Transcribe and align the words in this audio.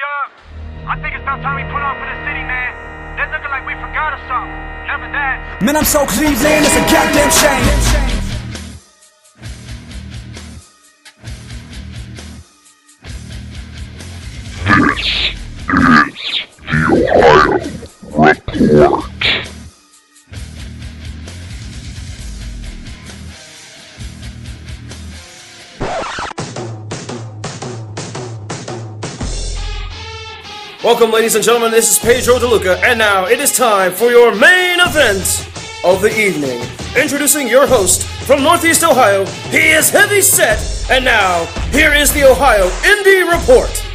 I 0.00 0.94
think 1.02 1.14
it's 1.14 1.22
about 1.22 1.42
time 1.42 1.56
we 1.56 1.64
put 1.64 1.82
on 1.82 1.98
for 1.98 2.06
the 2.06 2.14
city, 2.22 2.44
man. 2.46 2.70
They're 3.16 3.50
like 3.50 3.66
we 3.66 3.74
forgot 3.74 4.14
or 4.14 4.22
something. 4.28 4.68
Man, 5.60 5.76
I'm 5.76 5.84
so 5.84 6.06
Cleveland, 6.06 6.64
it's 6.64 6.76
a 6.76 6.80
goddamn 6.80 7.30
shame. 7.30 8.17
Welcome, 30.98 31.14
ladies 31.14 31.36
and 31.36 31.44
gentlemen. 31.44 31.70
This 31.70 31.92
is 31.92 31.98
Pedro 32.00 32.40
DeLuca, 32.40 32.82
and 32.82 32.98
now 32.98 33.26
it 33.26 33.38
is 33.38 33.52
time 33.52 33.92
for 33.92 34.10
your 34.10 34.34
main 34.34 34.80
event 34.80 35.48
of 35.84 36.02
the 36.02 36.10
evening. 36.20 36.60
Introducing 37.00 37.46
your 37.46 37.68
host 37.68 38.02
from 38.26 38.42
Northeast 38.42 38.82
Ohio, 38.82 39.24
he 39.48 39.70
is 39.70 39.90
heavy 39.90 40.20
set, 40.20 40.58
and 40.90 41.04
now 41.04 41.44
here 41.70 41.92
is 41.94 42.12
the 42.12 42.24
Ohio 42.24 42.68
Indie 42.82 43.30
Report. 43.30 43.87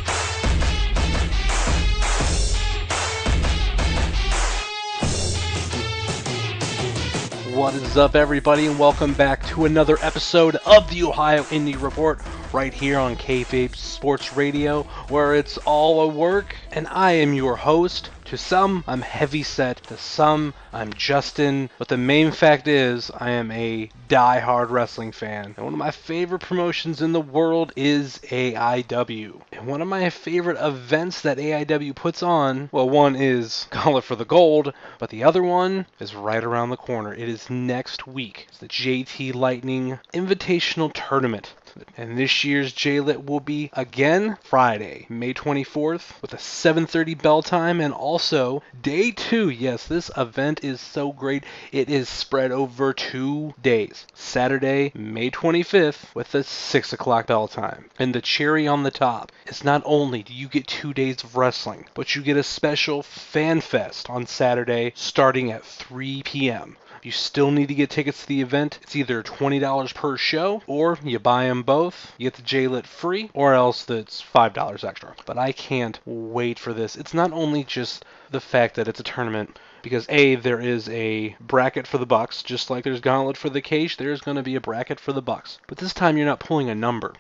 What 7.74 7.82
is 7.82 7.98
up, 7.98 8.16
everybody, 8.16 8.68
and 8.68 8.78
welcome 8.78 9.16
back 9.16 9.44
to 9.48 9.66
another 9.66 9.98
episode 10.00 10.58
of 10.58 10.88
the 10.92 11.02
Ohio 11.02 11.42
Indie 11.46 11.82
Report 11.82 12.20
right 12.54 12.72
here 12.72 13.00
on 13.00 13.16
Kayfabe 13.16 13.76
Sports 13.76 14.38
Radio, 14.38 14.84
where 15.10 15.34
it's 15.34 15.58
all 15.58 16.02
a 16.02 16.08
work, 16.08 16.56
and 16.72 16.88
I 16.88 17.14
am 17.14 17.34
your 17.34 17.56
host. 17.56 18.12
To 18.34 18.38
some, 18.40 18.84
I'm 18.88 19.04
heavy 19.04 19.44
set. 19.44 19.84
To 19.84 19.96
some, 19.96 20.56
I'm 20.74 20.92
Justin. 20.94 21.70
But 21.78 21.88
the 21.88 21.98
main 21.98 22.32
fact 22.32 22.68
is, 22.68 23.12
I 23.16 23.30
am 23.30 23.52
a 23.52 23.92
die-hard 24.08 24.72
wrestling 24.72 25.12
fan. 25.12 25.54
And 25.56 25.64
one 25.64 25.74
of 25.74 25.78
my 25.78 25.92
favorite 25.92 26.42
promotions 26.42 27.00
in 27.00 27.14
the 27.14 27.22
world 27.22 27.74
is 27.76 28.18
AIW. 28.32 29.40
And 29.52 29.68
one 29.68 29.84
of 29.84 29.88
my 29.88 30.10
favorite 30.10 30.58
events 30.60 31.22
that 31.22 31.38
AIW 31.38 31.94
puts 31.94 32.24
on, 32.24 32.70
well, 32.72 32.90
one 32.90 33.16
is 33.16 33.68
Gauntlet 33.70 34.04
for 34.04 34.16
the 34.16 34.26
Gold, 34.26 34.74
but 34.98 35.12
the 35.12 35.24
other 35.24 35.44
one 35.44 35.86
is 36.00 36.16
right 36.16 36.44
around 36.44 36.72
the 36.72 36.76
corner. 36.76 37.14
It 37.14 37.30
is 37.30 37.52
next 37.52 38.08
week. 38.08 38.48
It's 38.50 38.58
the 38.58 38.68
JT 38.68 39.36
Lightning 39.36 40.00
Invitational 40.12 40.92
Tournament. 40.92 41.54
And 41.98 42.18
this 42.18 42.44
year's 42.44 42.72
JLIT 42.74 43.26
will 43.26 43.40
be 43.40 43.72
again 43.74 44.38
Friday, 44.44 45.08
May 45.10 45.34
24th, 45.34 46.22
with 46.22 46.34
a 46.34 46.38
7:30 46.38 47.16
bell 47.16 47.42
time, 47.42 47.82
and 47.82 47.94
also 47.94 48.62
day 48.82 49.10
two. 49.12 49.50
Yes, 49.50 49.88
this 49.88 50.12
event 50.16 50.64
is 50.64 50.80
so 50.80 51.12
great. 51.12 51.44
It 51.72 51.90
is 51.90 52.08
spread 52.08 52.52
over 52.52 52.94
two 52.94 53.56
days. 53.62 54.06
Saturday, 54.14 54.92
May 54.94 55.32
25th, 55.32 56.14
with 56.14 56.36
a 56.36 56.44
6 56.44 56.94
o'clock 56.94 57.26
bell 57.28 57.48
time. 57.48 57.90
And 57.98 58.14
the 58.14 58.22
cherry 58.22 58.68
on 58.68 58.84
the 58.84 58.92
top 58.92 59.32
is 59.48 59.64
not 59.64 59.82
only 59.86 60.22
do 60.22 60.34
you 60.34 60.48
get 60.48 60.68
two 60.68 60.94
days 60.94 61.24
of 61.24 61.36
wrestling, 61.36 61.88
but 61.96 62.16
you 62.16 62.22
get 62.22 62.38
a 62.38 62.44
special 62.44 63.02
fan 63.02 63.62
fest 63.62 64.10
on 64.10 64.28
Saturday 64.28 64.92
starting 64.96 65.52
at 65.52 65.66
3 65.66 66.22
p.m. 66.24 66.78
You 67.04 67.12
still 67.12 67.52
need 67.52 67.68
to 67.68 67.76
get 67.76 67.90
tickets 67.90 68.22
to 68.22 68.28
the 68.28 68.42
event. 68.42 68.80
It's 68.82 68.96
either 68.96 69.22
$20 69.22 69.94
per 69.94 70.16
show, 70.16 70.64
or 70.68 70.98
you 71.04 71.20
buy 71.20 71.48
them 71.48 71.64
both, 71.64 72.14
you 72.18 72.30
get 72.30 72.36
the 72.36 72.42
JLIT 72.42 72.86
free, 72.86 73.30
or 73.34 73.54
else 73.54 73.90
it's 73.90 74.24
$5 74.24 74.84
extra. 74.84 75.14
But 75.26 75.38
I 75.38 75.52
can't 75.52 76.00
wait 76.06 76.58
for 76.58 76.74
this. 76.74 76.96
It's 76.96 77.14
not 77.14 77.34
only 77.34 77.66
just 77.66 78.06
the 78.32 78.40
fact 78.40 78.76
that 78.76 78.88
it's 78.88 79.02
a 79.02 79.04
tournament, 79.04 79.60
because 79.82 80.06
A, 80.08 80.36
there 80.36 80.62
is 80.62 80.88
a 80.88 81.36
bracket 81.42 81.88
for 81.88 81.98
the 81.98 82.06
Bucks, 82.06 82.42
just 82.42 82.70
like 82.70 82.86
there's 82.86 83.02
Gauntlet 83.02 83.36
for 83.36 83.50
the 83.50 83.62
Cage, 83.62 83.98
there's 83.98 84.22
going 84.22 84.38
to 84.38 84.44
be 84.44 84.56
a 84.56 84.62
bracket 84.62 85.00
for 85.00 85.12
the 85.12 85.22
Bucks. 85.22 85.60
But 85.68 85.80
this 85.80 85.94
time 85.94 86.16
you're 86.16 86.26
not 86.26 86.40
pulling 86.40 86.70
a 86.70 86.76
number 86.76 87.14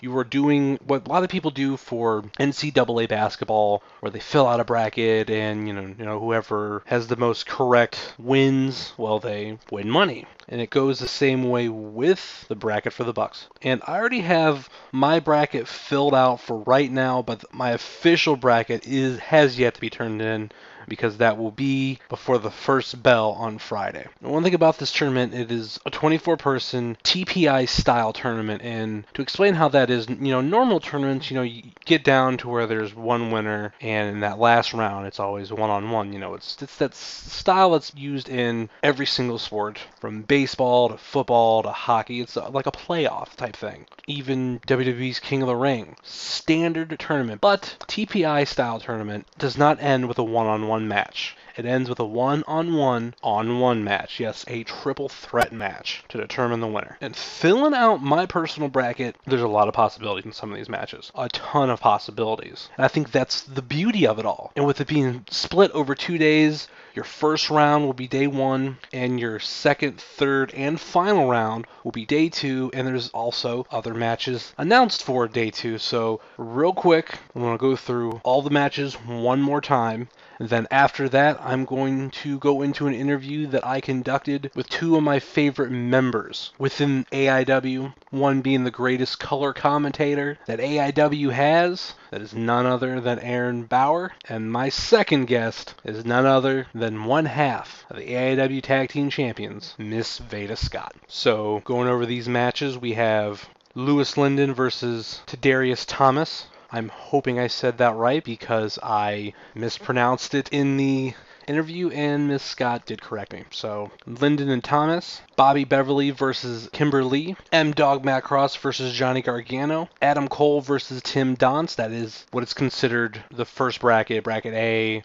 you 0.00 0.16
are 0.16 0.24
doing 0.24 0.78
what 0.86 1.06
a 1.06 1.10
lot 1.10 1.22
of 1.22 1.30
people 1.30 1.50
do 1.50 1.76
for 1.76 2.22
NCAA 2.38 3.08
basketball, 3.08 3.82
where 4.00 4.10
they 4.10 4.20
fill 4.20 4.46
out 4.46 4.60
a 4.60 4.64
bracket 4.64 5.30
and 5.30 5.66
you 5.66 5.74
know 5.74 5.94
you 5.98 6.04
know 6.04 6.18
whoever 6.18 6.82
has 6.86 7.06
the 7.06 7.16
most 7.16 7.46
correct 7.46 8.14
wins, 8.18 8.92
well 8.96 9.18
they 9.18 9.58
win 9.70 9.90
money. 9.90 10.26
And 10.48 10.60
it 10.60 10.70
goes 10.70 10.98
the 10.98 11.06
same 11.08 11.48
way 11.48 11.68
with 11.68 12.46
the 12.48 12.56
bracket 12.56 12.92
for 12.92 13.04
the 13.04 13.12
Bucks. 13.12 13.46
And 13.62 13.80
I 13.86 13.96
already 13.96 14.20
have 14.20 14.68
my 14.90 15.20
bracket 15.20 15.68
filled 15.68 16.14
out 16.14 16.40
for 16.40 16.58
right 16.58 16.90
now, 16.90 17.22
but 17.22 17.44
my 17.54 17.70
official 17.70 18.36
bracket 18.36 18.86
is 18.86 19.18
has 19.20 19.58
yet 19.58 19.74
to 19.74 19.80
be 19.80 19.90
turned 19.90 20.20
in 20.20 20.50
because 20.90 21.16
that 21.16 21.38
will 21.38 21.52
be 21.52 21.98
before 22.10 22.36
the 22.36 22.50
first 22.50 23.02
bell 23.02 23.30
on 23.30 23.56
Friday. 23.56 24.06
And 24.20 24.30
one 24.30 24.42
thing 24.42 24.54
about 24.54 24.76
this 24.76 24.92
tournament, 24.92 25.32
it 25.32 25.50
is 25.50 25.80
a 25.86 25.90
24 25.90 26.36
person 26.36 26.98
TPI 27.02 27.66
style 27.66 28.12
tournament. 28.12 28.60
And 28.62 29.06
to 29.14 29.22
explain 29.22 29.54
how 29.54 29.68
that 29.68 29.88
is, 29.88 30.08
you 30.10 30.16
know, 30.16 30.42
normal 30.42 30.80
tournaments, 30.80 31.30
you 31.30 31.36
know, 31.36 31.42
you 31.42 31.62
get 31.86 32.04
down 32.04 32.36
to 32.38 32.48
where 32.48 32.66
there's 32.66 32.94
one 32.94 33.30
winner, 33.30 33.72
and 33.80 34.10
in 34.10 34.20
that 34.20 34.38
last 34.38 34.74
round, 34.74 35.06
it's 35.06 35.20
always 35.20 35.52
one 35.52 35.70
on 35.70 35.90
one. 35.90 36.12
You 36.12 36.18
know, 36.18 36.34
it's, 36.34 36.60
it's 36.60 36.76
that 36.76 36.94
style 36.94 37.70
that's 37.70 37.94
used 37.94 38.28
in 38.28 38.68
every 38.82 39.06
single 39.06 39.38
sport, 39.38 39.78
from 40.00 40.22
baseball 40.22 40.88
to 40.88 40.98
football 40.98 41.62
to 41.62 41.70
hockey. 41.70 42.20
It's 42.20 42.36
uh, 42.36 42.50
like 42.50 42.66
a 42.66 42.72
playoff 42.72 43.36
type 43.36 43.56
thing. 43.56 43.86
Even 44.06 44.60
WWE's 44.66 45.20
King 45.20 45.42
of 45.42 45.48
the 45.48 45.56
Ring, 45.56 45.96
standard 46.02 46.96
tournament. 46.98 47.40
But 47.40 47.76
TPI 47.86 48.46
style 48.46 48.80
tournament 48.80 49.26
does 49.38 49.56
not 49.56 49.80
end 49.80 50.08
with 50.08 50.18
a 50.18 50.24
one 50.24 50.46
on 50.46 50.66
one 50.66 50.79
match. 50.88 51.36
It 51.56 51.66
ends 51.66 51.88
with 51.88 51.98
a 51.98 52.04
one 52.04 52.44
on 52.46 52.74
one 52.74 53.14
on 53.22 53.58
one 53.60 53.84
match. 53.84 54.20
Yes, 54.20 54.44
a 54.48 54.64
triple 54.64 55.08
threat 55.08 55.52
match 55.52 56.04
to 56.08 56.18
determine 56.18 56.60
the 56.60 56.66
winner. 56.66 56.96
And 57.00 57.14
filling 57.14 57.74
out 57.74 58.02
my 58.02 58.26
personal 58.26 58.68
bracket, 58.68 59.16
there's 59.26 59.42
a 59.42 59.48
lot 59.48 59.68
of 59.68 59.74
possibilities 59.74 60.24
in 60.24 60.32
some 60.32 60.50
of 60.50 60.56
these 60.56 60.68
matches. 60.68 61.12
A 61.14 61.28
ton 61.28 61.68
of 61.68 61.80
possibilities. 61.80 62.68
And 62.76 62.84
I 62.84 62.88
think 62.88 63.10
that's 63.10 63.42
the 63.42 63.62
beauty 63.62 64.06
of 64.06 64.18
it 64.18 64.26
all. 64.26 64.52
And 64.56 64.64
with 64.64 64.80
it 64.80 64.88
being 64.88 65.24
split 65.30 65.70
over 65.72 65.94
two 65.94 66.18
days, 66.18 66.68
your 66.92 67.04
first 67.04 67.50
round 67.50 67.86
will 67.86 67.92
be 67.92 68.08
day 68.08 68.26
one, 68.26 68.78
and 68.92 69.20
your 69.20 69.38
second, 69.38 70.00
third, 70.00 70.52
and 70.54 70.80
final 70.80 71.28
round 71.28 71.66
will 71.84 71.92
be 71.92 72.04
day 72.04 72.28
two, 72.28 72.70
and 72.74 72.86
there's 72.86 73.10
also 73.10 73.64
other 73.70 73.94
matches 73.94 74.52
announced 74.58 75.04
for 75.04 75.28
day 75.28 75.50
two. 75.50 75.78
So, 75.78 76.20
real 76.36 76.72
quick, 76.72 77.18
I'm 77.34 77.42
going 77.42 77.56
to 77.56 77.60
go 77.60 77.76
through 77.76 78.20
all 78.24 78.42
the 78.42 78.50
matches 78.50 78.94
one 78.94 79.40
more 79.40 79.60
time. 79.60 80.08
Then 80.42 80.66
after 80.70 81.06
that, 81.10 81.38
I'm 81.44 81.66
going 81.66 82.08
to 82.22 82.38
go 82.38 82.62
into 82.62 82.86
an 82.86 82.94
interview 82.94 83.46
that 83.48 83.66
I 83.66 83.82
conducted 83.82 84.50
with 84.54 84.70
two 84.70 84.96
of 84.96 85.02
my 85.02 85.18
favorite 85.18 85.70
members 85.70 86.52
within 86.58 87.04
AIW, 87.12 87.92
one 88.08 88.40
being 88.40 88.64
the 88.64 88.70
greatest 88.70 89.20
color 89.20 89.52
commentator 89.52 90.38
that 90.46 90.58
AIW 90.58 91.32
has, 91.32 91.92
that 92.10 92.22
is 92.22 92.32
none 92.32 92.64
other 92.64 93.02
than 93.02 93.18
Aaron 93.18 93.64
Bauer, 93.64 94.12
and 94.30 94.50
my 94.50 94.70
second 94.70 95.26
guest 95.26 95.74
is 95.84 96.06
none 96.06 96.24
other 96.24 96.68
than 96.74 97.04
one 97.04 97.26
half 97.26 97.84
of 97.90 97.98
the 97.98 98.08
AIW 98.08 98.62
Tag 98.62 98.88
Team 98.88 99.10
Champions, 99.10 99.74
Miss 99.76 100.16
Veda 100.16 100.56
Scott. 100.56 100.94
So, 101.06 101.60
going 101.66 101.86
over 101.86 102.06
these 102.06 102.30
matches, 102.30 102.78
we 102.78 102.94
have 102.94 103.46
Louis 103.74 104.16
Lyndon 104.16 104.54
versus 104.54 105.20
Tadarius 105.26 105.84
Thomas. 105.86 106.46
I'm 106.72 106.88
hoping 106.88 107.38
I 107.38 107.48
said 107.48 107.78
that 107.78 107.96
right 107.96 108.22
because 108.22 108.78
I 108.82 109.32
mispronounced 109.54 110.34
it 110.34 110.48
in 110.50 110.76
the 110.76 111.14
interview 111.46 111.90
and 111.90 112.28
Miss 112.28 112.44
Scott 112.44 112.86
did 112.86 113.02
correct 113.02 113.32
me. 113.32 113.44
So 113.50 113.90
Lyndon 114.06 114.48
and 114.50 114.62
Thomas, 114.62 115.20
Bobby 115.34 115.64
Beverly 115.64 116.10
versus 116.10 116.68
Kimber 116.72 117.02
Lee, 117.02 117.36
M 117.50 117.72
Dog 117.72 118.04
Matt 118.04 118.22
Cross 118.22 118.56
versus 118.56 118.92
Johnny 118.92 119.20
Gargano, 119.20 119.88
Adam 120.00 120.28
Cole 120.28 120.60
versus 120.60 121.02
Tim 121.02 121.36
Donst. 121.36 121.76
That 121.76 121.90
is 121.90 122.26
what 122.30 122.44
is 122.44 122.54
considered 122.54 123.22
the 123.30 123.44
first 123.44 123.80
bracket, 123.80 124.22
bracket 124.22 124.54
A 124.54 125.02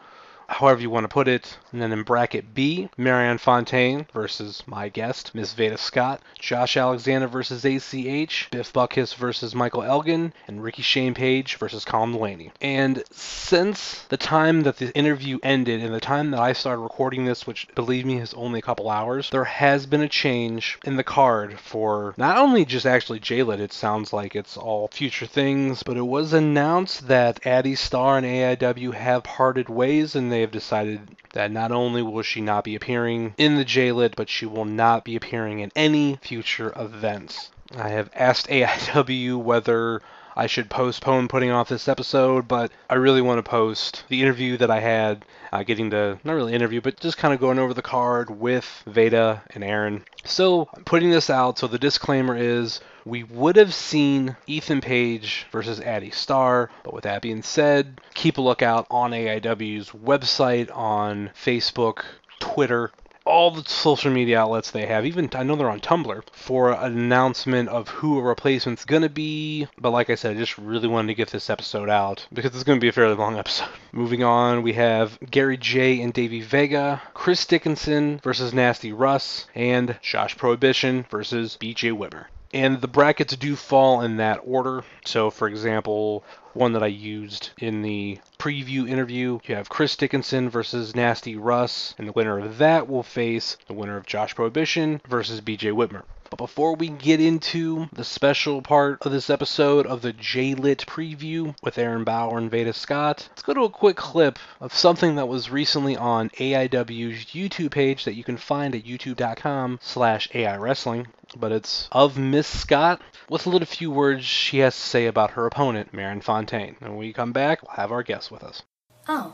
however 0.47 0.81
you 0.81 0.89
want 0.89 1.03
to 1.03 1.09
put 1.09 1.27
it. 1.27 1.57
And 1.71 1.81
then 1.81 1.91
in 1.91 2.03
bracket 2.03 2.53
B, 2.53 2.89
Marion 2.97 3.37
Fontaine 3.37 4.07
versus 4.13 4.63
my 4.65 4.89
guest, 4.89 5.33
Miss 5.33 5.53
Veda 5.53 5.77
Scott, 5.77 6.21
Josh 6.39 6.77
Alexander 6.77 7.27
versus 7.27 7.65
ACH, 7.65 8.47
Biff 8.51 8.71
Busick 8.71 9.15
versus 9.15 9.55
Michael 9.55 9.83
Elgin, 9.83 10.33
and 10.47 10.63
Ricky 10.63 10.81
Shane 10.81 11.13
Page 11.13 11.55
versus 11.57 11.85
Colin 11.85 12.13
Delaney. 12.13 12.51
And 12.61 13.03
since 13.11 14.03
the 14.09 14.17
time 14.17 14.61
that 14.61 14.77
the 14.77 14.95
interview 14.95 15.39
ended 15.43 15.81
and 15.81 15.93
the 15.93 15.99
time 15.99 16.31
that 16.31 16.39
I 16.39 16.53
started 16.53 16.81
recording 16.81 17.25
this, 17.25 17.45
which 17.45 17.67
believe 17.75 18.05
me 18.05 18.17
is 18.17 18.33
only 18.33 18.59
a 18.59 18.61
couple 18.61 18.89
hours, 18.89 19.29
there 19.29 19.43
has 19.43 19.85
been 19.85 20.01
a 20.01 20.09
change 20.09 20.77
in 20.85 20.95
the 20.95 21.03
card 21.03 21.59
for 21.59 22.13
not 22.17 22.37
only 22.37 22.65
just 22.65 22.85
actually 22.85 23.19
JLIT, 23.19 23.59
it 23.59 23.73
sounds 23.73 24.13
like 24.13 24.35
it's 24.35 24.57
all 24.57 24.89
future 24.89 25.25
things, 25.25 25.83
but 25.83 25.97
it 25.97 26.01
was 26.01 26.33
announced 26.33 27.07
that 27.07 27.45
Addie 27.45 27.75
Starr 27.75 28.17
and 28.17 28.25
AIW 28.25 28.93
have 28.93 29.23
parted 29.23 29.69
ways 29.69 30.15
and 30.15 30.31
they 30.35 30.41
have 30.41 30.51
decided 30.51 31.15
that 31.31 31.49
not 31.49 31.71
only 31.71 32.01
will 32.01 32.21
she 32.21 32.41
not 32.41 32.65
be 32.65 32.75
appearing 32.75 33.33
in 33.37 33.55
the 33.55 33.63
JLIT, 33.63 34.15
but 34.17 34.27
she 34.29 34.45
will 34.45 34.65
not 34.65 35.05
be 35.05 35.15
appearing 35.15 35.59
in 35.61 35.71
any 35.77 36.19
future 36.21 36.73
events. 36.75 37.51
I 37.77 37.89
have 37.89 38.09
asked 38.13 38.47
AIW 38.49 39.37
whether 39.41 40.01
I 40.35 40.47
should 40.47 40.69
postpone 40.69 41.29
putting 41.29 41.51
off 41.51 41.69
this 41.69 41.87
episode, 41.87 42.47
but 42.47 42.71
I 42.89 42.95
really 42.95 43.21
want 43.21 43.37
to 43.37 43.49
post 43.49 44.03
the 44.09 44.21
interview 44.21 44.57
that 44.57 44.69
I 44.69 44.81
had, 44.81 45.23
uh, 45.53 45.63
getting 45.63 45.91
to 45.91 46.19
not 46.23 46.33
really 46.33 46.53
interview, 46.53 46.81
but 46.81 46.99
just 46.99 47.17
kind 47.17 47.33
of 47.33 47.39
going 47.39 47.57
over 47.57 47.73
the 47.73 47.81
card 47.81 48.29
with 48.29 48.83
Veda 48.85 49.43
and 49.51 49.63
Aaron. 49.63 50.03
So 50.25 50.67
I'm 50.75 50.83
putting 50.83 51.09
this 51.09 51.29
out. 51.29 51.57
So 51.57 51.67
the 51.67 51.79
disclaimer 51.79 52.35
is 52.35 52.81
we 53.05 53.23
would 53.23 53.55
have 53.55 53.73
seen 53.73 54.35
Ethan 54.45 54.81
Page 54.81 55.47
versus 55.51 55.79
Addy 55.79 56.11
Starr, 56.11 56.69
but 56.83 56.93
with 56.93 57.03
that 57.03 57.21
being 57.21 57.43
said, 57.43 58.01
keep 58.13 58.37
a 58.37 58.41
lookout 58.41 58.87
on 58.89 59.11
AIW's 59.11 59.91
website, 59.91 60.75
on 60.75 61.29
Facebook, 61.35 62.03
Twitter, 62.39 62.91
all 63.25 63.49
the 63.49 63.67
social 63.67 64.11
media 64.11 64.39
outlets 64.39 64.71
they 64.71 64.85
have. 64.85 65.05
Even 65.05 65.29
I 65.33 65.43
know 65.43 65.55
they're 65.55 65.69
on 65.69 65.81
Tumblr 65.81 66.23
for 66.31 66.71
an 66.71 66.97
announcement 66.97 67.69
of 67.69 67.89
who 67.89 68.19
a 68.19 68.21
replacement's 68.21 68.85
gonna 68.85 69.09
be. 69.09 69.67
But 69.79 69.91
like 69.91 70.09
I 70.09 70.15
said, 70.15 70.35
I 70.35 70.39
just 70.39 70.57
really 70.57 70.87
wanted 70.87 71.07
to 71.07 71.15
get 71.15 71.29
this 71.29 71.49
episode 71.49 71.89
out 71.89 72.27
because 72.31 72.53
it's 72.53 72.63
gonna 72.63 72.79
be 72.79 72.87
a 72.87 72.93
fairly 72.93 73.15
long 73.15 73.35
episode. 73.39 73.69
Moving 73.91 74.23
on, 74.23 74.61
we 74.61 74.73
have 74.73 75.17
Gary 75.29 75.57
Jay 75.57 76.01
and 76.01 76.13
Davey 76.13 76.41
Vega, 76.41 77.01
Chris 77.13 77.45
Dickinson 77.45 78.19
versus 78.19 78.53
Nasty 78.53 78.93
Russ, 78.93 79.47
and 79.55 79.97
Josh 80.01 80.37
Prohibition 80.37 81.05
versus 81.09 81.57
BJ 81.59 81.91
Whitmer. 81.91 82.25
And 82.53 82.79
the 82.79 82.87
brackets 82.87 83.35
do 83.35 83.55
fall 83.55 84.01
in 84.01 84.17
that 84.17 84.39
order. 84.45 84.83
So, 85.03 85.29
for 85.29 85.47
example, 85.47 86.23
one 86.55 86.73
that 86.73 86.83
I 86.83 86.87
used 86.87 87.49
in 87.57 87.81
the 87.81 88.19
preview 88.39 88.89
interview, 88.89 89.39
you 89.45 89.55
have 89.55 89.69
Chris 89.69 89.95
Dickinson 89.95 90.49
versus 90.49 90.95
Nasty 90.95 91.35
Russ, 91.35 91.93
and 91.97 92.07
the 92.07 92.13
winner 92.13 92.39
of 92.39 92.57
that 92.59 92.87
will 92.87 93.03
face 93.03 93.57
the 93.67 93.73
winner 93.73 93.97
of 93.97 94.05
Josh 94.05 94.33
Prohibition 94.35 95.01
versus 95.07 95.41
BJ 95.41 95.73
Whitmer. 95.73 96.03
But 96.29 96.37
before 96.37 96.75
we 96.75 96.89
get 96.89 97.21
into 97.21 97.87
the 97.93 98.03
special 98.03 98.61
part 98.61 99.05
of 99.05 99.11
this 99.11 99.29
episode 99.29 99.85
of 99.85 100.01
the 100.01 100.13
J-Lit 100.13 100.85
preview 100.87 101.55
with 101.61 101.77
Aaron 101.77 102.03
Bauer 102.03 102.37
and 102.37 102.49
Veda 102.49 102.73
Scott, 102.73 103.27
let's 103.31 103.43
go 103.43 103.53
to 103.53 103.63
a 103.63 103.69
quick 103.69 103.95
clip 103.95 104.39
of 104.59 104.73
something 104.73 105.15
that 105.15 105.27
was 105.27 105.49
recently 105.49 105.95
on 105.95 106.29
AIW's 106.31 107.25
YouTube 107.25 107.71
page 107.71 108.05
that 108.05 108.15
you 108.15 108.23
can 108.23 108.37
find 108.37 108.75
at 108.75 108.85
youtube.com 108.85 109.79
slash 109.81 110.27
AI 110.33 110.57
Wrestling. 110.57 111.07
But 111.35 111.51
it's 111.51 111.87
of 111.91 112.17
Miss 112.17 112.47
Scott 112.47 113.01
with 113.29 113.45
a 113.45 113.49
little 113.49 113.65
few 113.65 113.91
words 113.91 114.25
she 114.25 114.59
has 114.59 114.75
to 114.75 114.81
say 114.81 115.05
about 115.05 115.31
her 115.31 115.45
opponent, 115.45 115.93
Marion 115.93 116.21
Fontaine. 116.21 116.75
And 116.81 116.91
when 116.91 116.97
we 116.97 117.13
come 117.13 117.33
back, 117.33 117.61
we'll 117.61 117.75
have 117.75 117.91
our 117.91 118.03
guest 118.03 118.31
with 118.31 118.43
us. 118.43 118.63
Oh, 119.07 119.33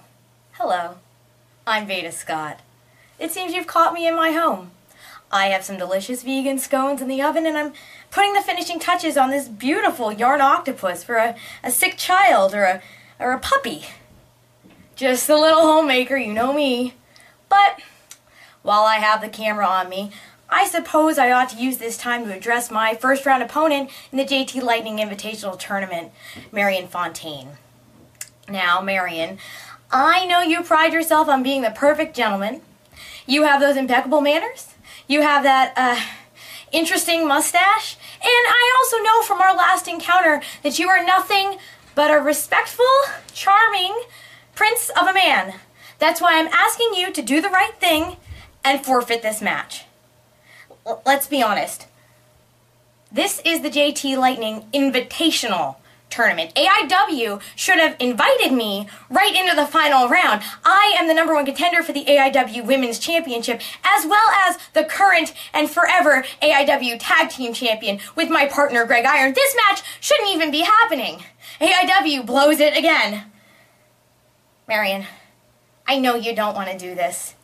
hello. 0.54 0.98
I'm 1.66 1.88
Veda 1.88 2.12
Scott. 2.12 2.60
It 3.20 3.32
seems 3.32 3.54
you've 3.54 3.68
caught 3.68 3.94
me 3.94 4.08
in 4.08 4.16
my 4.16 4.32
home. 4.32 4.72
I 5.32 5.48
have 5.48 5.64
some 5.64 5.78
delicious 5.78 6.24
vegan 6.24 6.60
scones 6.60 7.02
in 7.02 7.08
the 7.08 7.22
oven, 7.22 7.46
and 7.46 7.58
I'm 7.58 7.74
putting 8.10 8.34
the 8.34 8.42
finishing 8.42 8.80
touches 8.80 9.16
on 9.16 9.30
this 9.30 9.48
beautiful 9.48 10.12
yarn 10.12 10.42
octopus 10.42 11.04
for 11.04 11.16
a, 11.16 11.36
a 11.64 11.72
sick 11.72 11.96
child 11.98 12.54
or 12.54 12.64
a, 12.64 12.82
or 13.20 13.32
a 13.32 13.40
puppy. 13.40 13.86
Just 14.96 15.30
a 15.30 15.40
little 15.40 15.62
homemaker, 15.62 16.18
you 16.18 16.34
know 16.34 16.52
me. 16.52 16.96
But 17.48 17.80
while 18.62 18.84
I 18.84 18.98
have 18.98 19.22
the 19.22 19.30
camera 19.30 19.66
on 19.66 19.90
me, 19.90 20.12
I 20.50 20.68
suppose 20.68 21.18
I 21.18 21.32
ought 21.32 21.50
to 21.50 21.58
use 21.58 21.78
this 21.78 21.98
time 21.98 22.26
to 22.26 22.36
address 22.36 22.70
my 22.70 22.94
first 22.94 23.26
round 23.26 23.42
opponent 23.42 23.90
in 24.12 24.18
the 24.18 24.26
JT 24.26 24.62
Lightning 24.62 24.98
Invitational 24.98 25.58
Tournament, 25.58 26.12
Marion 26.52 26.90
Fontaine. 26.90 27.52
Now, 28.50 28.82
Marion, 28.82 29.38
I 29.90 30.26
know 30.26 30.42
you 30.42 30.62
pride 30.62 30.92
yourself 30.92 31.30
on 31.30 31.42
being 31.42 31.62
the 31.62 31.72
perfect 31.72 32.16
gentleman. 32.16 32.62
You 33.26 33.44
have 33.44 33.62
those 33.62 33.78
impeccable 33.78 34.20
manners. 34.20 34.68
You 35.12 35.24
have 35.24 35.44
that 35.44 35.74
uh, 35.76 36.00
interesting 36.72 37.28
mustache. 37.28 37.98
And 38.22 38.24
I 38.24 38.78
also 38.78 39.04
know 39.04 39.22
from 39.24 39.42
our 39.42 39.54
last 39.54 39.90
encounter 39.90 40.42
that 40.64 40.80
you 40.80 40.88
are 40.88 41.04
nothing 41.04 41.58
but 41.96 42.10
a 42.10 42.22
respectful, 42.22 42.86
charming 43.34 44.04
prince 44.56 44.90
of 44.92 45.10
a 45.10 45.14
man. 45.14 45.56
That's 46.00 46.22
why 46.22 46.40
I'm 46.40 46.48
asking 46.48 46.92
you 46.94 47.12
to 47.12 47.22
do 47.22 47.42
the 47.42 47.50
right 47.50 47.76
thing 47.78 48.16
and 48.64 48.86
forfeit 48.86 49.22
this 49.22 49.42
match. 49.42 49.84
L- 50.88 51.02
let's 51.06 51.28
be 51.28 51.44
honest. 51.44 51.88
This 53.12 53.42
is 53.44 53.64
the 53.64 53.70
JT 53.70 54.18
Lightning 54.18 54.66
Invitational 54.74 55.76
Tournament. 56.12 56.54
AIW 56.56 57.42
should 57.56 57.80
have 57.80 57.96
invited 58.00 58.52
me 58.52 58.88
right 59.10 59.36
into 59.36 59.56
the 59.56 59.66
final 59.66 60.08
round. 60.08 60.44
I 60.64 60.96
am 61.00 61.08
the 61.08 61.14
number 61.14 61.34
one 61.34 61.46
contender 61.46 61.82
for 61.82 61.94
the 61.94 62.06
AIW 62.06 62.66
Women's 62.66 63.00
Championship, 63.00 63.62
as 63.84 64.06
well 64.06 64.30
as 64.48 64.58
the 64.74 64.84
current 64.84 65.34
and 65.54 65.70
forever 65.70 66.24
AIW 66.42 66.98
Tag 67.00 67.30
Team 67.30 67.54
Champion 67.54 68.00
with 68.16 68.30
my 68.30 68.46
partner 68.46 68.86
Greg 68.86 69.06
Iron. 69.06 69.34
This 69.34 69.56
match 69.68 69.82
shouldn't 70.00 70.30
even 70.30 70.52
be 70.52 70.62
happening. 70.62 71.24
AIW 71.60 72.26
blows 72.26 72.60
it 72.60 72.78
again. 72.78 73.32
Marion, 74.68 75.06
I 75.88 75.98
know 76.00 76.16
you 76.16 76.36
don't 76.36 76.56
want 76.56 76.70
to 76.70 76.78
do 76.78 76.94
this. 76.94 77.36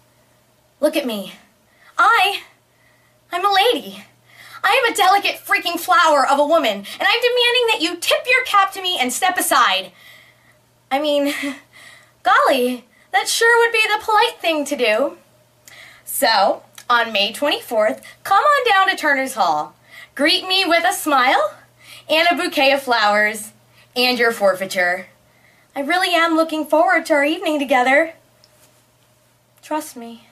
Look 0.80 0.96
at 0.96 1.06
me. 1.06 1.34
I 1.98 2.42
I'm 3.32 3.46
a 3.46 3.54
lady. 3.54 4.04
I 4.68 4.84
am 4.84 4.92
a 4.92 4.96
delicate 4.98 5.40
freaking 5.40 5.80
flower 5.80 6.28
of 6.28 6.40
a 6.40 6.46
woman, 6.46 6.70
and 6.70 6.86
I'm 7.00 7.22
demanding 7.22 7.68
that 7.68 7.80
you 7.80 7.96
tip 7.96 8.26
your 8.28 8.44
cap 8.44 8.74
to 8.74 8.82
me 8.82 8.98
and 9.00 9.14
step 9.14 9.38
aside. 9.38 9.94
I 10.92 11.00
mean, 11.00 11.34
golly, 12.24 12.84
that 13.14 13.30
sure 13.30 13.58
would 13.60 13.72
be 13.72 13.88
the 13.88 14.04
polite 14.04 14.42
thing 14.42 14.66
to 14.66 14.76
do. 14.76 15.18
So, 16.04 16.64
on 16.90 17.14
May 17.14 17.32
24th, 17.32 18.04
come 18.26 18.44
on 18.44 18.70
down 18.70 18.90
to 18.90 18.98
Turner's 18.98 19.36
Hall. 19.36 19.74
Greet 20.16 20.46
me 20.46 20.66
with 20.66 20.84
a 20.86 20.92
smile 20.92 21.56
and 22.10 22.28
a 22.30 22.36
bouquet 22.36 22.74
of 22.74 22.82
flowers 22.82 23.54
and 23.96 24.20
your 24.20 24.34
forfeiture. 24.34 25.08
I 25.78 25.80
really 25.80 26.14
am 26.14 26.36
looking 26.36 26.66
forward 26.66 27.06
to 27.06 27.14
our 27.14 27.24
evening 27.24 27.58
together. 27.60 28.16
Trust 29.62 29.96
me. 29.96 30.27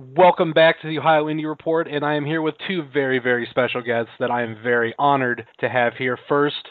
Welcome 0.00 0.52
back 0.52 0.80
to 0.80 0.86
the 0.86 1.00
Ohio 1.00 1.24
Indie 1.24 1.48
Report, 1.48 1.88
and 1.88 2.04
I 2.04 2.14
am 2.14 2.24
here 2.24 2.40
with 2.40 2.54
two 2.68 2.84
very, 2.94 3.18
very 3.18 3.48
special 3.50 3.82
guests 3.82 4.12
that 4.20 4.30
I 4.30 4.44
am 4.44 4.56
very 4.62 4.94
honored 4.96 5.44
to 5.58 5.68
have 5.68 5.94
here. 5.94 6.16
First, 6.28 6.68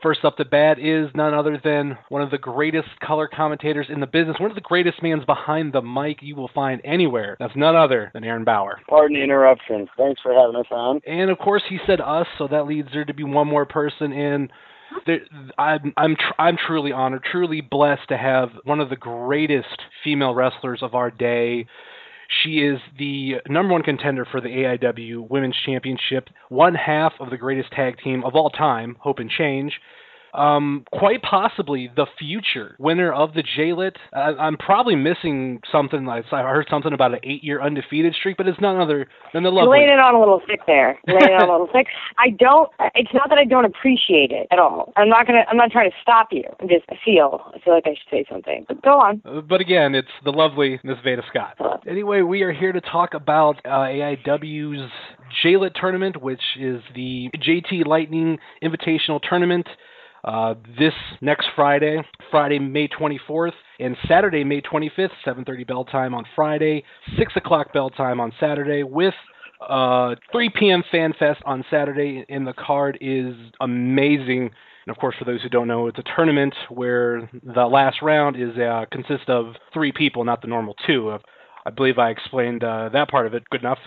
first 0.00 0.24
up 0.24 0.36
to 0.36 0.44
bat 0.44 0.78
is 0.78 1.10
none 1.12 1.34
other 1.34 1.60
than 1.64 1.98
one 2.08 2.22
of 2.22 2.30
the 2.30 2.38
greatest 2.38 2.88
color 3.04 3.26
commentators 3.26 3.88
in 3.88 3.98
the 3.98 4.06
business, 4.06 4.36
one 4.38 4.50
of 4.50 4.54
the 4.54 4.60
greatest 4.60 5.02
mans 5.02 5.24
behind 5.24 5.72
the 5.72 5.82
mic 5.82 6.18
you 6.22 6.36
will 6.36 6.50
find 6.54 6.80
anywhere. 6.84 7.36
That's 7.40 7.56
none 7.56 7.74
other 7.74 8.12
than 8.14 8.22
Aaron 8.22 8.44
Bauer. 8.44 8.80
Pardon 8.88 9.16
the 9.16 9.24
interruption. 9.24 9.88
Thanks 9.96 10.20
for 10.22 10.32
having 10.32 10.54
us 10.54 10.70
on. 10.70 11.00
And 11.04 11.30
of 11.30 11.38
course, 11.38 11.64
he 11.68 11.80
said 11.84 12.00
us, 12.00 12.28
so 12.38 12.46
that 12.46 12.68
leads 12.68 12.90
there 12.92 13.04
to 13.04 13.14
be 13.14 13.24
one 13.24 13.48
more 13.48 13.66
person 13.66 14.12
in. 14.12 14.50
There, 15.04 15.18
I'm 15.58 15.92
I'm 15.96 16.14
tr- 16.14 16.40
I'm 16.40 16.56
truly 16.56 16.92
honored, 16.92 17.24
truly 17.28 17.60
blessed 17.60 18.08
to 18.10 18.16
have 18.16 18.50
one 18.62 18.78
of 18.78 18.88
the 18.88 18.96
greatest 18.96 19.82
female 20.04 20.32
wrestlers 20.32 20.80
of 20.80 20.94
our 20.94 21.10
day. 21.10 21.66
She 22.28 22.58
is 22.58 22.78
the 22.98 23.36
number 23.48 23.72
one 23.72 23.82
contender 23.82 24.26
for 24.30 24.40
the 24.40 24.48
AIW 24.48 25.30
Women's 25.30 25.56
Championship, 25.64 26.28
one 26.50 26.74
half 26.74 27.14
of 27.20 27.30
the 27.30 27.38
greatest 27.38 27.72
tag 27.72 27.96
team 28.04 28.22
of 28.22 28.34
all 28.34 28.50
time, 28.50 28.96
Hope 29.00 29.18
and 29.18 29.30
Change. 29.30 29.80
Um, 30.38 30.84
quite 30.92 31.22
possibly 31.22 31.90
the 31.96 32.06
future 32.18 32.76
winner 32.78 33.12
of 33.12 33.34
the 33.34 33.42
J-Lit. 33.42 33.96
Uh, 34.14 34.34
I'm 34.38 34.56
probably 34.56 34.94
missing 34.96 35.60
something. 35.70 36.04
Like, 36.04 36.24
I 36.32 36.42
heard 36.42 36.66
something 36.70 36.92
about 36.92 37.12
an 37.12 37.20
eight-year 37.24 37.60
undefeated 37.60 38.14
streak, 38.14 38.36
but 38.36 38.46
it's 38.46 38.60
none 38.60 38.80
other 38.80 39.08
than 39.34 39.42
the 39.42 39.50
You're 39.50 39.64
lovely. 39.64 39.78
laying 39.78 39.90
it 39.90 39.98
on 39.98 40.14
a 40.14 40.18
little 40.20 40.40
thick 40.46 40.60
there. 40.66 40.98
Laying 41.06 41.22
it 41.34 41.42
on 41.42 41.48
a 41.48 41.52
little 41.52 41.68
thick. 41.72 41.86
I 42.18 42.30
don't. 42.30 42.70
It's 42.94 43.12
not 43.12 43.28
that 43.30 43.38
I 43.38 43.44
don't 43.44 43.64
appreciate 43.64 44.30
it 44.30 44.46
at 44.50 44.58
all. 44.58 44.92
I'm 44.96 45.08
not 45.08 45.26
gonna. 45.26 45.44
I'm 45.50 45.56
not 45.56 45.70
trying 45.70 45.90
to 45.90 45.96
stop 46.00 46.28
you. 46.30 46.44
I'm 46.60 46.68
just. 46.68 46.84
I 46.90 46.96
feel. 47.04 47.40
I 47.54 47.58
feel 47.58 47.74
like 47.74 47.86
I 47.86 47.90
should 47.94 48.10
say 48.10 48.24
something. 48.30 48.64
But 48.68 48.82
go 48.82 48.98
on. 49.00 49.20
Uh, 49.24 49.40
But 49.40 49.60
again, 49.60 49.94
it's 49.94 50.08
the 50.24 50.30
lovely 50.32 50.78
Miss 50.84 50.98
Veda 51.02 51.22
Scott. 51.28 51.54
Hello. 51.58 51.80
Anyway, 51.88 52.20
we 52.22 52.42
are 52.42 52.52
here 52.52 52.72
to 52.72 52.80
talk 52.80 53.14
about 53.14 53.56
uh, 53.64 53.88
AIW's 53.88 54.90
J-Lit 55.42 55.72
tournament, 55.74 56.22
which 56.22 56.40
is 56.58 56.80
the 56.94 57.28
JT 57.36 57.86
Lightning 57.86 58.38
Invitational 58.62 59.20
Tournament. 59.28 59.66
Uh, 60.24 60.54
this 60.78 60.94
next 61.20 61.46
Friday, 61.54 62.02
Friday, 62.30 62.58
May 62.58 62.88
24th, 62.88 63.52
and 63.78 63.96
Saturday, 64.08 64.44
May 64.44 64.60
25th, 64.60 65.10
7:30 65.24 65.66
bell 65.66 65.84
time 65.84 66.14
on 66.14 66.24
Friday, 66.34 66.82
6 67.16 67.32
o'clock 67.36 67.72
bell 67.72 67.90
time 67.90 68.20
on 68.20 68.32
Saturday, 68.40 68.82
with 68.82 69.14
uh, 69.66 70.14
3 70.32 70.50
p.m. 70.50 70.82
Fan 70.90 71.12
Fest 71.18 71.40
on 71.44 71.64
Saturday. 71.70 72.24
And 72.28 72.46
the 72.46 72.52
card 72.52 72.98
is 73.00 73.34
amazing. 73.60 74.50
And 74.86 74.96
of 74.96 74.98
course, 74.98 75.14
for 75.18 75.24
those 75.24 75.42
who 75.42 75.48
don't 75.48 75.68
know, 75.68 75.86
it's 75.86 75.98
a 75.98 76.04
tournament 76.16 76.54
where 76.70 77.28
the 77.42 77.66
last 77.66 78.02
round 78.02 78.36
is 78.36 78.56
uh, 78.56 78.86
consists 78.90 79.26
of 79.28 79.54
three 79.72 79.92
people, 79.92 80.24
not 80.24 80.40
the 80.42 80.48
normal 80.48 80.74
two. 80.86 81.10
Uh, 81.10 81.18
I 81.66 81.70
believe 81.70 81.98
I 81.98 82.10
explained 82.10 82.64
uh, 82.64 82.88
that 82.92 83.10
part 83.10 83.26
of 83.26 83.34
it 83.34 83.48
good 83.50 83.60
enough. 83.60 83.78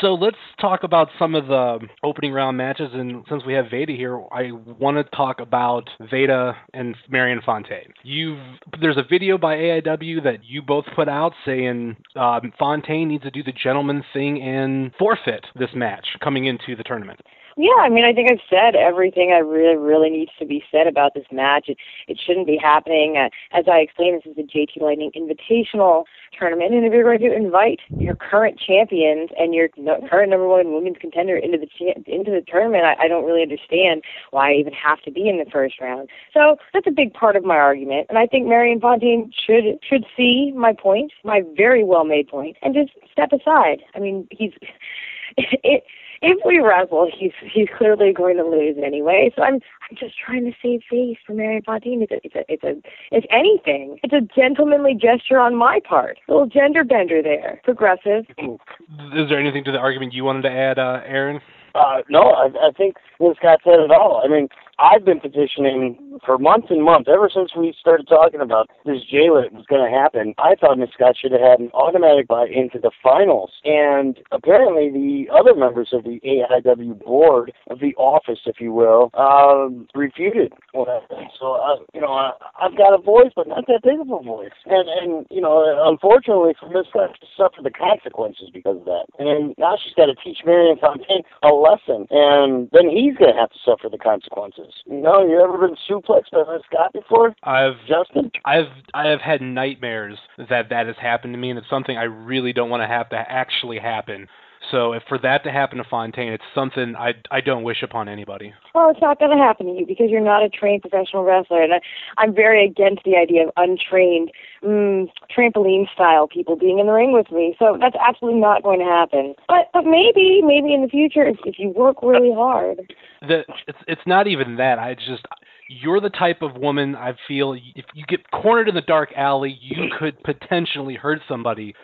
So 0.00 0.14
let's 0.14 0.36
talk 0.60 0.82
about 0.82 1.08
some 1.18 1.34
of 1.34 1.46
the 1.46 1.78
opening 2.02 2.32
round 2.32 2.56
matches. 2.56 2.90
And 2.92 3.24
since 3.28 3.44
we 3.44 3.54
have 3.54 3.66
Veda 3.70 3.92
here, 3.92 4.20
I 4.32 4.50
want 4.52 4.96
to 4.96 5.16
talk 5.16 5.40
about 5.40 5.88
Veda 6.10 6.56
and 6.72 6.96
Marion 7.08 7.40
Fontaine. 7.44 7.92
You've 8.02 8.38
there's 8.80 8.96
a 8.96 9.04
video 9.08 9.38
by 9.38 9.56
AIW 9.56 10.24
that 10.24 10.38
you 10.44 10.62
both 10.62 10.84
put 10.96 11.08
out 11.08 11.32
saying 11.44 11.96
um, 12.16 12.52
Fontaine 12.58 13.08
needs 13.08 13.24
to 13.24 13.30
do 13.30 13.42
the 13.42 13.52
gentleman 13.52 14.02
thing 14.12 14.42
and 14.42 14.92
forfeit 14.98 15.44
this 15.58 15.70
match 15.74 16.06
coming 16.22 16.46
into 16.46 16.76
the 16.76 16.82
tournament. 16.82 17.20
Yeah, 17.56 17.76
I 17.80 17.88
mean, 17.88 18.04
I 18.04 18.12
think 18.12 18.30
I've 18.30 18.42
said 18.50 18.74
everything 18.74 19.32
I 19.32 19.38
really, 19.38 19.76
really 19.76 20.10
needs 20.10 20.32
to 20.40 20.46
be 20.46 20.64
said 20.72 20.88
about 20.88 21.14
this 21.14 21.26
match. 21.30 21.66
It, 21.68 21.76
it 22.08 22.20
shouldn't 22.24 22.48
be 22.48 22.58
happening. 22.60 23.16
Uh, 23.16 23.28
as 23.56 23.66
I 23.70 23.78
explained, 23.78 24.20
this 24.24 24.30
is 24.30 24.36
the 24.36 24.42
JT 24.42 24.82
Lightning 24.82 25.12
Invitational 25.14 26.04
tournament, 26.36 26.74
and 26.74 26.84
if 26.84 26.92
you're 26.92 27.04
going 27.04 27.20
to 27.20 27.34
invite 27.34 27.78
your 27.96 28.16
current 28.16 28.58
champions 28.58 29.30
and 29.38 29.54
your 29.54 29.68
no, 29.76 30.00
current 30.10 30.30
number 30.30 30.48
one 30.48 30.74
women's 30.74 30.96
contender 31.00 31.36
into 31.36 31.56
the 31.56 31.66
cha- 31.66 32.00
into 32.06 32.32
the 32.32 32.42
tournament, 32.46 32.84
I, 32.84 33.04
I 33.04 33.08
don't 33.08 33.24
really 33.24 33.42
understand 33.42 34.02
why 34.32 34.50
I 34.50 34.54
even 34.54 34.72
have 34.72 35.00
to 35.02 35.12
be 35.12 35.28
in 35.28 35.38
the 35.38 35.48
first 35.50 35.80
round. 35.80 36.08
So 36.32 36.56
that's 36.72 36.88
a 36.88 36.92
big 36.92 37.14
part 37.14 37.36
of 37.36 37.44
my 37.44 37.56
argument, 37.56 38.06
and 38.08 38.18
I 38.18 38.26
think 38.26 38.48
Marion 38.48 38.80
Fontaine 38.80 39.30
should 39.46 39.78
should 39.88 40.04
see 40.16 40.52
my 40.56 40.72
point, 40.72 41.12
my 41.22 41.42
very 41.56 41.84
well 41.84 42.04
made 42.04 42.26
point, 42.26 42.56
and 42.62 42.74
just 42.74 42.90
step 43.12 43.30
aside. 43.32 43.82
I 43.94 44.00
mean, 44.00 44.26
he's 44.32 44.52
it 45.36 45.84
if 46.24 46.38
we 46.44 46.58
wrestle, 46.58 47.10
he's 47.12 47.32
he's 47.52 47.68
clearly 47.76 48.12
going 48.12 48.36
to 48.36 48.44
lose 48.44 48.76
anyway. 48.84 49.30
So 49.36 49.42
I'm 49.42 49.54
I'm 49.54 49.96
just 49.96 50.14
trying 50.18 50.44
to 50.44 50.52
save 50.62 50.80
face 50.90 51.18
for 51.26 51.34
Mary 51.34 51.62
Fontaine. 51.64 52.02
It's 52.02 52.12
a 52.12 52.18
it's 52.24 52.34
a 52.34 52.52
it's 52.52 52.64
a 52.64 53.14
it's 53.14 53.26
anything. 53.30 53.98
It's 54.02 54.14
a 54.14 54.22
gentlemanly 54.34 54.94
gesture 54.94 55.38
on 55.38 55.54
my 55.54 55.80
part. 55.86 56.18
A 56.28 56.32
little 56.32 56.46
gender 56.46 56.84
bender 56.84 57.22
there. 57.22 57.60
Progressive. 57.64 58.24
Is 58.38 59.28
there 59.28 59.38
anything 59.38 59.64
to 59.64 59.72
the 59.72 59.78
argument 59.78 60.14
you 60.14 60.24
wanted 60.24 60.42
to 60.42 60.50
add, 60.50 60.78
uh, 60.78 61.00
Aaron? 61.04 61.40
Uh, 61.74 62.02
no, 62.08 62.30
I, 62.30 62.46
I 62.68 62.70
think 62.76 62.96
Scott 63.16 63.60
said 63.64 63.80
it 63.80 63.90
all. 63.90 64.22
I 64.24 64.28
mean, 64.28 64.48
I've 64.78 65.04
been 65.04 65.20
petitioning 65.20 66.18
for 66.24 66.38
months 66.38 66.68
and 66.70 66.82
months, 66.82 67.08
ever 67.12 67.30
since 67.32 67.54
we 67.56 67.74
started 67.78 68.08
talking 68.08 68.40
about 68.40 68.70
this 68.84 69.02
J-Lit 69.08 69.52
was 69.52 69.66
going 69.66 69.84
to 69.84 69.96
happen. 69.96 70.34
I 70.38 70.54
thought 70.54 70.78
Miss 70.78 70.90
Scott 70.94 71.16
should 71.20 71.32
have 71.32 71.40
had 71.40 71.60
an 71.60 71.70
automatic 71.74 72.26
buy 72.26 72.46
into 72.46 72.78
the 72.78 72.90
finals. 73.02 73.52
And 73.64 74.18
apparently 74.32 74.90
the 74.90 75.32
other 75.32 75.54
members 75.54 75.90
of 75.92 76.04
the 76.04 76.20
AIW 76.24 77.04
board, 77.04 77.52
of 77.70 77.80
the 77.80 77.94
office, 77.96 78.40
if 78.46 78.60
you 78.60 78.72
will, 78.72 79.10
um, 79.14 79.86
refuted 79.94 80.52
what 80.72 80.88
happened. 80.88 81.30
So, 81.38 81.54
uh, 81.54 81.76
you 81.92 82.00
know, 82.00 82.12
I, 82.12 82.32
I've 82.60 82.76
got 82.76 82.94
a 82.94 83.02
voice, 83.02 83.30
but 83.34 83.46
not 83.46 83.66
that 83.68 83.82
big 83.82 84.00
of 84.00 84.10
a 84.10 84.22
voice. 84.22 84.58
And, 84.66 84.88
and 84.88 85.26
you 85.30 85.40
know, 85.40 85.62
unfortunately 85.86 86.54
for 86.58 86.68
Miss 86.68 86.86
Scott 86.90 87.10
to 87.20 87.26
suffer 87.36 87.62
the 87.62 87.70
consequences 87.70 88.50
because 88.52 88.78
of 88.78 88.84
that. 88.86 89.06
And 89.18 89.54
now 89.58 89.76
she's 89.82 89.94
got 89.94 90.06
to 90.06 90.14
teach 90.16 90.38
Marion 90.44 90.78
Fontaine 90.78 91.22
a 91.42 91.54
lesson. 91.64 92.06
And 92.10 92.68
then 92.72 92.88
he's 92.88 93.16
going 93.16 93.32
to 93.32 93.40
have 93.40 93.50
to 93.50 93.58
suffer 93.64 93.88
the 93.88 93.98
consequences. 93.98 94.72
You 94.86 95.00
know, 95.00 95.26
you 95.26 95.40
ever 95.40 95.56
been 95.56 95.76
suplexed 95.88 96.30
by 96.30 96.44
Miss 96.52 96.62
Scott 96.70 96.92
before? 96.92 97.34
I've 97.42 97.80
Justin? 97.88 98.30
I've 98.44 98.68
I 98.92 99.08
have 99.08 99.20
had 99.20 99.40
nightmares 99.40 100.18
that 100.36 100.68
that 100.68 100.86
has 100.86 100.96
happened 101.00 101.32
to 101.34 101.38
me, 101.38 101.50
and 101.50 101.58
it's 101.58 101.70
something 101.70 101.96
I 101.96 102.04
really 102.04 102.52
don't 102.52 102.70
want 102.70 102.82
to 102.82 102.86
have 102.86 103.08
to 103.10 103.16
actually 103.16 103.78
happen. 103.78 104.28
So 104.70 104.92
if 104.92 105.02
for 105.08 105.18
that 105.18 105.44
to 105.44 105.50
happen 105.50 105.78
to 105.78 105.84
Fontaine, 105.84 106.32
it's 106.32 106.44
something 106.54 106.94
I 106.96 107.14
I 107.30 107.40
don't 107.40 107.62
wish 107.62 107.82
upon 107.82 108.08
anybody. 108.08 108.52
Well, 108.74 108.90
it's 108.90 109.00
not 109.00 109.18
going 109.18 109.36
to 109.36 109.42
happen 109.42 109.66
to 109.66 109.72
you 109.72 109.86
because 109.86 110.06
you're 110.10 110.20
not 110.20 110.42
a 110.42 110.48
trained 110.48 110.82
professional 110.82 111.24
wrestler, 111.24 111.62
and 111.62 111.74
I, 111.74 111.80
I'm 112.18 112.34
very 112.34 112.64
against 112.64 113.04
the 113.04 113.16
idea 113.16 113.44
of 113.46 113.50
untrained, 113.56 114.30
mm, 114.62 115.08
trampoline 115.36 115.92
style 115.92 116.28
people 116.28 116.56
being 116.56 116.78
in 116.78 116.86
the 116.86 116.92
ring 116.92 117.12
with 117.12 117.30
me. 117.30 117.56
So 117.58 117.76
that's 117.80 117.96
absolutely 117.96 118.40
not 118.40 118.62
going 118.62 118.80
to 118.80 118.86
happen. 118.86 119.34
But 119.48 119.70
but 119.72 119.84
maybe 119.84 120.40
maybe 120.42 120.74
in 120.74 120.82
the 120.82 120.88
future 120.88 121.24
if, 121.24 121.36
if 121.44 121.58
you 121.58 121.70
work 121.70 122.02
really 122.02 122.32
hard. 122.34 122.92
The 123.22 123.44
it's 123.66 123.78
it's 123.86 124.06
not 124.06 124.26
even 124.26 124.56
that. 124.56 124.78
I 124.78 124.94
just 124.94 125.26
you're 125.68 126.00
the 126.00 126.10
type 126.10 126.42
of 126.42 126.56
woman 126.56 126.94
I 126.94 127.14
feel 127.26 127.54
if 127.54 127.86
you 127.94 128.04
get 128.06 128.30
cornered 128.30 128.68
in 128.68 128.74
the 128.74 128.82
dark 128.82 129.10
alley, 129.16 129.58
you 129.60 129.90
could 129.98 130.22
potentially 130.22 130.94
hurt 130.94 131.20
somebody 131.28 131.74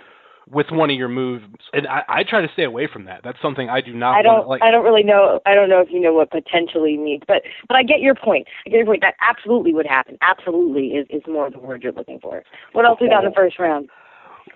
with 0.50 0.66
one 0.70 0.90
of 0.90 0.96
your 0.96 1.08
moves, 1.08 1.44
and 1.72 1.86
I, 1.86 2.02
I 2.08 2.22
try 2.24 2.40
to 2.40 2.48
stay 2.52 2.64
away 2.64 2.88
from 2.92 3.04
that. 3.04 3.20
That's 3.22 3.40
something 3.40 3.68
I 3.68 3.80
do 3.80 3.92
not 3.92 4.16
I 4.16 4.22
don't. 4.22 4.48
Like, 4.48 4.62
I 4.62 4.70
don't 4.70 4.84
really 4.84 5.02
know 5.02 5.40
I 5.46 5.54
don't 5.54 5.68
know 5.68 5.80
if 5.80 5.88
you 5.90 6.00
know 6.00 6.12
what 6.12 6.30
potentially 6.30 6.96
means, 6.96 7.22
but 7.26 7.42
but 7.68 7.76
I 7.76 7.82
get 7.82 8.00
your 8.00 8.14
point. 8.14 8.48
I 8.66 8.70
get 8.70 8.76
your 8.78 8.86
point. 8.86 9.02
That 9.02 9.14
absolutely 9.20 9.74
would 9.74 9.86
happen. 9.86 10.18
Absolutely 10.22 10.88
is 10.88 11.06
is 11.10 11.22
more 11.28 11.50
the 11.50 11.58
word 11.58 11.82
you're 11.82 11.92
looking 11.92 12.18
for. 12.20 12.42
What 12.72 12.84
else 12.84 12.98
we 13.00 13.08
got 13.08 13.24
in 13.24 13.30
the 13.30 13.34
first 13.34 13.58
round? 13.58 13.88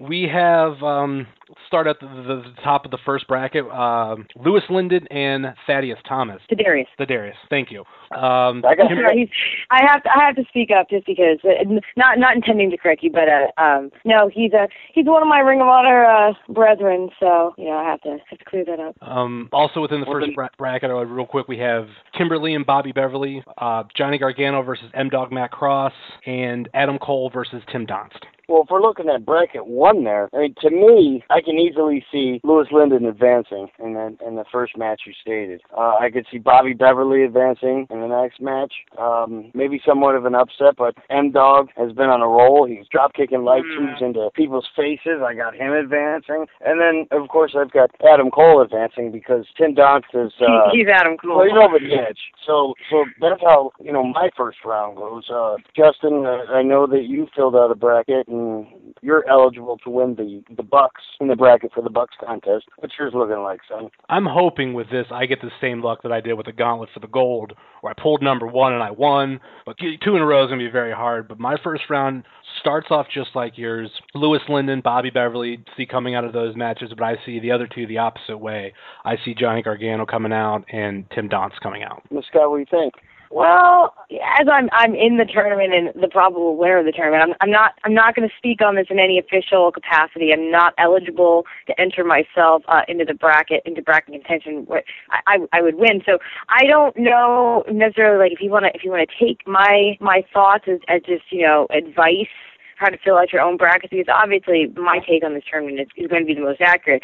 we 0.01 0.29
have 0.33 0.83
um, 0.83 1.27
start 1.67 1.87
at 1.87 2.01
the, 2.01 2.07
the, 2.07 2.43
the 2.57 2.63
top 2.63 2.85
of 2.85 2.91
the 2.91 2.99
first 3.05 3.27
bracket. 3.27 3.65
Um, 3.67 4.27
Louis 4.37 4.63
Lyndon 4.71 5.07
and 5.09 5.47
Thaddeus 5.67 5.99
Thomas. 6.09 6.41
To 6.49 6.55
Darius. 6.55 6.89
The 6.99 7.07
Darius. 7.07 7.37
Thank 7.51 7.71
you. 7.71 7.81
Um, 8.17 8.65
I 8.65 8.75
got 8.77 8.89
Kim- 8.89 8.99
Sorry, 8.99 9.19
he's, 9.19 9.29
I 9.71 9.83
have 9.87 10.03
to 10.05 10.11
I 10.11 10.25
have 10.25 10.37
to 10.37 10.45
speak 10.49 10.71
up 10.71 10.89
just 10.89 11.07
because 11.07 11.39
uh, 11.45 11.65
not 11.97 12.19
not 12.19 12.37
intending 12.37 12.71
to 12.71 12.77
correct 12.77 13.03
you, 13.03 13.11
but 13.11 13.29
uh, 13.29 13.63
um, 13.63 13.91
no, 14.05 14.31
he's 14.33 14.53
a 14.53 14.69
he's 14.93 15.07
one 15.07 15.23
of 15.23 15.29
my 15.29 15.41
Ring 15.41 15.61
of 15.61 15.67
Honor 15.67 16.05
uh, 16.05 16.33
brethren, 16.49 17.11
so 17.19 17.55
you 17.59 17.67
know 17.67 17.77
I 17.77 17.85
have 17.85 18.01
to 18.03 18.19
have 18.31 18.39
to 18.39 18.45
clear 18.45 18.65
that 18.65 18.81
up. 18.81 18.97
Um, 19.03 19.49
also 19.53 19.81
within 19.81 20.01
the 20.01 20.07
first 20.07 20.29
bra- 20.35 20.49
bracket, 20.59 20.91
uh, 20.91 21.05
real 21.05 21.27
quick, 21.27 21.49
we 21.49 21.59
have 21.59 21.87
Kimber 22.17 22.39
Lee 22.39 22.55
and 22.55 22.65
Bobby 22.65 22.93
Beverly, 22.93 23.43
uh, 23.59 23.85
Johnny 23.97 24.19
Gargano 24.19 24.63
versus 24.63 24.87
M 24.95 25.09
Dog 25.09 25.33
Matt 25.33 25.51
Cross, 25.51 25.95
and 26.27 26.69
Adam 26.75 26.99
Cole 26.99 27.31
versus 27.33 27.63
Tim 27.73 27.87
Donst. 27.87 28.25
Well, 28.49 28.63
if 28.63 28.71
we're 28.71 28.83
looking 28.83 29.09
at 29.09 29.25
bracket 29.25 29.67
one 29.67 30.05
there, 30.05 30.29
I 30.35 30.39
mean, 30.39 30.55
to 30.61 30.71
me, 30.71 31.25
I 31.31 31.41
can 31.41 31.59
easily 31.59 32.05
see 32.13 32.41
Louis 32.45 32.67
Lyndon 32.71 33.07
advancing 33.07 33.69
in 33.79 33.95
the, 33.95 34.17
in 34.27 34.37
the 34.37 34.45
first 34.53 34.77
match 34.77 35.03
you 35.07 35.13
stated. 35.21 35.63
Uh, 35.77 35.95
I 36.01 36.11
could 36.13 36.27
see 36.31 36.39
Bobby 36.39 36.73
Beverly 36.75 37.25
advancing 37.25 37.87
in 37.91 38.01
the 38.01 38.07
next 38.07 38.41
match. 38.41 38.73
Um, 38.99 39.51
maybe 39.55 39.81
somewhat 39.87 40.15
of 40.15 40.25
an 40.25 40.35
upset, 40.35 40.77
but 40.77 40.95
M 41.11 41.31
Dog 41.33 41.69
has 41.77 41.93
been 41.93 42.09
on 42.09 42.21
a 42.21 42.29
roll. 42.29 42.67
He's 42.67 42.87
drop 42.91 43.15
kicking 43.15 43.45
light 43.45 43.63
tubes 43.77 44.01
into 44.01 44.31
people's 44.35 44.69
faces. 44.77 45.21
I 45.25 45.35
got 45.35 45.55
him 45.55 45.73
advancing. 45.73 46.47
And 46.65 46.81
then, 46.81 47.07
of 47.19 47.29
course, 47.29 47.55
I've 47.59 47.73
got 47.73 47.91
Adam 48.07 48.31
Cole 48.31 48.63
advancing 48.63 49.11
because 49.11 49.47
Tim 49.57 49.75
Donst 49.75 50.13
is. 50.15 50.33
Uh, 50.41 50.71
he's 50.73 50.87
Adam 50.93 51.17
Cole. 51.17 51.37
well, 51.37 51.49
you 51.49 51.55
know, 51.55 51.69
but 51.71 51.83
edge. 51.83 52.19
So, 52.47 52.75
so 52.91 53.05
that's 53.21 53.41
how 53.41 53.73
you 53.81 53.93
know 53.93 54.05
my 54.05 54.31
first 54.37 54.59
round 54.65 54.97
goes. 54.97 55.29
Uh, 55.31 55.57
Justin, 55.77 56.25
uh, 56.27 56.53
I 56.53 56.63
know 56.63 56.87
that 56.87 57.05
you 57.05 57.27
filled 57.35 57.57
out 57.57 57.71
a 57.71 57.75
bracket 57.75 58.29
and 58.35 58.95
you're 59.03 59.29
eligible 59.29 59.79
to 59.85 59.91
win 59.91 60.15
the 60.15 60.43
the 60.57 60.63
Bucks 60.63 61.03
in 61.21 61.29
the 61.29 61.37
bracket 61.37 61.73
for 61.75 61.83
the 61.83 61.91
Bucks 61.91 62.15
contest. 62.25 62.65
What's 62.79 62.95
yours 62.99 63.13
looking 63.15 63.43
like, 63.43 63.61
son? 63.69 63.91
I'm 64.09 64.27
hoping 64.27 64.75
with 64.75 64.91
this 64.91 65.07
I 65.11 65.27
get 65.27 65.41
the 65.41 65.51
same 65.61 65.83
luck 65.83 66.03
that 66.03 66.13
I 66.13 66.21
did 66.21 66.35
with 66.35 66.47
the 66.47 66.53
Gauntlet 66.53 66.89
for 66.93 67.01
the 67.01 67.07
Gold, 67.07 67.53
where 67.81 67.93
I 67.97 68.01
pulled 68.01 68.23
number 68.23 68.47
one 68.47 68.73
and 68.73 68.83
I 68.83 68.91
won. 68.91 69.41
But 69.67 69.77
two 69.79 70.17
in 70.17 70.23
a 70.23 70.27
row 70.27 70.45
is 70.45 70.49
going 70.49 70.61
to 70.61 70.65
be 70.65 70.71
very 70.71 70.93
hard. 70.93 71.29
But 71.29 71.39
my 71.39 71.57
first 71.63 71.85
round 71.91 72.25
starts 72.61 72.89
off 72.91 73.07
just 73.13 73.31
like 73.35 73.59
yours. 73.59 73.91
Louis 74.15 74.41
Lyndon, 74.49 74.81
Bobby 74.83 75.11
Beverly, 75.11 75.65
see 75.77 75.87
coming 75.87 76.15
out 76.15 76.25
of 76.25 76.33
those 76.33 76.57
matches, 76.57 76.91
but 76.97 77.05
I 77.05 77.17
see 77.27 77.41
the 77.41 77.51
other 77.51 77.67
two 77.67 77.87
the 77.87 77.99
opposite 77.99 78.39
way. 78.39 78.73
I 79.05 79.17
see 79.25 79.35
Johnny 79.35 79.63
Gargano 79.63 80.07
coming 80.07 80.33
out 80.33 80.65
and 80.73 81.05
Tim 81.15 81.29
Donst 81.29 81.61
coming 81.63 81.83
out. 81.83 82.03
Scott, 82.29 82.51
what 82.51 82.57
do 82.57 82.61
you 82.61 82.67
think? 82.71 82.95
Well, 83.35 83.93
as 84.39 84.47
I'm 84.47 84.69
I'm 84.71 84.95
in 84.95 85.17
the 85.17 85.25
tournament 85.25 85.75
and 85.75 86.01
the 86.01 86.07
probable 86.07 86.57
winner 86.57 86.79
of 86.79 86.85
the 86.85 86.93
tournament, 86.93 87.21
I'm 87.25 87.35
I'm 87.41 87.51
not 87.51 87.73
I'm 87.83 87.93
not 87.93 88.15
going 88.15 88.29
to 88.29 88.35
speak 88.39 88.63
on 88.63 88.77
this 88.77 88.87
in 88.91 89.01
any 89.01 89.19
official 89.19 89.73
capacity. 89.73 90.33
I'm 90.33 90.53
not 90.53 90.73
eligible 90.79 91.43
to 91.67 91.81
enter 91.81 92.05
myself 92.05 92.63
uh, 92.69 92.83
into 92.87 93.05
the 93.05 93.15
bracket 93.15 93.63
into 93.67 93.83
bracket 93.83 94.15
contention. 94.15 94.65
Where 94.67 94.85
I, 95.11 95.19
I 95.27 95.59
I 95.59 95.63
would 95.63 95.75
win. 95.75 96.01
So 96.07 96.19
I 96.49 96.63
don't 96.67 96.97
know 96.97 97.65
necessarily 97.73 98.23
like 98.23 98.33
if 98.33 98.41
you 98.41 98.51
want 98.51 98.67
to 98.67 98.71
if 98.73 98.85
you 98.85 98.93
want 98.93 99.11
to 99.11 99.27
take 99.27 99.45
my 99.49 99.99
my 99.99 100.23
thoughts 100.33 100.67
as 100.69 100.79
as 100.87 101.03
just 101.03 101.25
you 101.33 101.43
know 101.43 101.67
advice 101.71 102.31
how 102.77 102.89
to 102.89 102.99
fill 103.05 103.17
out 103.17 103.33
your 103.33 103.43
own 103.43 103.57
brackets 103.57 103.91
because 103.91 104.07
obviously 104.13 104.67
my 104.77 104.99
take 105.09 105.25
on 105.25 105.35
this 105.35 105.45
tournament 105.51 105.81
is, 105.81 105.89
is 105.97 106.09
going 106.09 106.23
to 106.23 106.27
be 106.27 106.35
the 106.35 106.41
most 106.41 106.61
accurate. 106.61 107.03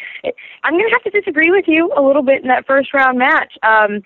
I'm 0.63 0.73
going 0.73 0.87
to 0.87 0.91
have 0.91 1.03
to 1.03 1.09
disagree 1.09 1.49
with 1.49 1.65
you 1.67 1.91
a 1.95 2.01
little 2.01 2.23
bit 2.23 2.41
in 2.41 2.47
that 2.47 2.65
first 2.65 2.93
round 2.93 3.17
match. 3.17 3.53
Um, 3.63 4.01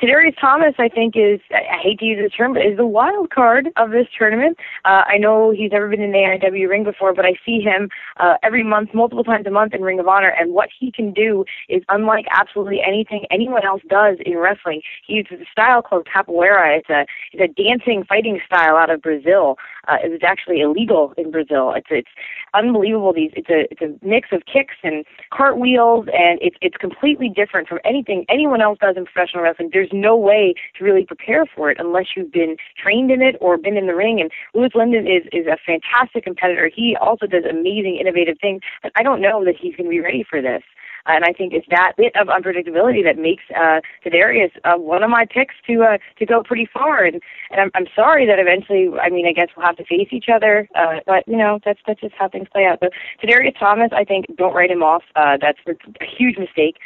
Tadarius 0.00 0.38
Thomas, 0.38 0.74
I 0.78 0.88
think, 0.88 1.14
is 1.16 1.40
I 1.50 1.78
hate 1.82 2.00
to 2.00 2.04
use 2.04 2.18
this 2.22 2.32
term, 2.32 2.52
but 2.52 2.66
is 2.66 2.76
the 2.76 2.86
wild 2.86 3.30
card 3.30 3.68
of 3.76 3.92
this 3.92 4.06
tournament. 4.16 4.58
Uh, 4.84 5.02
I 5.06 5.16
know 5.16 5.50
he's 5.50 5.72
never 5.72 5.88
been 5.88 6.02
in 6.02 6.12
the 6.12 6.18
AIW 6.18 6.68
ring 6.68 6.84
before, 6.84 7.14
but 7.14 7.24
I 7.24 7.34
see 7.46 7.60
him 7.60 7.88
uh, 8.18 8.34
every 8.42 8.62
month, 8.62 8.90
multiple 8.92 9.24
times 9.24 9.46
a 9.46 9.50
month 9.50 9.72
in 9.72 9.80
Ring 9.80 9.98
of 9.98 10.06
Honor, 10.06 10.28
and 10.38 10.52
what 10.52 10.68
he 10.78 10.92
can 10.92 11.14
do 11.14 11.46
is 11.70 11.82
unlike 11.88 12.26
absolutely 12.30 12.80
anything 12.86 13.24
anyone 13.30 13.64
else 13.64 13.80
does 13.88 14.18
in 14.26 14.36
wrestling. 14.36 14.82
He 15.06 15.14
uses 15.14 15.40
a 15.40 15.50
style 15.50 15.80
called 15.80 16.06
capoeira. 16.06 16.78
It's 16.78 16.90
a 16.90 17.06
it's 17.32 17.50
a 17.50 17.62
dancing 17.62 18.04
fighting 18.06 18.40
style 18.44 18.76
out 18.76 18.90
of 18.90 19.00
Brazil. 19.00 19.56
Uh, 19.88 19.96
it's 20.02 20.24
actually 20.24 20.60
illegal 20.60 21.14
in 21.16 21.30
Brazil. 21.30 21.72
It's 21.74 21.86
it's 21.90 22.10
unbelievable. 22.52 23.14
These 23.14 23.30
it's 23.34 23.48
a 23.48 23.66
it's 23.70 23.80
a 23.80 24.06
mix 24.06 24.28
of 24.32 24.42
kicks 24.44 24.74
and 24.82 25.06
cartwheels, 25.32 26.06
and 26.12 26.38
it's 26.42 26.56
it's 26.60 26.76
completely 26.76 27.30
different 27.34 27.66
from 27.66 27.78
anything 27.84 28.26
anyone 28.28 28.60
else 28.60 28.78
does 28.78 28.96
in 28.98 29.06
professional 29.06 29.42
wrestling. 29.42 29.70
There's 29.72 29.85
no 29.92 30.16
way 30.16 30.54
to 30.78 30.84
really 30.84 31.04
prepare 31.04 31.46
for 31.46 31.70
it 31.70 31.78
unless 31.80 32.06
you've 32.16 32.32
been 32.32 32.56
trained 32.80 33.10
in 33.10 33.22
it 33.22 33.36
or 33.40 33.56
been 33.56 33.76
in 33.76 33.86
the 33.86 33.94
ring. 33.94 34.20
And 34.20 34.30
Louis 34.54 34.70
Lyndon 34.74 35.06
is 35.06 35.24
is 35.32 35.46
a 35.46 35.56
fantastic 35.64 36.24
competitor. 36.24 36.70
He 36.74 36.96
also 37.00 37.26
does 37.26 37.44
amazing, 37.48 37.98
innovative 38.00 38.36
things. 38.40 38.62
I 38.94 39.02
don't 39.02 39.20
know 39.20 39.44
that 39.44 39.56
he's 39.60 39.74
going 39.76 39.86
to 39.86 39.90
be 39.90 40.00
ready 40.00 40.24
for 40.28 40.40
this. 40.40 40.62
And 41.06 41.24
I 41.24 41.32
think 41.32 41.52
it's 41.52 41.66
that 41.70 41.92
bit 41.96 42.14
of 42.16 42.28
unpredictability 42.28 43.02
that 43.04 43.18
makes 43.18 43.44
uh, 43.54 43.80
Tadarius 44.04 44.50
uh, 44.64 44.76
one 44.76 45.02
of 45.02 45.10
my 45.10 45.24
picks 45.24 45.54
to 45.66 45.82
uh, 45.82 45.98
to 46.18 46.26
go 46.26 46.42
pretty 46.42 46.68
far. 46.72 47.04
And 47.04 47.20
and 47.50 47.60
I'm 47.60 47.70
I'm 47.74 47.86
sorry 47.94 48.26
that 48.26 48.38
eventually, 48.38 48.90
I 49.00 49.10
mean, 49.10 49.26
I 49.26 49.32
guess 49.32 49.48
we'll 49.56 49.66
have 49.66 49.76
to 49.76 49.84
face 49.84 50.08
each 50.10 50.26
other, 50.32 50.68
uh, 50.74 51.00
but 51.06 51.26
you 51.26 51.36
know 51.36 51.60
that's 51.64 51.80
that's 51.86 52.00
just 52.00 52.14
how 52.18 52.28
things 52.28 52.48
play 52.52 52.64
out. 52.66 52.78
So 52.82 52.88
Tadarius 53.22 53.58
Thomas, 53.58 53.90
I 53.92 54.04
think, 54.04 54.26
don't 54.36 54.54
write 54.54 54.70
him 54.70 54.82
off. 54.82 55.02
Uh, 55.14 55.36
that's 55.40 55.58
a 55.68 56.04
huge 56.04 56.38
mistake. 56.38 56.76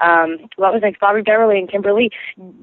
Um, 0.00 0.48
what 0.56 0.72
was 0.72 0.82
next? 0.82 1.00
Bobby 1.00 1.22
Beverly 1.22 1.58
and 1.58 1.70
Kimber 1.70 1.92
Lee. 1.92 2.10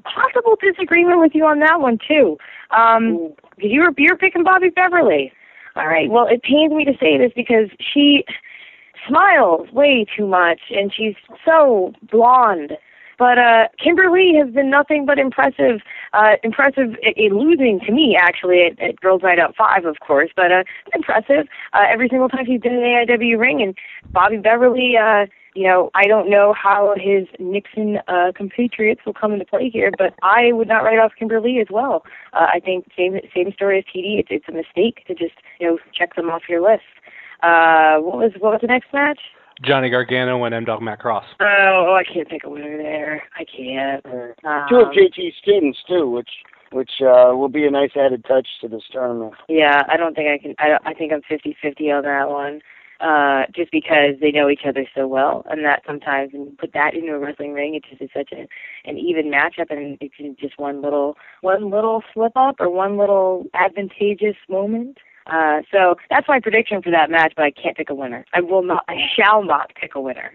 Possible 0.04 0.56
disagreement 0.60 1.20
with 1.20 1.32
you 1.34 1.44
on 1.44 1.60
that 1.60 1.80
one 1.80 1.98
too. 2.06 2.36
Um, 2.70 3.34
you 3.58 3.80
were 3.80 3.92
you're 3.96 4.16
picking 4.16 4.44
Bobby 4.44 4.70
Beverly. 4.70 5.32
All 5.76 5.86
right. 5.86 6.10
Well, 6.10 6.26
it 6.26 6.42
pains 6.42 6.72
me 6.72 6.84
to 6.86 6.94
say 6.98 7.18
this 7.18 7.32
because 7.36 7.68
she 7.78 8.24
smiles 9.08 9.70
way 9.72 10.04
too 10.16 10.26
much 10.26 10.60
and 10.70 10.92
she's 10.92 11.14
so 11.44 11.92
blonde. 12.10 12.72
But 13.18 13.38
uh 13.38 13.68
Kimber 13.82 14.10
Lee 14.10 14.38
has 14.42 14.52
been 14.52 14.70
nothing 14.70 15.06
but 15.06 15.18
impressive 15.18 15.80
uh 16.12 16.36
impressive 16.42 16.96
in 17.16 17.38
losing 17.38 17.80
to 17.86 17.92
me 17.92 18.16
actually 18.20 18.62
at, 18.66 18.80
at 18.80 19.00
Girls 19.00 19.22
Night 19.22 19.38
Out 19.38 19.54
five 19.56 19.84
of 19.84 19.96
course, 20.06 20.30
but 20.36 20.52
uh 20.52 20.64
impressive 20.94 21.46
uh 21.72 21.84
every 21.88 22.08
single 22.08 22.28
time 22.28 22.44
she's 22.46 22.60
been 22.60 22.74
in 22.74 22.80
the 22.80 23.06
AIW 23.08 23.38
ring 23.38 23.62
and 23.62 23.76
Bobby 24.12 24.36
Beverly 24.36 24.94
uh 24.96 25.26
you 25.56 25.66
know, 25.66 25.90
I 25.94 26.02
don't 26.06 26.28
know 26.28 26.52
how 26.52 26.94
his 26.98 27.26
Nixon 27.38 27.98
uh, 28.08 28.30
compatriots 28.36 29.00
will 29.06 29.14
come 29.14 29.32
into 29.32 29.46
play 29.46 29.70
here, 29.70 29.90
but 29.96 30.12
I 30.22 30.52
would 30.52 30.68
not 30.68 30.80
write 30.84 30.98
off 30.98 31.12
Kimber 31.18 31.40
Lee 31.40 31.60
as 31.60 31.68
well. 31.70 32.04
Uh, 32.34 32.46
I 32.52 32.60
think 32.60 32.84
same 32.94 33.18
same 33.34 33.52
story 33.52 33.78
as 33.78 33.84
TD. 33.84 34.20
It's 34.20 34.28
it's 34.30 34.44
a 34.48 34.52
mistake 34.52 35.06
to 35.06 35.14
just 35.14 35.34
you 35.58 35.66
know 35.66 35.78
check 35.94 36.14
them 36.14 36.28
off 36.28 36.42
your 36.46 36.60
list. 36.60 36.84
Uh, 37.42 37.98
what 37.98 38.16
was 38.16 38.32
what 38.38 38.52
was 38.52 38.60
the 38.60 38.66
next 38.66 38.92
match? 38.92 39.20
Johnny 39.64 39.88
Gargano 39.88 40.44
and 40.44 40.54
M 40.54 40.64
Dog 40.64 40.82
Matt 40.82 40.98
Cross. 40.98 41.24
Oh, 41.40 41.96
I 41.98 42.02
can't 42.04 42.28
pick 42.28 42.44
a 42.44 42.50
winner 42.50 42.76
there. 42.76 43.22
I 43.38 43.44
can't. 43.44 44.04
Um, 44.44 44.66
Two 44.68 44.76
of 44.76 44.88
JT's 44.88 45.34
students 45.40 45.78
too, 45.88 46.10
which 46.10 46.30
which 46.72 46.90
uh, 47.00 47.32
will 47.34 47.48
be 47.48 47.64
a 47.64 47.70
nice 47.70 47.92
added 47.96 48.24
touch 48.26 48.46
to 48.60 48.68
this 48.68 48.82
tournament. 48.92 49.34
Yeah, 49.48 49.82
I 49.88 49.96
don't 49.96 50.14
think 50.14 50.28
I 50.28 50.38
can. 50.38 50.54
I 50.58 50.78
I 50.84 50.94
think 50.94 51.12
I'm 51.12 51.22
fifty 51.22 51.56
fifty 51.60 51.90
on 51.90 52.02
that 52.04 52.28
one. 52.28 52.60
Uh, 52.98 53.42
just 53.54 53.70
because 53.70 54.14
they 54.22 54.30
know 54.30 54.48
each 54.48 54.62
other 54.66 54.86
so 54.94 55.06
well, 55.06 55.44
and 55.50 55.62
that 55.66 55.82
sometimes 55.86 56.32
when 56.32 56.44
you 56.44 56.56
put 56.58 56.72
that 56.72 56.94
into 56.94 57.12
a 57.12 57.18
wrestling 57.18 57.52
ring, 57.52 57.74
it 57.74 57.84
just 57.86 58.00
is 58.00 58.08
such 58.16 58.32
a, 58.32 58.46
an 58.88 58.96
even 58.96 59.26
matchup, 59.26 59.70
and 59.70 59.98
it 60.00 60.14
can 60.14 60.34
just 60.40 60.58
one 60.58 60.80
little 60.80 61.14
one 61.42 61.70
little 61.70 62.02
slip 62.14 62.32
up 62.36 62.56
or 62.58 62.70
one 62.70 62.96
little 62.96 63.44
advantageous 63.52 64.36
moment. 64.48 64.96
Uh, 65.26 65.62
so 65.72 65.96
that's 66.10 66.28
my 66.28 66.40
prediction 66.40 66.82
for 66.82 66.90
that 66.90 67.10
match, 67.10 67.32
but 67.36 67.44
I 67.44 67.50
can't 67.50 67.76
pick 67.76 67.90
a 67.90 67.94
winner. 67.94 68.24
I 68.32 68.40
will 68.40 68.62
not. 68.62 68.84
I 68.88 68.96
shall 69.16 69.42
not 69.42 69.72
pick 69.80 69.94
a 69.94 70.00
winner. 70.00 70.32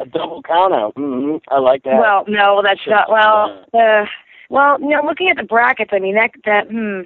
A 0.00 0.06
double 0.06 0.42
count 0.42 0.74
out. 0.74 0.94
Mm-hmm. 0.94 1.38
I 1.52 1.58
like 1.58 1.82
that. 1.84 1.98
Well, 1.98 2.24
no, 2.28 2.62
that's 2.62 2.80
not. 2.86 3.10
Well, 3.10 3.64
uh, 3.74 4.04
well, 4.48 4.78
no. 4.78 5.00
Looking 5.04 5.28
at 5.28 5.36
the 5.36 5.46
brackets, 5.46 5.90
I 5.92 5.98
mean 5.98 6.14
that 6.14 6.30
that 6.44 6.70
hmm. 6.70 7.02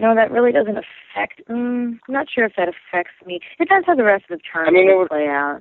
No, 0.00 0.14
that 0.14 0.30
really 0.30 0.50
doesn't 0.50 0.78
affect. 0.78 1.42
Um, 1.50 2.00
I'm 2.08 2.14
not 2.14 2.26
sure 2.34 2.44
if 2.44 2.52
that 2.56 2.68
affects 2.68 3.12
me. 3.26 3.36
It 3.36 3.64
depends 3.64 3.86
how 3.86 3.94
the 3.94 4.02
rest 4.04 4.24
of 4.30 4.38
the 4.38 4.42
tournament 4.50 4.84
I 4.84 4.88
mean, 4.88 4.98
would- 4.98 5.08
play 5.08 5.28
out. 5.28 5.60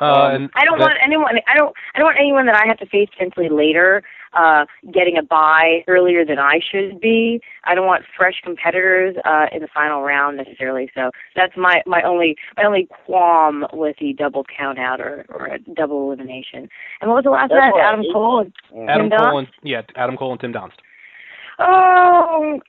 Uh, 0.00 0.30
and 0.32 0.50
I 0.54 0.64
don't 0.64 0.78
that- 0.78 0.84
want 0.84 0.98
anyone. 1.02 1.34
I 1.46 1.56
don't. 1.56 1.74
I 1.94 1.98
don't 1.98 2.06
want 2.06 2.18
anyone 2.18 2.46
that 2.46 2.56
I 2.56 2.66
have 2.66 2.78
to 2.78 2.86
face 2.86 3.08
potentially 3.10 3.48
later, 3.48 4.02
uh, 4.32 4.64
getting 4.92 5.16
a 5.18 5.22
bye 5.22 5.82
earlier 5.88 6.24
than 6.24 6.38
I 6.38 6.60
should 6.60 7.00
be. 7.00 7.40
I 7.64 7.74
don't 7.74 7.86
want 7.86 8.04
fresh 8.16 8.40
competitors 8.44 9.16
uh, 9.24 9.46
in 9.52 9.60
the 9.62 9.68
final 9.74 10.02
round 10.02 10.36
necessarily. 10.36 10.90
So 10.94 11.10
that's 11.34 11.56
my 11.56 11.82
my 11.86 12.02
only 12.02 12.36
my 12.56 12.64
only 12.64 12.86
qualm 13.06 13.66
with 13.72 13.96
the 13.98 14.12
double 14.12 14.44
count 14.44 14.78
out 14.78 15.00
or 15.00 15.24
or 15.30 15.46
a 15.46 15.58
double 15.58 16.06
elimination. 16.12 16.68
And 17.00 17.10
what 17.10 17.16
was 17.16 17.24
the 17.24 17.30
last 17.30 17.48
That's 17.50 17.74
match? 17.74 17.82
Adam 17.82 18.04
Cole 18.12 18.40
and 18.72 18.90
Adam 18.90 19.10
Tim 19.10 19.18
Cole 19.18 19.28
Donst? 19.32 19.38
and 19.38 19.48
yeah, 19.62 19.82
Adam 19.96 20.16
Cole 20.16 20.32
and 20.32 20.40
Tim 20.40 20.52
Donst. 20.52 20.78
Oh, 21.58 22.60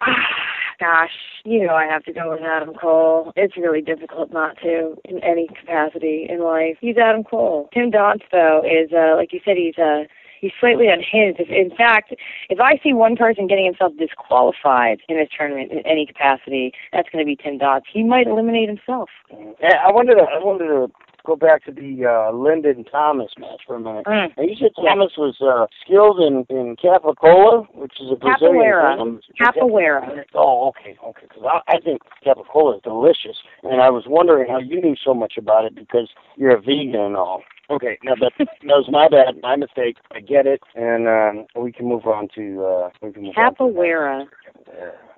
gosh, 0.80 1.12
you 1.46 1.66
know 1.66 1.74
I 1.74 1.86
have 1.86 2.04
to 2.06 2.14
go 2.14 2.32
with 2.32 2.42
Adam 2.42 2.74
Cole. 2.74 3.32
It's 3.36 3.58
really 3.58 3.82
difficult 3.82 4.32
not 4.32 4.58
to 4.64 4.96
in 5.06 5.24
any 5.24 5.48
capacity 5.48 6.28
in 6.30 6.44
life. 6.44 6.78
He's 6.82 6.98
Adam 6.98 7.24
Cole. 7.24 7.70
Tim 7.74 7.92
Donst, 7.92 8.24
though, 8.32 8.62
is 8.64 8.92
uh, 8.94 9.16
like 9.16 9.34
you 9.34 9.40
said, 9.44 9.58
he's 9.58 9.78
uh, 9.78 10.04
he's 10.40 10.52
slightly 10.60 10.88
unhinged. 10.88 11.40
If, 11.40 11.50
in 11.50 11.76
fact, 11.76 12.14
if 12.50 12.60
I 12.60 12.80
see 12.84 12.94
one 12.94 13.16
person 13.16 13.48
getting 13.48 13.66
himself 13.66 13.94
disqualified 13.98 15.00
in 15.10 15.18
this 15.18 15.30
tournament 15.36 15.72
in 15.72 15.86
any 15.86 16.06
capacity, 16.06 16.74
that's 16.94 17.10
going 17.10 17.24
to 17.24 17.28
be 17.28 17.36
Tim 17.36 17.60
Donst. 17.60 17.84
He 17.92 18.04
might 18.04 18.28
eliminate 18.28 18.70
himself. 18.70 19.10
I 19.32 19.92
wanted 19.92 20.16
to 20.16 20.22
I 20.22 20.40
wanted 20.40 20.68
to 20.68 20.92
go 21.26 21.36
back 21.36 21.64
to 21.66 21.72
the 21.72 22.06
uh, 22.06 22.36
Lyndon 22.36 22.84
Thomas 22.86 23.32
match 23.38 23.62
for 23.66 23.76
a 23.76 23.80
minute. 23.80 24.06
Mm. 24.06 24.38
Now, 24.38 24.44
you 24.44 24.56
said 24.60 24.72
Thomas 24.76 25.12
was 25.18 25.36
uh, 25.42 25.68
skilled 25.84 26.20
in 26.20 26.46
in 26.50 26.76
Capicola, 26.76 27.68
which 27.74 27.94
is 28.02 28.12
a 28.12 28.16
Brazilian 28.16 28.62
Capoeira. 28.64 29.22
Capoeira. 29.40 30.24
Oh, 30.34 30.70
okay, 30.70 30.98
okay. 31.06 31.28
Because 31.28 31.44
I, 31.46 31.76
I 31.76 31.80
think 31.80 32.02
capicola 32.26 32.78
is 32.78 32.82
delicious, 32.84 33.38
and 33.64 33.82
I 33.82 33.90
was 33.90 34.04
wondering 34.08 34.50
how 34.50 34.60
you 34.60 34.82
knew 34.82 34.96
so 35.04 35.14
much 35.14 35.34
about 35.38 35.66
it 35.66 35.76
because 35.76 36.10
you're 36.36 36.56
a 36.56 36.62
vegan 36.62 36.96
and 36.96 37.16
all. 37.16 37.44
Okay, 37.70 38.00
no, 38.04 38.16
that 38.20 38.32
that 38.38 38.48
was 38.64 38.88
my 38.90 39.08
bad, 39.08 39.40
my 39.44 39.56
mistake. 39.56 39.98
I 40.12 40.22
get 40.22 40.48
it, 40.48 40.62
and 40.76 41.08
um, 41.08 41.46
we 41.62 41.72
can 41.72 41.88
move 41.88 42.06
on 42.06 42.28
to 42.36 42.66
uh, 42.66 42.90
we 43.02 43.12
can 43.12 43.24
move 43.24 43.34
on 43.38 43.56
to- 43.56 43.64
Capoeira. 43.64 44.28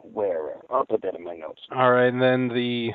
Where 0.03 0.55
I'll 0.69 0.85
put 0.85 1.01
that 1.03 1.15
in 1.15 1.23
my 1.23 1.35
notes. 1.35 1.61
All 1.75 1.91
right, 1.91 2.07
and 2.07 2.21
then 2.21 2.47
the 2.49 2.89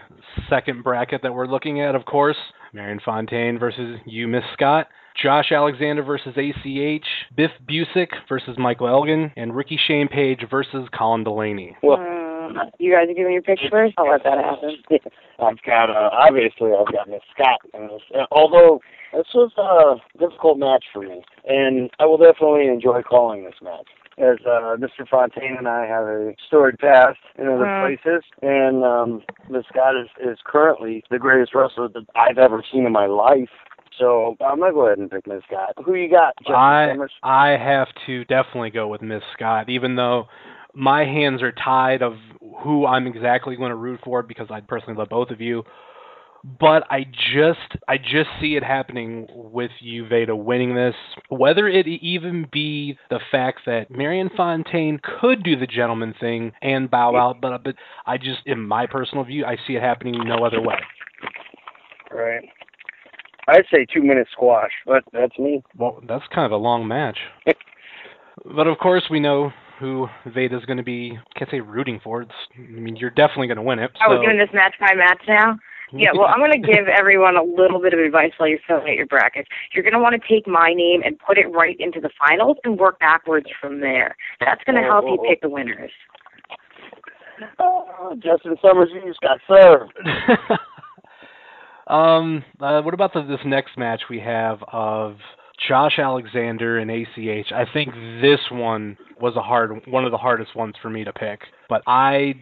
second 0.49 0.83
bracket 0.85 1.23
that 1.23 1.33
we're 1.35 1.47
looking 1.47 1.81
at, 1.81 1.95
of 1.95 2.05
course, 2.05 2.37
Marion 2.73 3.01
Fontaine 3.05 3.59
versus 3.59 3.99
you, 4.07 4.27
Miss 4.29 4.45
Scott. 4.55 4.89
Josh 5.23 5.51
Alexander 5.51 6.03
versus 6.03 6.35
ACH, 6.37 7.07
Biff 7.35 7.51
Busick 7.67 8.09
versus 8.29 8.57
Michael 8.59 8.89
Elgin, 8.89 9.33
and 9.37 9.57
Ricky 9.57 9.79
Shane 9.89 10.09
Page 10.09 10.45
versus 10.51 10.87
Colin 10.97 11.25
Delaney. 11.25 11.75
Well, 11.83 11.97
Um, 11.99 12.71
you 12.79 12.93
guys 12.93 13.09
are 13.09 13.15
giving 13.15 13.33
your 13.33 13.43
picks 13.43 13.63
first? 13.71 13.95
I'll 13.99 14.11
let 14.11 14.23
that 14.25 14.39
happen. 14.39 14.77
I've 15.41 15.61
got 15.67 15.91
uh, 15.91 16.11
obviously 16.13 16.71
I've 16.79 16.93
got 16.93 17.09
Miss 17.09 17.23
Scott 17.35 17.59
in 17.75 17.89
this. 17.89 18.03
Uh, 18.15 18.27
although 18.31 18.81
this 19.13 19.27
was 19.35 19.51
a 19.59 20.19
difficult 20.19 20.59
match 20.59 20.85
for 20.93 21.01
me, 21.03 21.23
and 21.47 21.91
I 21.99 22.05
will 22.05 22.19
definitely 22.19 22.69
enjoy 22.69 23.03
calling 23.03 23.45
this 23.45 23.55
match. 23.63 23.87
As 24.19 24.39
uh, 24.47 24.77
Mr. 24.77 25.07
Fontaine 25.09 25.57
and 25.59 25.69
I 25.69 25.87
have 25.87 26.05
a 26.05 26.35
storied 26.47 26.79
past 26.79 27.19
in 27.39 27.49
other 27.49 27.67
Mm. 27.67 27.81
places, 27.99 28.23
and 28.41 28.83
um, 28.83 29.23
Miss 29.51 29.65
Scott 29.67 29.95
is, 29.95 30.09
is 30.25 30.39
currently 30.45 31.05
the 31.11 31.19
greatest 31.19 31.55
wrestler 31.55 31.89
that 31.89 32.07
I've 32.15 32.39
ever 32.39 32.63
seen 32.73 32.87
in 32.87 32.93
my 32.93 33.07
life. 33.07 33.51
So 33.99 34.37
I'm 34.41 34.61
gonna 34.61 34.73
go 34.73 34.87
ahead 34.87 34.99
and 34.99 35.11
pick 35.11 35.27
Miss 35.27 35.43
Scott. 35.47 35.73
Who 35.85 35.95
you 35.95 36.11
got? 36.11 36.35
Justin 36.39 36.55
I 36.57 36.89
Summers? 36.93 37.13
I 37.23 37.49
have 37.51 37.89
to 38.07 38.25
definitely 38.25 38.71
go 38.71 38.89
with 38.89 39.03
Miss 39.03 39.23
Scott, 39.35 39.69
even 39.69 39.97
though 39.97 40.29
my 40.75 41.05
hands 41.05 41.43
are 41.43 41.53
tied 41.53 42.03
of 42.03 42.15
who 42.63 42.87
I'm 42.87 43.07
exactly 43.07 43.57
going 43.57 43.71
to 43.71 43.77
root 43.77 44.01
for 44.05 44.23
because 44.23 44.49
I 44.51 44.61
personally 44.61 44.97
love 44.99 45.09
both 45.09 45.31
of 45.31 45.41
you. 45.41 45.63
But 46.61 46.85
I 46.91 47.05
just 47.35 47.83
I 47.89 47.99
just 47.99 48.29
see 48.41 48.57
it 48.57 48.63
happening 48.63 49.27
with 49.31 49.73
you, 49.81 50.07
Veda, 50.07 50.37
winning 50.37 50.75
this. 50.75 50.95
Whether 51.29 51.67
it 51.67 51.87
even 51.87 52.47
be 52.53 52.99
the 53.11 53.21
fact 53.31 53.61
that 53.67 53.91
Marion 53.91 54.31
Fontaine 54.37 55.01
could 55.21 55.43
do 55.43 55.57
the 55.59 55.67
gentleman 55.67 56.15
thing 56.21 56.53
and 56.63 56.91
bow 56.91 57.17
out, 57.17 57.41
but 57.41 57.65
but 57.65 57.75
I 58.07 58.17
just, 58.17 58.41
in 58.47 58.61
my 58.61 58.87
personal 58.87 59.25
view, 59.25 59.45
I 59.45 59.57
see 59.67 59.75
it 59.75 59.83
happening 59.83 60.15
no 60.25 60.45
other 60.45 60.61
way. 60.61 60.77
Right. 62.13 62.45
I'd 63.49 63.65
say 63.73 63.87
two 63.93 64.03
minute 64.03 64.29
squash, 64.33 64.71
but 64.87 65.05
that's 65.13 65.39
me. 65.39 65.63
Well, 65.77 66.01
that's 66.09 66.25
kind 66.35 66.47
of 66.47 66.53
a 66.53 66.57
long 66.57 66.87
match. 66.87 67.19
but 68.57 68.67
of 68.67 68.79
course, 68.79 69.05
we 69.11 69.21
know 69.21 69.53
who 69.79 70.09
Veda's 70.27 70.65
going 70.65 70.79
to 70.79 70.83
be. 70.83 71.19
Can't 71.37 71.51
say 71.51 71.61
rooting 71.61 72.01
for. 72.03 72.23
It's, 72.23 72.33
I 72.57 72.61
mean, 72.61 72.97
you're 72.97 73.11
definitely 73.11 73.49
going 73.49 73.57
to 73.57 73.63
win 73.63 73.79
it. 73.79 73.91
Are 74.01 74.11
we 74.11 74.17
so- 74.17 74.23
doing 74.23 74.39
this 74.39 74.49
match 74.53 74.75
by 74.81 74.95
match 74.95 75.23
now? 75.29 75.59
Yeah, 75.93 76.11
well, 76.13 76.27
I'm 76.27 76.41
going 76.41 76.61
to 76.61 76.67
give 76.67 76.89
everyone 76.89 77.37
a 77.37 77.43
little 77.43 77.81
bit 77.81 77.95
of 77.95 78.01
advice 78.01 78.33
while 78.39 78.49
you're 78.49 78.59
filling 78.67 78.89
out 78.89 78.97
your 78.97 79.07
brackets. 79.07 79.49
You're 79.73 79.85
going 79.85 79.93
to 79.93 80.01
want 80.01 80.21
to 80.21 80.29
take 80.29 80.47
my 80.47 80.73
name 80.75 81.03
and 81.05 81.17
put 81.19 81.39
it 81.39 81.47
right 81.47 81.77
into 81.79 82.01
the 82.01 82.11
finals 82.19 82.57
and 82.65 82.79
work 82.79 82.99
backwards 82.99 83.47
from 83.61 83.81
there. 83.81 84.17
That's 84.41 84.63
going 84.65 84.83
to 84.83 84.83
help 84.83 85.05
you 85.05 85.19
pick 85.29 85.43
the 85.43 85.49
winners. 85.49 85.93
Oh, 87.59 88.17
Justin 88.23 88.57
Summers, 88.61 88.89
you 88.93 89.03
just 89.07 89.21
got 89.21 89.39
served. 89.47 89.93
um, 91.87 92.45
uh, 92.61 92.83
what 92.83 92.95
about 92.95 93.13
the, 93.13 93.23
this 93.23 93.41
next 93.45 93.79
match 93.79 94.03
we 94.11 94.19
have 94.21 94.59
of 94.73 95.17
Josh 95.69 95.99
Alexander 95.99 96.79
and 96.79 96.91
ACH? 96.91 97.53
I 97.53 97.65
think 97.73 97.91
this 98.21 98.41
one 98.51 98.97
was 99.21 99.37
a 99.37 99.43
hard, 99.43 99.83
one 99.87 100.05
of 100.05 100.11
the 100.11 100.19
hardest 100.19 100.57
ones 100.57 100.75
for 100.81 100.91
me 100.91 101.05
to 101.05 101.13
pick. 101.13 101.41
But 101.69 101.83
I, 101.87 102.35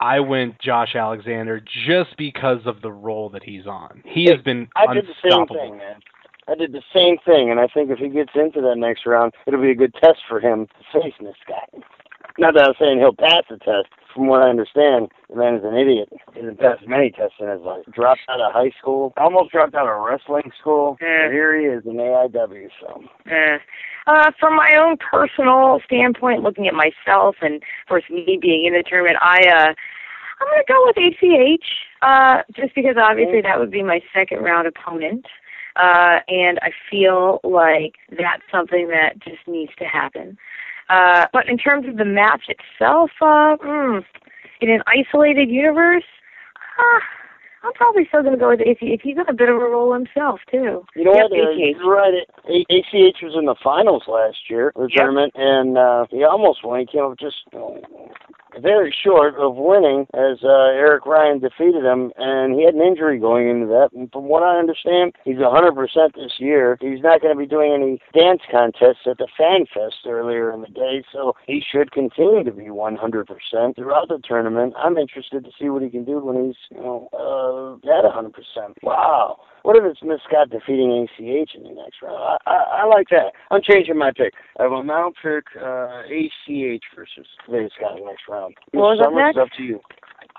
I 0.00 0.20
went 0.20 0.58
Josh 0.60 0.94
Alexander 0.96 1.60
just 1.86 2.16
because 2.16 2.60
of 2.64 2.80
the 2.80 2.90
role 2.90 3.28
that 3.30 3.42
he's 3.42 3.66
on. 3.66 4.02
He 4.06 4.24
has 4.26 4.40
been 4.42 4.68
I 4.74 4.92
did 4.94 5.06
the 5.06 5.30
same 5.30 5.46
thing, 5.46 5.76
man. 5.76 5.96
I 6.48 6.54
did 6.54 6.72
the 6.72 6.82
same 6.92 7.16
thing, 7.24 7.50
and 7.50 7.60
I 7.60 7.68
think 7.68 7.90
if 7.90 7.98
he 7.98 8.08
gets 8.08 8.32
into 8.34 8.60
that 8.62 8.76
next 8.76 9.06
round, 9.06 9.34
it'll 9.46 9.60
be 9.60 9.70
a 9.70 9.74
good 9.74 9.94
test 10.02 10.18
for 10.28 10.40
him 10.40 10.66
to 10.66 11.00
face 11.00 11.14
this 11.20 11.36
guy. 11.46 11.80
Not 12.38 12.54
that 12.54 12.64
I'm 12.64 12.74
saying 12.80 12.98
he'll 12.98 13.14
pass 13.14 13.44
the 13.48 13.58
test, 13.58 13.88
from 14.14 14.26
what 14.26 14.42
I 14.42 14.48
understand, 14.48 15.08
the 15.28 15.36
man 15.36 15.54
is 15.54 15.64
an 15.64 15.76
idiot. 15.76 16.08
He 16.34 16.40
hasn't 16.40 16.60
passed 16.60 16.86
many 16.86 17.10
tests 17.10 17.36
in 17.40 17.48
his 17.48 17.60
life. 17.60 17.84
Dropped 17.92 18.20
out 18.28 18.40
of 18.40 18.52
high 18.52 18.72
school, 18.78 19.12
almost 19.16 19.52
dropped 19.52 19.74
out 19.74 19.88
of 19.88 20.02
wrestling 20.02 20.50
school. 20.60 20.96
Yeah. 21.00 21.30
Here 21.30 21.58
he 21.58 21.66
is 21.66 21.84
in 21.84 21.96
AIW. 21.96 22.68
So 22.80 23.02
Eh. 23.30 23.58
Uh, 24.06 24.30
from 24.40 24.56
my 24.56 24.70
own 24.78 24.96
personal 24.98 25.80
standpoint, 25.84 26.42
looking 26.42 26.66
at 26.66 26.74
myself 26.74 27.36
and 27.42 27.56
of 27.56 27.88
course 27.88 28.04
me 28.10 28.38
being 28.40 28.66
in 28.66 28.72
the 28.72 28.82
tournament, 28.86 29.18
I 29.20 29.42
uh 29.48 29.74
I'm 30.40 30.48
gonna 30.48 30.62
go 30.66 30.82
with 30.86 30.96
ACH, 30.96 31.66
uh, 32.00 32.42
just 32.56 32.74
because 32.74 32.96
obviously 32.96 33.42
that 33.42 33.58
would 33.58 33.70
be 33.70 33.82
my 33.82 34.00
second 34.14 34.38
round 34.42 34.66
opponent. 34.66 35.26
Uh, 35.76 36.18
and 36.28 36.58
I 36.62 36.70
feel 36.90 37.40
like 37.44 37.94
that's 38.10 38.42
something 38.50 38.88
that 38.88 39.20
just 39.20 39.46
needs 39.46 39.72
to 39.78 39.84
happen. 39.84 40.36
Uh, 40.90 41.26
but 41.32 41.48
in 41.48 41.56
terms 41.56 41.86
of 41.88 41.96
the 41.96 42.04
match 42.04 42.44
itself, 42.48 43.10
uh, 43.22 43.56
mm, 43.64 44.04
in 44.60 44.70
an 44.70 44.82
isolated 44.86 45.48
universe, 45.48 46.04
uh, 46.78 47.00
I'm 47.62 47.72
probably 47.74 48.06
still 48.08 48.22
going 48.22 48.34
to 48.34 48.38
go 48.40 48.48
with 48.50 48.60
AC. 48.60 48.94
ACH. 48.94 49.00
He's 49.04 49.16
on 49.18 49.28
a 49.28 49.32
bit 49.34 49.48
of 49.48 49.56
a 49.56 49.58
roll 49.58 49.92
himself, 49.92 50.40
too. 50.50 50.84
you 50.96 51.04
know 51.04 51.14
Yep, 51.14 51.30
what? 51.30 51.38
Uh, 51.38 51.50
ACH. 51.50 51.76
you're 51.78 51.94
right. 51.94 52.14
ACH 52.48 53.22
was 53.22 53.36
in 53.38 53.44
the 53.44 53.54
finals 53.62 54.02
last 54.08 54.38
year, 54.48 54.72
the 54.74 54.82
Yep. 54.82 54.90
tournament, 54.96 55.32
and 55.36 55.78
uh, 55.78 56.06
he 56.10 56.24
almost 56.24 56.64
won. 56.64 56.80
He 56.80 56.86
came 56.86 57.04
up 57.04 57.18
just 57.18 57.36
uh, 57.54 57.78
very 58.60 58.94
short 59.04 59.34
of 59.36 59.56
winning 59.56 60.06
as 60.14 60.38
uh, 60.44 60.70
Eric 60.76 61.06
Ryan 61.06 61.40
defeated 61.40 61.84
him, 61.84 62.12
and 62.16 62.54
he 62.54 62.64
had 62.64 62.74
an 62.74 62.82
injury 62.82 63.18
going 63.18 63.48
into 63.48 63.66
that. 63.66 63.90
And 63.94 64.10
from 64.12 64.24
what 64.24 64.42
I 64.42 64.58
understand, 64.58 65.14
he's 65.24 65.36
100% 65.36 66.14
this 66.14 66.32
year. 66.38 66.78
He's 66.80 67.02
not 67.02 67.20
going 67.20 67.34
to 67.34 67.38
be 67.38 67.46
doing 67.46 67.72
any 67.72 68.00
dance 68.12 68.42
contests 68.50 69.06
at 69.06 69.18
the 69.18 69.28
Fan 69.36 69.66
Fest 69.72 70.06
earlier 70.06 70.52
in 70.52 70.62
the 70.62 70.68
day, 70.68 71.02
so 71.12 71.34
he 71.46 71.60
should 71.60 71.92
continue 71.92 72.44
to 72.44 72.52
be 72.52 72.64
100% 72.64 73.76
throughout 73.76 74.08
the 74.08 74.20
tournament. 74.22 74.74
I'm 74.76 74.96
interested 74.96 75.44
to 75.44 75.50
see 75.58 75.68
what 75.68 75.82
he 75.82 75.90
can 75.90 76.04
do 76.04 76.20
when 76.20 76.46
he's, 76.46 76.56
you 76.70 76.82
know, 76.82 77.08
uh, 77.12 77.74
at 77.88 78.04
100%. 78.04 78.32
Wow. 78.82 79.40
What 79.62 79.76
if 79.76 79.84
it's 79.84 80.02
Miss 80.02 80.20
Scott 80.26 80.50
defeating 80.50 81.06
ACH 81.06 81.54
in 81.54 81.62
the 81.64 81.70
next 81.70 82.00
round? 82.02 82.38
I, 82.46 82.50
I, 82.50 82.82
I 82.82 82.84
like 82.86 83.08
that. 83.10 83.32
I'm 83.50 83.60
changing 83.62 83.98
my 83.98 84.10
pick. 84.10 84.32
I 84.58 84.66
will 84.66 84.84
now 84.84 85.12
pick 85.22 85.44
uh, 85.60 86.02
ACH 86.08 86.84
versus 86.96 87.26
Miss 87.48 87.70
Scott 87.76 87.98
in 87.98 88.04
the 88.04 88.10
next 88.10 88.22
round. 88.28 88.49
What 88.72 88.96
was 88.96 88.98
Miss 88.98 89.06
up 89.06 89.12
next? 89.14 89.36
it's 89.36 89.42
up 89.42 89.56
to 89.56 89.62
you. 89.62 89.80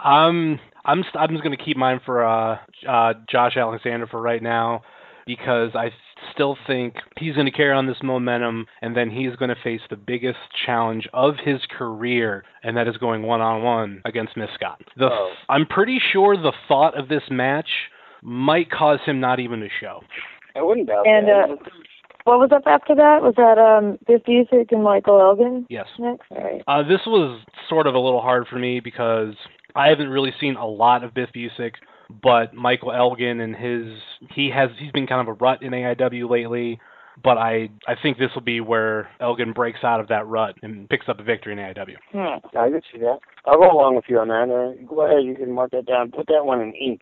Um, 0.04 0.60
I'm 0.86 1.04
st- 1.04 1.15
I'm 1.17 1.30
just 1.30 1.43
gonna 1.43 1.58
keep 1.58 1.78
mine 1.78 2.00
for 2.06 2.26
uh, 2.26 2.58
uh, 2.88 3.13
Josh 3.30 3.58
Alexander 3.58 4.08
for 4.08 4.21
right 4.21 4.41
now 4.41 4.82
because 5.28 5.71
I 5.76 5.91
still 6.34 6.58
think 6.65 6.95
he's 7.19 7.36
gonna 7.36 7.52
carry 7.52 7.74
on 7.74 7.86
this 7.88 8.02
momentum, 8.02 8.65
and 8.82 8.95
then 8.97 9.10
he's 9.12 9.36
gonna 9.36 9.56
face 9.63 9.82
the 9.89 9.95
biggest 9.95 10.39
challenge 10.65 11.08
of 11.13 11.36
his 11.43 11.60
career, 11.78 12.43
and 12.63 12.76
that 12.78 12.88
is 12.88 12.97
going 12.97 13.21
one 13.24 13.41
on 13.41 13.62
one 13.63 14.02
against 14.06 14.36
Miss 14.36 14.50
Scott. 14.56 14.82
The 14.97 15.10
Oh. 15.12 15.32
I'm 15.50 15.65
pretty 15.67 16.00
sure 16.12 16.36
the 16.36 16.54
thought 16.67 16.97
of 16.97 17.08
this 17.10 17.24
match 17.30 17.69
might 18.24 18.69
cause 18.71 19.00
him 19.06 19.19
not 19.19 19.39
even 19.39 19.60
to 19.60 19.69
show. 19.80 20.04
I 20.56 20.62
wouldn't 20.62 20.88
doubt 20.88 21.08
And, 21.08 21.28
that. 21.28 21.50
uh, 21.52 21.56
What 22.26 22.40
was 22.40 22.52
up 22.54 22.64
after 22.66 22.94
that? 22.96 23.22
Was 23.22 23.34
that 23.38 23.58
um 23.58 23.98
Biff 24.08 24.24
Busick 24.24 24.72
and 24.72 24.84
Michael 24.84 25.20
Elgin 25.20 25.66
Yes. 25.70 25.88
next? 26.00 26.26
All 26.32 26.44
right. 26.44 26.62
Uh, 26.68 26.84
this 26.84 27.02
was 27.08 27.42
sort 27.70 27.88
of 27.88 27.96
a 27.96 28.00
little 28.00 28.22
hard 28.22 28.48
for 28.48 28.58
me 28.60 28.80
because 28.80 29.34
I 29.76 29.88
haven't 29.90 30.10
really 30.10 30.34
seen 30.40 30.56
a 30.56 30.66
lot 30.68 31.04
of 31.04 31.14
Biff 31.14 31.30
Busick, 31.36 31.74
but 32.22 32.54
Michael 32.54 32.92
Elgin 32.92 33.40
and 33.42 33.56
his 33.56 33.98
he 34.34 34.50
has 34.52 34.70
he's 34.78 34.92
been 34.92 35.08
kind 35.08 35.22
of 35.22 35.28
a 35.28 35.34
rut 35.34 35.62
in 35.64 35.72
AIW 35.72 36.30
lately. 36.30 36.80
But 37.24 37.38
I 37.38 37.70
I 37.88 37.96
think 38.02 38.18
this 38.18 38.30
will 38.36 38.42
be 38.42 38.62
where 38.62 39.10
Elgin 39.20 39.52
breaks 39.54 39.84
out 39.84 40.00
of 40.00 40.08
that 40.08 40.26
rut 40.28 40.56
and 40.64 40.88
picks 40.90 41.10
up 41.10 41.20
a 41.20 41.24
victory 41.24 41.54
in 41.54 41.60
AIW. 41.60 41.96
Hmm. 42.12 42.58
I 42.58 42.70
can 42.70 42.82
see 42.92 43.00
that. 43.00 43.20
I'll 43.46 43.58
go 43.58 43.70
along 43.70 43.96
with 43.96 44.06
you 44.08 44.20
on 44.20 44.28
that. 44.30 44.44
Uh, 44.50 44.86
go 44.88 45.02
ahead. 45.02 45.24
You 45.24 45.36
can 45.36 45.52
mark 45.52 45.72
that 45.72 45.86
down. 45.86 46.12
Put 46.12 46.28
that 46.28 46.46
one 46.46 46.62
in 46.62 46.74
ink. 46.74 47.02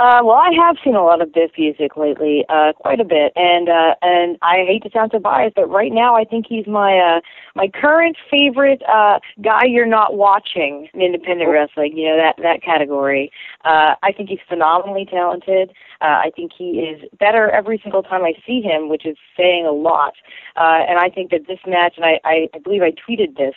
Uh, 0.00 0.20
well, 0.24 0.36
I 0.36 0.50
have 0.56 0.76
seen 0.82 0.96
a 0.96 1.04
lot 1.04 1.22
of 1.22 1.32
Biff 1.32 1.52
Busick 1.56 1.96
lately, 1.96 2.44
uh, 2.48 2.72
quite 2.72 2.98
a 2.98 3.04
bit, 3.04 3.32
and 3.36 3.68
uh, 3.68 3.94
and 4.02 4.36
I 4.42 4.64
hate 4.66 4.82
to 4.82 4.90
sound 4.90 5.12
so 5.12 5.20
biased, 5.20 5.54
but 5.54 5.70
right 5.70 5.92
now 5.92 6.16
I 6.16 6.24
think 6.24 6.46
he's 6.48 6.66
my 6.66 6.98
uh, 6.98 7.20
my 7.54 7.68
current 7.68 8.16
favorite 8.28 8.82
uh, 8.92 9.20
guy 9.42 9.62
you're 9.66 9.86
not 9.86 10.16
watching 10.16 10.88
in 10.94 11.00
independent 11.00 11.48
wrestling. 11.48 11.96
You 11.96 12.08
know 12.08 12.16
that 12.16 12.42
that 12.42 12.62
category. 12.62 13.30
Uh, 13.64 13.94
I 14.02 14.10
think 14.12 14.30
he's 14.30 14.40
phenomenally 14.48 15.06
talented. 15.08 15.70
Uh, 16.00 16.20
I 16.26 16.30
think 16.34 16.52
he 16.56 16.80
is 16.80 17.08
better 17.18 17.48
every 17.50 17.80
single 17.82 18.02
time 18.02 18.24
I 18.24 18.34
see 18.46 18.60
him, 18.60 18.88
which 18.88 19.06
is 19.06 19.16
saying 19.36 19.64
a 19.64 19.72
lot. 19.72 20.14
Uh, 20.56 20.82
and 20.88 20.98
I 20.98 21.08
think 21.08 21.30
that 21.30 21.46
this 21.46 21.60
match, 21.66 21.94
and 21.96 22.04
I, 22.04 22.20
I, 22.24 22.48
I 22.52 22.58
believe 22.58 22.82
I 22.82 22.92
tweeted 22.92 23.36
this, 23.36 23.54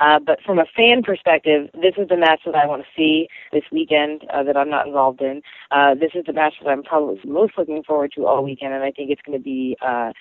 uh, 0.00 0.18
but 0.18 0.40
from 0.42 0.58
a 0.58 0.64
fan 0.76 1.02
perspective, 1.02 1.68
this 1.74 1.94
is 1.98 2.08
the 2.08 2.16
match 2.16 2.40
that 2.46 2.54
I 2.54 2.66
want 2.66 2.82
to 2.82 2.88
see 2.96 3.28
this 3.52 3.64
weekend 3.70 4.24
uh, 4.32 4.42
that 4.44 4.56
I'm 4.56 4.70
not 4.70 4.86
involved 4.86 5.20
in. 5.20 5.42
Uh, 5.70 5.79
this 5.94 6.12
is 6.14 6.24
the 6.26 6.32
match 6.32 6.54
that 6.62 6.70
I'm 6.70 6.82
probably 6.82 7.20
most 7.24 7.54
looking 7.56 7.82
forward 7.82 8.12
to 8.16 8.26
all 8.26 8.44
weekend, 8.44 8.74
and 8.74 8.84
I 8.84 8.90
think 8.90 9.10
it's 9.10 9.22
going 9.22 9.38
to 9.38 9.42
be 9.42 9.76
uh, 9.80 10.12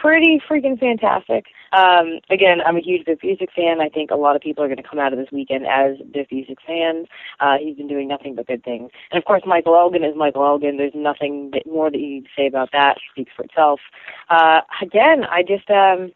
pretty 0.00 0.40
freaking 0.48 0.78
fantastic. 0.78 1.46
Um, 1.72 2.20
again, 2.30 2.58
I'm 2.64 2.76
a 2.76 2.80
huge 2.80 3.04
Biff 3.04 3.20
Busick 3.20 3.52
fan. 3.54 3.80
I 3.80 3.88
think 3.88 4.10
a 4.10 4.16
lot 4.16 4.36
of 4.36 4.42
people 4.42 4.62
are 4.62 4.68
going 4.68 4.82
to 4.82 4.88
come 4.88 4.98
out 4.98 5.12
of 5.12 5.18
this 5.18 5.28
weekend 5.32 5.66
as 5.66 5.96
Biff 6.12 6.28
Busick 6.30 6.58
fans. 6.66 7.06
Uh, 7.40 7.56
he's 7.60 7.76
been 7.76 7.88
doing 7.88 8.08
nothing 8.08 8.34
but 8.34 8.46
good 8.46 8.62
things. 8.64 8.90
And 9.10 9.18
of 9.18 9.24
course, 9.24 9.42
Michael 9.46 9.74
Elgin 9.74 10.04
is 10.04 10.16
Michael 10.16 10.44
Elgin. 10.44 10.76
There's 10.76 10.92
nothing 10.94 11.50
that, 11.52 11.66
more 11.66 11.90
that 11.90 11.98
you 11.98 12.24
say 12.36 12.46
about 12.46 12.70
that. 12.72 12.96
It 12.96 13.02
speaks 13.12 13.32
for 13.36 13.44
itself. 13.44 13.80
Uh, 14.30 14.60
again, 14.82 15.24
I 15.24 15.42
just, 15.42 15.68
um, 15.70 16.12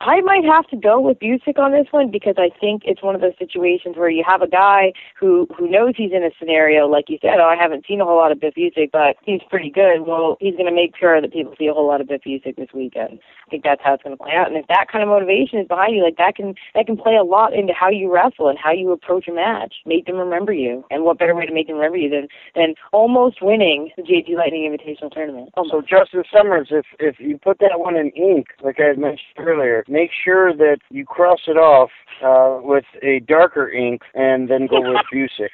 I 0.00 0.22
might 0.22 0.44
have 0.44 0.66
to 0.68 0.76
go 0.76 0.98
with 0.98 1.18
Busick 1.18 1.58
on 1.58 1.72
this 1.72 1.86
one 1.90 2.10
because 2.10 2.36
I 2.38 2.48
think 2.58 2.82
it's 2.86 3.02
one 3.02 3.14
of 3.14 3.20
those 3.20 3.36
situations 3.38 3.98
where 3.98 4.08
you 4.08 4.24
have 4.26 4.40
a 4.40 4.48
guy 4.48 4.92
who 5.18 5.46
who 5.56 5.70
knows 5.70 5.92
he's 5.94 6.12
in 6.12 6.24
a 6.24 6.30
scenario 6.38 6.86
like 6.88 7.10
you 7.10 7.18
said. 7.20 7.36
Oh, 7.38 7.44
I 7.44 7.56
haven't 7.60 7.84
seen 7.86 8.00
a 8.00 8.06
whole 8.06 8.16
lot 8.16 8.32
of 8.32 8.40
Biff 8.40 8.54
Busick, 8.54 8.90
but 8.92 9.16
he's 9.22 9.42
pretty 9.50 9.68
good. 9.68 10.06
Well, 10.06 10.38
he's 10.40 10.54
going 10.54 10.72
to 10.72 10.74
make 10.74 10.96
sure 10.96 11.20
that 11.20 11.32
people 11.32 11.54
see 11.58 11.66
a 11.66 11.74
whole 11.74 11.86
lot 11.86 12.00
of 12.00 12.08
Biff 12.08 12.22
Busick 12.26 12.56
this 12.56 12.72
weekend. 12.72 13.20
I 13.46 13.50
think 13.50 13.62
that's 13.62 13.82
how 13.84 13.92
it's 13.92 14.02
going 14.02 14.16
to 14.16 14.22
play 14.22 14.32
out. 14.32 14.48
And 14.48 14.56
if 14.56 14.66
that 14.68 14.86
kind 14.90 15.02
of 15.02 15.10
motivation 15.10 15.58
is 15.58 15.68
behind 15.68 15.94
you, 15.94 16.02
like 16.02 16.16
that 16.16 16.34
can 16.34 16.54
that 16.74 16.86
can 16.86 16.96
play 16.96 17.16
a 17.16 17.24
lot 17.24 17.52
into 17.52 17.74
how 17.74 17.90
you 17.90 18.10
wrestle 18.10 18.48
and 18.48 18.58
how 18.58 18.72
you 18.72 18.92
approach 18.92 19.28
a 19.28 19.32
match. 19.32 19.74
Make 19.84 20.06
them 20.06 20.16
remember 20.16 20.54
you. 20.54 20.82
And 20.90 21.04
what 21.04 21.18
better 21.18 21.34
way 21.34 21.44
to 21.44 21.52
make 21.52 21.66
them 21.66 21.76
remember 21.76 21.98
you 21.98 22.08
than 22.08 22.28
than 22.54 22.74
almost 22.92 23.42
winning 23.42 23.90
the 23.98 24.02
JT 24.02 24.34
Lightning 24.34 24.64
Invitational 24.64 25.12
Tournament? 25.12 25.50
So 25.56 25.60
Almost. 25.60 25.90
Justin 25.90 26.24
Summers, 26.32 26.68
if 26.70 26.86
if 26.98 27.20
you 27.20 27.36
put 27.36 27.58
that 27.58 27.76
one 27.76 27.96
in 27.96 28.08
ink, 28.16 28.46
like 28.64 28.80
I 28.80 28.88
had 28.88 28.98
mentioned 28.98 29.36
earlier, 29.36 29.84
make 29.90 30.10
sure 30.24 30.54
that 30.56 30.78
you 30.90 31.04
cross 31.04 31.40
it 31.46 31.56
off 31.56 31.90
uh, 32.24 32.60
with 32.62 32.84
a 33.02 33.20
darker 33.20 33.68
ink, 33.68 34.02
and 34.14 34.48
then 34.48 34.66
go 34.66 34.80
with 34.80 35.00
Busick. 35.12 35.50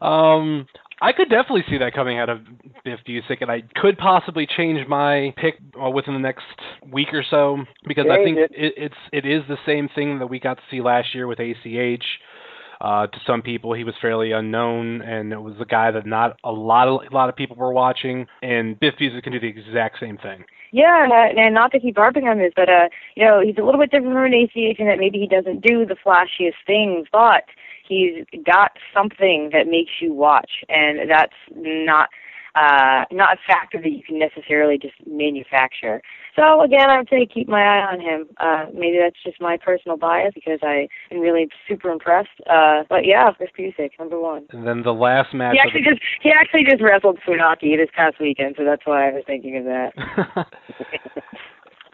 um, 0.06 0.66
I 1.02 1.12
could 1.12 1.30
definitely 1.30 1.64
see 1.70 1.78
that 1.78 1.94
coming 1.94 2.18
out 2.18 2.28
of 2.28 2.40
Biff 2.84 3.00
Busick, 3.08 3.40
and 3.40 3.50
I 3.50 3.62
could 3.74 3.96
possibly 3.96 4.46
change 4.46 4.86
my 4.86 5.32
pick 5.36 5.54
uh, 5.82 5.88
within 5.88 6.14
the 6.14 6.20
next 6.20 6.44
week 6.92 7.08
or 7.12 7.24
so 7.28 7.58
because 7.86 8.06
I 8.10 8.22
think 8.22 8.36
Change 8.36 8.50
it, 8.52 8.74
it's 8.76 8.94
it 9.12 9.24
is 9.24 9.42
the 9.48 9.56
same 9.64 9.88
thing 9.94 10.18
that 10.18 10.26
we 10.26 10.38
got 10.38 10.58
to 10.58 10.62
see 10.70 10.82
last 10.82 11.14
year 11.14 11.26
with 11.26 11.38
ACH. 11.38 12.04
Uh, 12.80 13.06
to 13.06 13.18
some 13.26 13.42
people, 13.42 13.74
he 13.74 13.84
was 13.84 13.94
fairly 14.00 14.32
unknown, 14.32 15.02
and 15.02 15.32
it 15.32 15.40
was 15.40 15.54
a 15.60 15.66
guy 15.66 15.90
that 15.90 16.06
not 16.06 16.38
a 16.44 16.50
lot 16.50 16.88
of 16.88 17.00
a 17.10 17.14
lot 17.14 17.28
of 17.28 17.36
people 17.36 17.56
were 17.56 17.72
watching. 17.72 18.26
And 18.42 18.78
Biff 18.80 18.94
Busick 19.00 19.22
can 19.22 19.32
do 19.32 19.40
the 19.40 19.48
exact 19.48 20.00
same 20.00 20.16
thing. 20.16 20.44
Yeah, 20.72 21.04
and, 21.04 21.12
uh, 21.12 21.40
and 21.40 21.54
not 21.54 21.72
to 21.72 21.80
keep 21.80 21.96
harping 21.96 22.28
on 22.28 22.38
this, 22.38 22.52
but 22.54 22.68
uh, 22.68 22.88
you 23.16 23.24
know, 23.24 23.40
he's 23.40 23.58
a 23.58 23.62
little 23.62 23.80
bit 23.80 23.90
different 23.90 24.14
from 24.14 24.24
an 24.24 24.34
ACH 24.34 24.78
in 24.78 24.86
that 24.86 24.98
maybe 24.98 25.18
he 25.18 25.26
doesn't 25.26 25.62
do 25.62 25.84
the 25.84 25.96
flashiest 25.96 26.54
things, 26.66 27.08
but 27.12 27.44
he's 27.86 28.24
got 28.46 28.72
something 28.94 29.50
that 29.52 29.66
makes 29.66 29.90
you 30.00 30.14
watch, 30.14 30.64
and 30.68 31.10
that's 31.10 31.34
not 31.54 32.08
uh 32.54 33.04
not 33.10 33.36
a 33.36 33.40
factor 33.46 33.80
that 33.80 33.90
you 33.90 34.02
can 34.02 34.18
necessarily 34.18 34.78
just 34.78 34.94
manufacture. 35.06 36.02
So 36.36 36.62
again, 36.62 36.88
I 36.90 36.98
would 36.98 37.08
say 37.08 37.26
keep 37.26 37.48
my 37.48 37.62
eye 37.62 37.92
on 37.92 38.00
him. 38.00 38.26
Uh 38.38 38.66
maybe 38.74 38.98
that's 39.00 39.22
just 39.24 39.40
my 39.40 39.56
personal 39.56 39.96
bias 39.96 40.32
because 40.34 40.60
I 40.62 40.88
am 41.10 41.20
really 41.20 41.48
super 41.68 41.90
impressed. 41.90 42.40
Uh 42.48 42.84
but 42.88 43.04
yeah, 43.04 43.30
Chris 43.36 43.50
Busick, 43.58 43.90
number 43.98 44.18
one. 44.18 44.46
And 44.50 44.66
then 44.66 44.82
the 44.82 44.94
last 44.94 45.34
match. 45.34 45.54
He 45.54 45.60
actually 45.60 45.82
just 45.82 46.00
he 46.22 46.30
actually 46.30 46.64
just 46.64 46.82
wrestled 46.82 47.18
Funaki 47.26 47.76
this 47.76 47.90
past 47.94 48.20
weekend, 48.20 48.54
so 48.58 48.64
that's 48.64 48.82
why 48.84 49.08
I 49.08 49.12
was 49.12 49.24
thinking 49.26 49.56
of 49.56 49.64
that. 49.64 49.92
the 49.96 50.44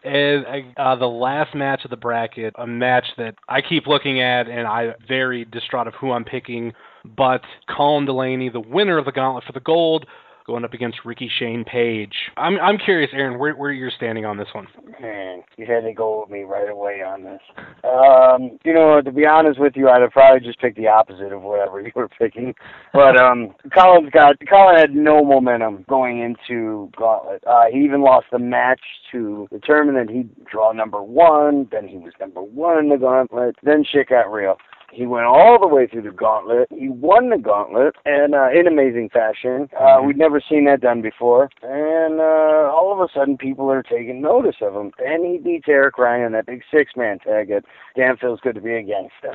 and 0.06 0.76
uh, 0.76 0.94
the 0.96 1.06
last 1.06 1.54
match 1.54 1.84
of 1.84 1.90
the 1.90 1.96
bracket, 1.96 2.54
a 2.58 2.66
match 2.66 3.06
that 3.18 3.34
I 3.48 3.60
keep 3.60 3.86
looking 3.86 4.20
at, 4.20 4.48
and 4.48 4.66
I'm 4.66 4.94
very 5.06 5.44
distraught 5.44 5.88
of 5.88 5.94
who 5.94 6.12
I'm 6.12 6.24
picking. 6.24 6.72
But 7.04 7.42
Colin 7.74 8.06
Delaney, 8.06 8.48
the 8.48 8.60
winner 8.60 8.98
of 8.98 9.04
the 9.04 9.12
Gauntlet 9.12 9.44
for 9.44 9.52
the 9.52 9.60
Gold, 9.60 10.06
going 10.46 10.64
up 10.64 10.72
against 10.72 10.98
Ricky 11.04 11.30
Shane 11.38 11.64
Page. 11.64 12.14
I'm 12.36 12.58
I'm 12.60 12.78
curious, 12.78 13.10
Aaron, 13.12 13.38
where 13.38 13.54
where 13.54 13.72
you're 13.72 13.90
standing 13.90 14.24
on 14.24 14.36
this 14.36 14.48
one. 14.52 14.66
Man, 15.00 15.42
you 15.56 15.66
had 15.66 15.80
to 15.80 15.92
go 15.92 16.20
with 16.20 16.30
me 16.30 16.42
right 16.42 16.70
away 16.70 17.02
on 17.02 17.24
this. 17.24 17.40
Um, 17.84 18.58
you 18.64 18.72
know, 18.72 19.00
to 19.02 19.12
be 19.12 19.26
honest 19.26 19.58
with 19.58 19.74
you, 19.76 19.88
I'd 19.88 20.02
have 20.02 20.12
probably 20.12 20.46
just 20.46 20.60
picked 20.60 20.76
the 20.76 20.88
opposite 20.88 21.32
of 21.32 21.42
whatever 21.42 21.80
you 21.82 21.90
were 21.94 22.08
picking. 22.08 22.54
But 22.92 23.16
um, 23.20 23.54
Colin's 23.74 24.10
got 24.10 24.36
Colin 24.48 24.78
had 24.78 24.94
no 24.94 25.24
momentum 25.24 25.84
going 25.88 26.20
into 26.20 26.90
Gauntlet. 26.96 27.42
Uh, 27.46 27.64
he 27.72 27.80
even 27.80 28.02
lost 28.02 28.26
the 28.30 28.38
match 28.38 28.80
to 29.12 29.48
determine 29.50 29.94
that 29.96 30.12
he'd 30.12 30.30
draw 30.44 30.72
number 30.72 31.02
one. 31.02 31.68
Then 31.70 31.88
he 31.88 31.98
was 31.98 32.12
number 32.20 32.42
one 32.42 32.78
in 32.78 32.88
the 32.88 32.96
Gauntlet. 32.96 33.56
Then 33.62 33.84
shit 33.84 34.08
got 34.08 34.32
real. 34.32 34.56
He 34.92 35.06
went 35.06 35.26
all 35.26 35.58
the 35.60 35.66
way 35.66 35.86
through 35.86 36.02
the 36.02 36.10
gauntlet. 36.10 36.68
He 36.70 36.88
won 36.88 37.30
the 37.30 37.38
gauntlet, 37.38 37.94
and 38.04 38.34
uh, 38.34 38.48
in 38.50 38.66
amazing 38.66 39.10
fashion. 39.10 39.68
Uh, 39.78 40.00
we'd 40.02 40.16
never 40.16 40.40
seen 40.40 40.64
that 40.66 40.80
done 40.80 41.02
before. 41.02 41.50
And 41.62 42.20
uh, 42.20 42.72
all 42.72 42.92
of 42.92 43.00
a 43.00 43.12
sudden, 43.12 43.36
people 43.36 43.70
are 43.70 43.82
taking 43.82 44.20
notice 44.20 44.56
of 44.62 44.74
him. 44.74 44.92
And 44.98 45.26
he 45.26 45.38
beats 45.38 45.66
Eric 45.68 45.98
Ryan 45.98 46.26
in 46.26 46.32
that 46.32 46.46
big 46.46 46.62
six-man 46.72 47.18
tag 47.18 47.50
at 47.50 47.64
Damn 47.96 48.16
Feels 48.16 48.40
Good 48.40 48.54
to 48.54 48.60
Be 48.60 48.74
a 48.74 48.82
Gangsta. 48.82 49.34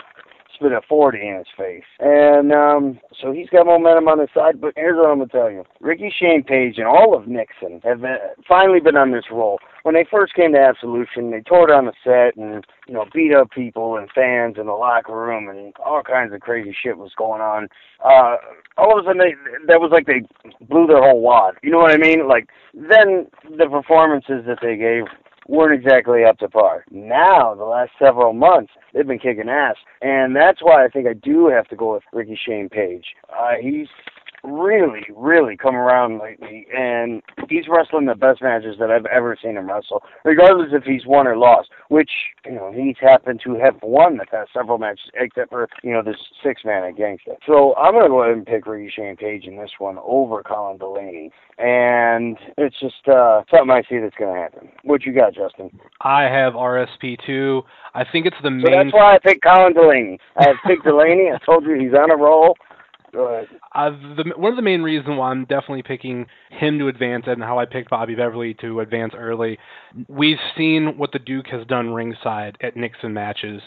A 0.67 0.81
40 0.87 1.17
in 1.19 1.37
his 1.37 1.47
face. 1.57 1.83
And 1.99 2.51
um, 2.51 2.99
so 3.21 3.31
he's 3.31 3.49
got 3.49 3.65
momentum 3.65 4.07
on 4.07 4.19
his 4.19 4.29
side. 4.33 4.61
But 4.61 4.73
here's 4.75 4.97
what 4.97 5.09
I'm 5.09 5.17
going 5.17 5.29
to 5.29 5.35
tell 5.35 5.51
you. 5.51 5.63
Ricky 5.79 6.13
Shane 6.17 6.43
Page 6.43 6.77
and 6.77 6.87
all 6.87 7.15
of 7.15 7.27
Nixon 7.27 7.81
have 7.83 8.01
been, 8.01 8.17
finally 8.47 8.79
been 8.79 8.97
on 8.97 9.11
this 9.11 9.25
roll. 9.31 9.59
When 9.83 9.95
they 9.95 10.05
first 10.09 10.35
came 10.35 10.53
to 10.53 10.59
Absolution, 10.59 11.31
they 11.31 11.41
tore 11.41 11.67
down 11.67 11.85
the 11.85 11.93
set 12.03 12.37
and, 12.37 12.63
you 12.87 12.93
know, 12.93 13.05
beat 13.13 13.33
up 13.33 13.49
people 13.51 13.97
and 13.97 14.09
fans 14.13 14.57
in 14.59 14.67
the 14.67 14.73
locker 14.73 15.15
room 15.15 15.49
and 15.49 15.73
all 15.83 16.03
kinds 16.03 16.33
of 16.33 16.41
crazy 16.41 16.75
shit 16.83 16.97
was 16.97 17.11
going 17.17 17.41
on. 17.41 17.67
Uh, 18.03 18.37
all 18.77 18.97
of 18.97 19.03
a 19.03 19.07
sudden, 19.07 19.21
they, 19.21 19.33
that 19.67 19.81
was 19.81 19.89
like 19.91 20.05
they 20.05 20.21
blew 20.67 20.87
their 20.87 21.01
whole 21.01 21.21
wad. 21.21 21.55
You 21.63 21.71
know 21.71 21.79
what 21.79 21.91
I 21.91 21.97
mean? 21.97 22.27
Like, 22.27 22.49
then 22.73 23.27
the 23.57 23.67
performances 23.69 24.45
that 24.45 24.59
they 24.61 24.77
gave 24.77 25.05
weren't 25.47 25.81
exactly 25.81 26.23
up 26.23 26.37
to 26.39 26.49
par. 26.49 26.85
Now, 26.91 27.55
the 27.55 27.63
last 27.63 27.91
several 27.99 28.33
months, 28.33 28.71
they've 28.93 29.07
been 29.07 29.19
kicking 29.19 29.49
ass, 29.49 29.75
and 30.01 30.35
that's 30.35 30.61
why 30.61 30.85
I 30.85 30.87
think 30.87 31.07
I 31.07 31.13
do 31.13 31.47
have 31.47 31.67
to 31.69 31.75
go 31.75 31.93
with 31.93 32.03
Ricky 32.13 32.39
Shane 32.47 32.69
Page. 32.69 33.05
Uh, 33.29 33.53
he's 33.61 33.87
really, 34.43 35.05
really 35.15 35.55
come 35.57 35.75
around 35.75 36.19
lately, 36.19 36.65
and 36.75 37.21
he's 37.49 37.65
wrestling 37.69 38.05
the 38.05 38.15
best 38.15 38.41
matches 38.41 38.75
that 38.79 38.89
I've 38.91 39.05
ever 39.05 39.37
seen 39.41 39.57
him 39.57 39.69
wrestle, 39.69 40.03
regardless 40.25 40.69
if 40.71 40.83
he's 40.83 41.05
won 41.05 41.27
or 41.27 41.37
lost. 41.37 41.69
Which 41.89 42.09
you 42.45 42.53
know 42.53 42.71
he's 42.75 42.95
happened 42.99 43.41
to 43.43 43.55
have 43.55 43.75
won 43.83 44.17
the 44.17 44.25
past 44.25 44.49
several 44.53 44.77
matches, 44.77 45.09
except 45.15 45.51
for 45.51 45.67
you 45.83 45.91
know 45.93 46.01
this 46.01 46.17
six 46.43 46.63
man 46.65 46.83
at 46.83 46.95
Gangsta. 46.95 47.35
So 47.45 47.75
I'm 47.75 47.93
gonna 47.93 48.07
go 48.09 48.23
ahead 48.23 48.37
and 48.37 48.45
pick 48.45 48.65
Ricky 48.65 48.91
Shane 48.95 49.15
Page 49.17 49.45
in 49.45 49.57
this 49.57 49.71
one 49.79 49.97
over 50.03 50.41
Colin 50.43 50.77
Delaney, 50.77 51.31
and 51.57 52.37
it's 52.57 52.79
just 52.79 53.07
uh, 53.07 53.43
something 53.51 53.69
I 53.69 53.81
see 53.89 53.99
that's 53.99 54.15
gonna 54.17 54.39
happen. 54.39 54.69
What 54.83 55.03
you 55.05 55.13
got, 55.13 55.33
Justin? 55.33 55.69
I 56.01 56.23
have 56.23 56.53
RSP 56.53 57.17
two. 57.25 57.63
I 57.93 58.03
think 58.09 58.25
it's 58.25 58.37
the 58.41 58.49
So 58.49 58.69
main. 58.69 58.71
that's 58.85 58.93
why 58.93 59.15
I 59.15 59.19
picked 59.19 59.43
Colin 59.43 59.73
Delaney. 59.73 60.19
I 60.37 60.47
have 60.47 60.55
picked 60.65 60.83
Delaney. 60.85 61.29
I 61.33 61.37
told 61.45 61.65
you 61.65 61.75
he's 61.79 61.93
on 61.93 62.09
a 62.11 62.15
roll. 62.15 62.55
Uh, 63.13 63.89
the, 64.15 64.33
one 64.37 64.51
of 64.51 64.55
the 64.55 64.61
main 64.61 64.81
reasons 64.81 65.17
why 65.17 65.31
I'm 65.31 65.45
definitely 65.45 65.83
picking 65.83 66.25
him 66.49 66.79
to 66.79 66.87
advance 66.87 67.25
and 67.27 67.41
how 67.41 67.59
I 67.59 67.65
picked 67.65 67.89
Bobby 67.89 68.15
Beverly 68.15 68.53
to 68.61 68.79
advance 68.79 69.13
early, 69.17 69.57
we've 70.07 70.37
seen 70.57 70.97
what 70.97 71.11
the 71.11 71.19
Duke 71.19 71.47
has 71.47 71.65
done 71.67 71.89
ringside 71.91 72.57
at 72.61 72.75
Nixon 72.75 73.13
matches, 73.13 73.61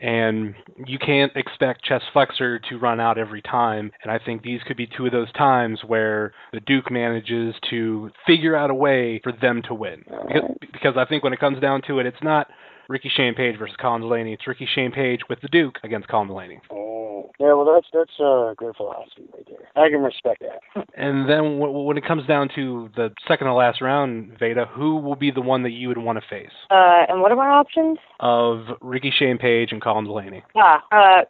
and 0.00 0.54
you 0.86 0.98
can't 0.98 1.32
expect 1.34 1.84
Chess 1.84 2.02
Flexor 2.12 2.60
to 2.70 2.78
run 2.78 3.00
out 3.00 3.18
every 3.18 3.42
time. 3.42 3.90
And 4.02 4.12
I 4.12 4.18
think 4.24 4.42
these 4.42 4.60
could 4.66 4.76
be 4.76 4.86
two 4.86 5.06
of 5.06 5.12
those 5.12 5.32
times 5.32 5.80
where 5.86 6.32
the 6.52 6.60
Duke 6.60 6.90
manages 6.90 7.54
to 7.70 8.10
figure 8.26 8.54
out 8.54 8.70
a 8.70 8.74
way 8.74 9.20
for 9.24 9.32
them 9.32 9.62
to 9.66 9.74
win. 9.74 10.04
Because, 10.06 10.50
because 10.72 10.94
I 10.96 11.04
think 11.04 11.24
when 11.24 11.32
it 11.32 11.40
comes 11.40 11.60
down 11.60 11.82
to 11.88 11.98
it, 11.98 12.06
it's 12.06 12.22
not 12.22 12.48
Ricky 12.88 13.10
Shane 13.14 13.34
Page 13.34 13.58
versus 13.58 13.76
Colin 13.80 14.00
Delaney. 14.00 14.32
It's 14.32 14.46
Ricky 14.46 14.66
Shane 14.74 14.90
Page 14.92 15.20
with 15.28 15.40
the 15.42 15.48
Duke 15.48 15.78
against 15.84 16.08
Colin 16.08 16.28
Delaney. 16.28 16.58
Oh, 16.72 17.30
yeah. 17.38 17.52
Well, 17.52 17.66
that's 17.74 17.86
that's 17.92 18.18
uh, 18.18 18.54
good 18.56 18.74
philosophy 18.76 19.24
right 19.34 19.46
there. 19.46 19.68
I 19.84 19.90
can 19.90 20.00
respect 20.02 20.42
that. 20.42 20.84
And 20.96 21.28
then 21.28 21.58
w- 21.60 21.84
when 21.84 21.96
it 21.96 22.04
comes 22.06 22.26
down 22.26 22.48
to 22.56 22.88
the 22.96 23.10
second 23.28 23.46
to 23.46 23.52
last 23.54 23.80
round, 23.80 24.36
Veda, 24.38 24.66
who 24.66 24.96
will 24.96 25.14
be 25.16 25.30
the 25.30 25.40
one 25.42 25.62
that 25.64 25.70
you 25.70 25.88
would 25.88 25.98
want 25.98 26.18
to 26.18 26.24
face 26.28 26.50
Uh, 26.70 27.04
and 27.08 27.20
what 27.20 27.30
are 27.30 27.36
my 27.36 27.46
options? 27.48 27.98
of 28.20 28.64
Ricky 28.80 29.12
Shane 29.16 29.38
Page 29.38 29.70
and 29.70 29.80
Colin 29.82 30.04
Delaney? 30.06 30.42
Ah, 30.56 30.82
uh, 30.90 31.22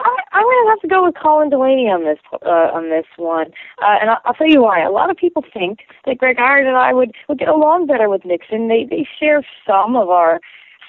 I, 0.00 0.16
I'm 0.32 0.42
gonna 0.42 0.70
have 0.70 0.80
to 0.80 0.88
go 0.88 1.04
with 1.04 1.14
Colin 1.22 1.50
Delaney 1.50 1.86
on 1.88 2.04
this 2.04 2.18
uh, 2.32 2.70
on 2.74 2.88
this 2.90 3.04
one, 3.16 3.48
uh, 3.82 3.96
and 4.00 4.10
I'll, 4.10 4.18
I'll 4.24 4.34
tell 4.34 4.48
you 4.48 4.62
why. 4.62 4.80
A 4.82 4.90
lot 4.90 5.10
of 5.10 5.16
people 5.16 5.44
think 5.52 5.80
that 6.06 6.18
Greg 6.18 6.38
Iron 6.40 6.66
and 6.66 6.76
I 6.76 6.92
would 6.92 7.12
would 7.28 7.38
get 7.38 7.48
along 7.48 7.86
better 7.86 8.08
with 8.08 8.24
Nixon. 8.24 8.66
They 8.68 8.84
they 8.88 9.06
share 9.20 9.46
some 9.66 9.94
of 9.94 10.08
our 10.08 10.40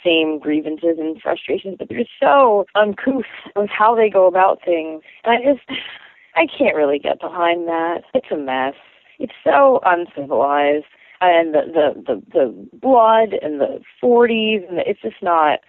same 0.04 0.40
grievances 0.40 0.98
and 1.00 1.22
frustrations, 1.22 1.76
but 1.78 1.90
they're 1.90 2.06
so 2.20 2.66
uncouth 2.76 3.26
with 3.56 3.70
how 3.70 3.96
they 3.96 4.10
go 4.10 4.28
about 4.28 4.60
things. 4.64 5.02
And 5.24 5.34
I 5.34 5.54
just 5.54 5.68
I 6.36 6.48
can't 6.48 6.76
really 6.76 7.00
get 7.00 7.22
behind 7.22 7.68
that. 7.68 8.02
It's 8.14 8.32
a 8.32 8.38
mess. 8.38 8.74
It's 9.20 9.34
so 9.44 9.80
uncivilized. 9.86 10.86
And 11.22 11.54
the 11.54 11.62
the 11.74 12.04
the, 12.06 12.22
the 12.34 12.78
blood 12.80 13.34
and 13.42 13.62
the 13.62 13.82
40s 14.04 14.68
and 14.68 14.78
the, 14.78 14.90
it's 14.90 15.02
just 15.02 15.22
not. 15.22 15.60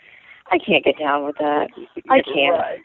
I 0.51 0.59
can't 0.59 0.85
get 0.85 0.99
down 0.99 1.25
with 1.25 1.37
that. 1.39 1.69
I 2.11 2.21
can't. 2.21 2.59
Right. 2.59 2.81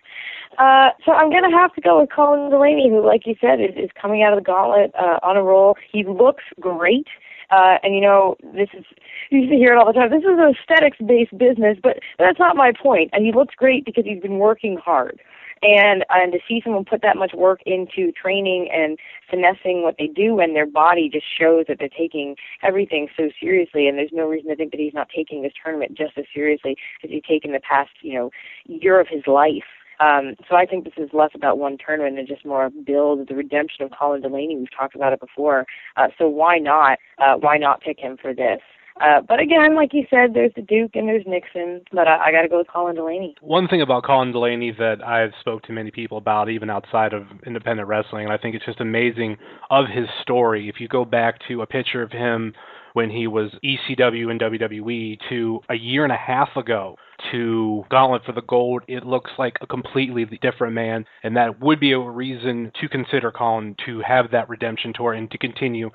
Uh, 0.58 0.92
so 1.06 1.12
I'm 1.12 1.30
gonna 1.30 1.56
have 1.56 1.74
to 1.76 1.82
go 1.82 2.00
with 2.00 2.10
Colin 2.14 2.50
Delaney, 2.50 2.90
who, 2.90 3.06
like 3.06 3.26
you 3.26 3.36
said, 3.40 3.60
is, 3.62 3.76
is 3.76 3.90
coming 4.00 4.24
out 4.24 4.34
of 4.34 4.40
the 4.40 4.46
gauntlet 4.46 4.92
uh, 5.00 5.20
on 5.24 5.38
a 5.38 5.44
roll. 5.44 5.76
He 5.92 6.04
looks 6.04 6.44
great. 6.60 7.08
Uh, 7.52 7.78
and 7.84 7.96
you 7.96 8.02
know, 8.02 8.36
this 8.54 8.70
is 8.78 8.86
you 9.30 9.48
hear 9.50 9.74
it 9.74 9.78
all 9.78 9.88
the 9.88 9.94
time. 9.94 10.10
This 10.10 10.22
is 10.24 10.38
an 10.38 10.56
aesthetics 10.56 10.98
based 11.06 11.38
business, 11.38 11.78
but 11.82 12.00
that's 12.18 12.40
not 12.40 12.56
my 12.56 12.72
point. 12.72 13.10
And 13.14 13.26
he 13.26 13.32
looks 13.32 13.56
great 13.56 13.86
because 13.86 14.06
he's 14.06 14.22
been 14.22 14.40
working 14.40 14.78
hard. 14.78 15.22
And 15.62 16.06
and 16.10 16.32
to 16.32 16.40
see 16.48 16.62
someone 16.64 16.86
put 16.86 17.02
that 17.02 17.18
much 17.18 17.34
work 17.34 17.60
into 17.66 18.14
training 18.14 18.70
and 18.72 18.98
finessing 19.30 19.84
what 19.84 19.96
they 20.00 20.08
do 20.08 20.40
and 20.40 20.56
their 20.56 20.66
body 20.66 21.10
just 21.12 21.26
shows 21.38 21.66
that 21.68 21.80
they're 21.80 21.90
taking 21.90 22.36
everything 22.64 23.10
so 23.18 23.30
seriously 23.42 23.88
and 23.88 23.98
there's 23.98 24.12
no 24.14 24.28
reason 24.28 24.50
to 24.50 24.56
think 24.56 24.72
that 24.72 24.80
he's 24.80 24.94
not 24.94 25.10
taking 25.14 25.42
this 25.42 25.52
tournament 25.62 25.98
just 25.98 26.18
as 26.18 26.24
seriously 26.34 26.78
as 27.04 27.10
he's 27.10 27.24
taken 27.28 27.52
the 27.52 27.60
past, 27.60 27.92
you 28.02 28.14
know, 28.14 28.32
year 28.68 29.02
of 29.02 29.08
his 29.10 29.24
life. 29.28 29.64
Um, 30.00 30.36
so 30.50 30.56
I 30.56 30.66
think 30.66 30.86
this 30.86 30.94
is 30.98 31.10
less 31.14 31.32
about 31.36 31.58
one 31.58 31.78
tournament 31.84 32.18
and 32.18 32.28
just 32.28 32.46
more 32.46 32.70
build 32.70 33.28
the 33.28 33.36
redemption 33.36 33.84
of 33.84 33.92
Colin 33.98 34.22
Delaney. 34.22 34.56
We've 34.58 34.76
talked 34.76 34.96
about 34.96 35.14
it 35.14 35.20
before. 35.20 35.66
Uh, 35.98 36.08
so 36.18 36.28
why 36.28 36.58
not? 36.58 37.00
Uh, 37.18 37.36
why 37.36 37.58
not 37.58 37.82
pick 37.82 38.00
him 38.00 38.18
for 38.22 38.34
this? 38.34 38.62
Uh, 39.02 39.22
but 39.26 39.40
again, 39.40 39.76
like 39.76 39.94
you 39.94 40.06
said, 40.10 40.34
there's 40.34 40.52
the 40.56 40.62
Duke 40.62 40.92
and 40.96 41.08
there's 41.08 41.24
Nixon, 41.26 41.82
but 41.94 42.08
I, 42.08 42.28
I 42.28 42.32
got 42.32 42.42
to 42.42 42.50
go 42.50 42.58
with 42.58 42.68
Colin 42.68 42.96
Delaney. 42.96 43.34
One 43.40 43.68
thing 43.68 43.82
about 43.82 44.04
Colin 44.04 44.34
Delaney 44.34 44.72
that 44.78 45.02
I've 45.06 45.32
spoke 45.40 45.64
to 45.64 45.72
many 45.72 45.90
people 45.90 46.18
about, 46.18 46.50
even 46.50 46.70
outside 46.70 47.14
of 47.14 47.24
independent 47.46 47.88
wrestling, 47.88 48.26
and 48.26 48.34
I 48.34 48.38
think 48.38 48.56
it's 48.56 48.66
just 48.66 48.82
amazing 48.82 49.38
of 49.70 49.86
his 49.86 50.08
story. 50.22 50.68
If 50.68 50.82
you 50.82 50.90
go 50.90 51.06
back 51.06 51.40
to 51.48 51.62
a 51.62 51.66
picture 51.66 52.02
of 52.02 52.12
him 52.12 52.54
when 53.00 53.10
he 53.10 53.28
was 53.28 53.50
ECW 53.64 54.30
and 54.30 54.42
WWE 54.42 55.18
to 55.30 55.62
a 55.70 55.76
year 55.76 56.04
and 56.04 56.12
a 56.12 56.18
half 56.18 56.50
ago 56.58 56.98
to 57.32 57.86
Gauntlet 57.90 58.26
for 58.26 58.34
the 58.34 58.42
Gold, 58.42 58.84
it 58.90 59.06
looks 59.06 59.32
like 59.40 59.56
a 59.62 59.68
completely 59.68 60.26
different 60.42 60.74
man, 60.74 61.06
and 61.24 61.38
that 61.38 61.62
would 61.62 61.80
be 61.80 61.94
a 61.94 61.98
reason 61.98 62.74
to 62.82 62.90
consider 62.90 63.32
Colin 63.32 63.78
to 63.86 64.02
have 64.02 64.32
that 64.32 64.50
redemption 64.50 64.92
tour 64.94 65.14
and 65.14 65.32
to 65.32 65.38
continue. 65.38 65.92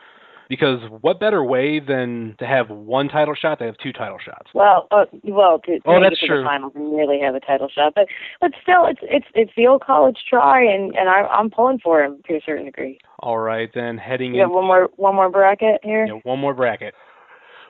Because 0.48 0.80
what 1.00 1.18
better 1.20 1.42
way 1.42 1.80
than 1.80 2.36
to 2.38 2.46
have 2.46 2.68
one 2.70 3.08
title 3.08 3.34
shot 3.34 3.58
to 3.60 3.64
have 3.64 3.76
two 3.78 3.92
title 3.92 4.18
shots? 4.24 4.50
Well, 4.54 4.86
uh, 4.90 5.04
well, 5.24 5.58
to, 5.60 5.80
to 5.80 5.82
Oh, 5.86 6.00
make 6.00 6.10
that's 6.10 6.22
it 6.22 6.26
to 6.26 6.26
true. 6.26 6.38
the 6.42 6.44
finals 6.46 6.72
and 6.74 6.94
really 6.96 7.18
have 7.20 7.34
a 7.34 7.40
title 7.40 7.68
shot, 7.74 7.94
but 7.94 8.06
but 8.40 8.52
still, 8.62 8.86
it's 8.86 9.00
it's 9.02 9.26
it's 9.34 9.52
the 9.56 9.66
old 9.66 9.82
college 9.82 10.18
try, 10.28 10.62
and 10.62 10.94
and 10.96 11.08
I, 11.08 11.22
I'm 11.22 11.50
pulling 11.50 11.78
for 11.78 12.02
him 12.02 12.20
to 12.28 12.34
a 12.34 12.40
certain 12.44 12.66
degree. 12.66 12.98
All 13.20 13.38
right, 13.38 13.70
then 13.74 13.96
heading 13.96 14.34
You 14.34 14.44
in 14.44 14.50
one 14.52 14.66
more 14.66 14.90
one 14.96 15.14
more 15.14 15.30
bracket 15.30 15.80
here. 15.82 16.04
you 16.04 16.12
know, 16.14 16.20
one 16.24 16.38
more 16.38 16.54
bracket. 16.54 16.94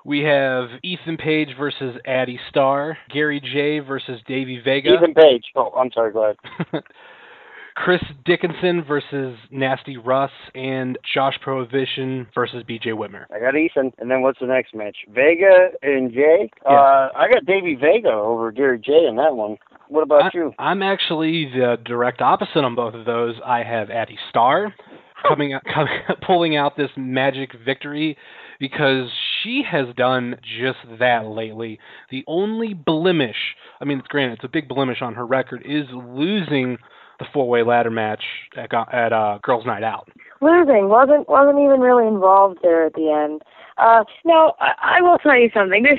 We 0.07 0.21
have 0.25 0.69
Ethan 0.83 1.17
Page 1.17 1.51
versus 1.59 1.97
Addie 2.07 2.39
Starr, 2.51 2.99
Gary 3.09 3.41
Jay 3.41 3.79
versus 3.79 4.21
Davey 4.27 4.61
Vega, 4.63 4.95
Ethan 4.97 5.15
Page. 5.15 5.45
Oh, 5.57 5.71
I'm 5.77 5.91
sorry. 5.93 6.13
Go 6.13 6.25
ahead. 6.25 6.83
Chris 7.75 8.03
Dickinson 8.25 8.85
versus 8.87 9.37
Nasty 9.51 9.97
Russ, 9.97 10.31
and 10.55 10.97
Josh 11.13 11.39
Prohibition 11.43 12.27
versus 12.35 12.63
BJ 12.69 12.89
Whitmer. 12.89 13.25
I 13.35 13.41
got 13.41 13.57
Ethan, 13.57 13.93
and 13.99 14.11
then 14.11 14.23
what's 14.23 14.39
the 14.39 14.47
next 14.47 14.75
match? 14.75 14.97
Vega 15.09 15.71
and 15.83 16.13
Jay. 16.13 16.51
Yeah. 16.65 16.73
Uh, 16.73 17.09
I 17.17 17.29
got 17.33 17.45
Davey 17.47 17.75
Vega 17.75 18.13
over 18.13 18.53
Gary 18.53 18.79
Jay 18.79 19.07
in 19.09 19.17
that 19.17 19.35
one. 19.35 19.57
What 19.89 20.03
about 20.03 20.33
you? 20.35 20.53
I'm 20.59 20.83
actually 20.83 21.47
the 21.47 21.77
direct 21.85 22.21
opposite 22.21 22.65
on 22.65 22.75
both 22.75 22.95
of 22.95 23.05
those. 23.05 23.35
I 23.45 23.63
have 23.65 23.91
Addie 23.91 24.19
Starr 24.31 24.73
coming 25.27 25.53
out, 25.53 25.63
coming, 25.75 25.99
pulling 26.25 26.57
out 26.57 26.77
this 26.77 26.91
magic 26.97 27.51
victory 27.65 28.17
because 28.61 29.09
she 29.43 29.63
has 29.69 29.87
done 29.97 30.37
just 30.59 30.79
that 31.01 31.27
lately. 31.27 31.79
The 32.11 32.25
only 32.27 32.73
blemish, 32.73 33.57
I 33.81 33.85
mean, 33.85 33.99
it's 33.99 34.09
granted, 34.09 34.35
it's 34.35 34.45
a 34.45 34.49
big 34.49 34.69
blemish 34.69 35.03
on 35.03 35.15
her 35.15 35.27
record, 35.27 35.63
is 35.65 35.87
losing 35.93 36.79
the 37.19 37.27
four-way 37.33 37.63
ladder 37.63 37.91
match 37.91 38.23
at, 38.57 38.73
at 38.93 39.13
uh, 39.13 39.39
Girls 39.43 39.67
Night 39.67 39.83
Out. 39.83 40.09
losing. 40.41 40.89
wasn't 40.89 41.29
wasn't 41.29 41.59
even 41.59 41.81
really 41.81 42.07
involved 42.07 42.59
there 42.63 42.87
at 42.87 42.95
the 42.95 43.11
end. 43.11 43.43
Uh, 43.77 44.05
no, 44.25 44.53
I, 44.61 44.99
I 44.99 45.03
will 45.03 45.19
tell 45.19 45.37
you 45.37 45.51
something. 45.53 45.83
This, 45.83 45.99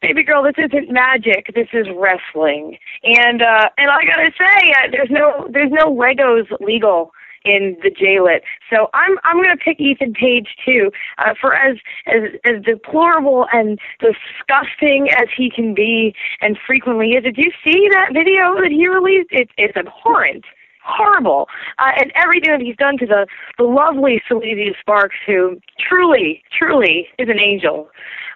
baby 0.00 0.22
girl, 0.22 0.42
this 0.42 0.54
isn't 0.58 0.90
magic. 0.90 1.52
This 1.54 1.68
is 1.72 1.86
wrestling. 1.96 2.78
And 3.04 3.42
uh, 3.42 3.68
and 3.76 3.90
I 3.90 4.04
gotta 4.04 4.30
say, 4.38 4.72
uh, 4.72 4.90
there's 4.90 5.10
no 5.10 5.48
there's 5.50 5.72
no 5.72 5.94
Legos 5.94 6.46
legal 6.60 7.12
in 7.44 7.76
the 7.82 7.90
JLit. 7.90 8.40
So 8.70 8.88
I'm 8.94 9.18
I'm 9.24 9.36
going 9.36 9.56
to 9.56 9.62
pick 9.62 9.80
Ethan 9.80 10.14
Page 10.14 10.48
too. 10.64 10.90
Uh, 11.18 11.34
for 11.40 11.54
as 11.54 11.76
as 12.06 12.22
as 12.44 12.62
deplorable 12.62 13.46
and 13.52 13.78
disgusting 14.00 15.08
as 15.10 15.28
he 15.36 15.50
can 15.50 15.74
be, 15.74 16.14
and 16.40 16.58
frequently 16.66 17.10
is. 17.12 17.24
Did 17.24 17.36
you 17.36 17.50
see 17.64 17.88
that 17.92 18.08
video 18.12 18.54
that 18.60 18.70
he 18.70 18.88
released? 18.88 19.28
It's 19.30 19.52
it's 19.56 19.76
abhorrent. 19.76 20.44
Horrible, 20.84 21.46
uh, 21.78 21.92
and 21.96 22.10
everything 22.16 22.50
that 22.50 22.60
he's 22.60 22.74
done 22.74 22.98
to 22.98 23.06
the 23.06 23.28
the 23.56 23.62
lovely 23.62 24.20
Sylvia 24.26 24.72
Sparks, 24.80 25.14
who 25.24 25.60
truly, 25.78 26.42
truly 26.58 27.06
is 27.18 27.28
an 27.28 27.38
angel, 27.38 27.88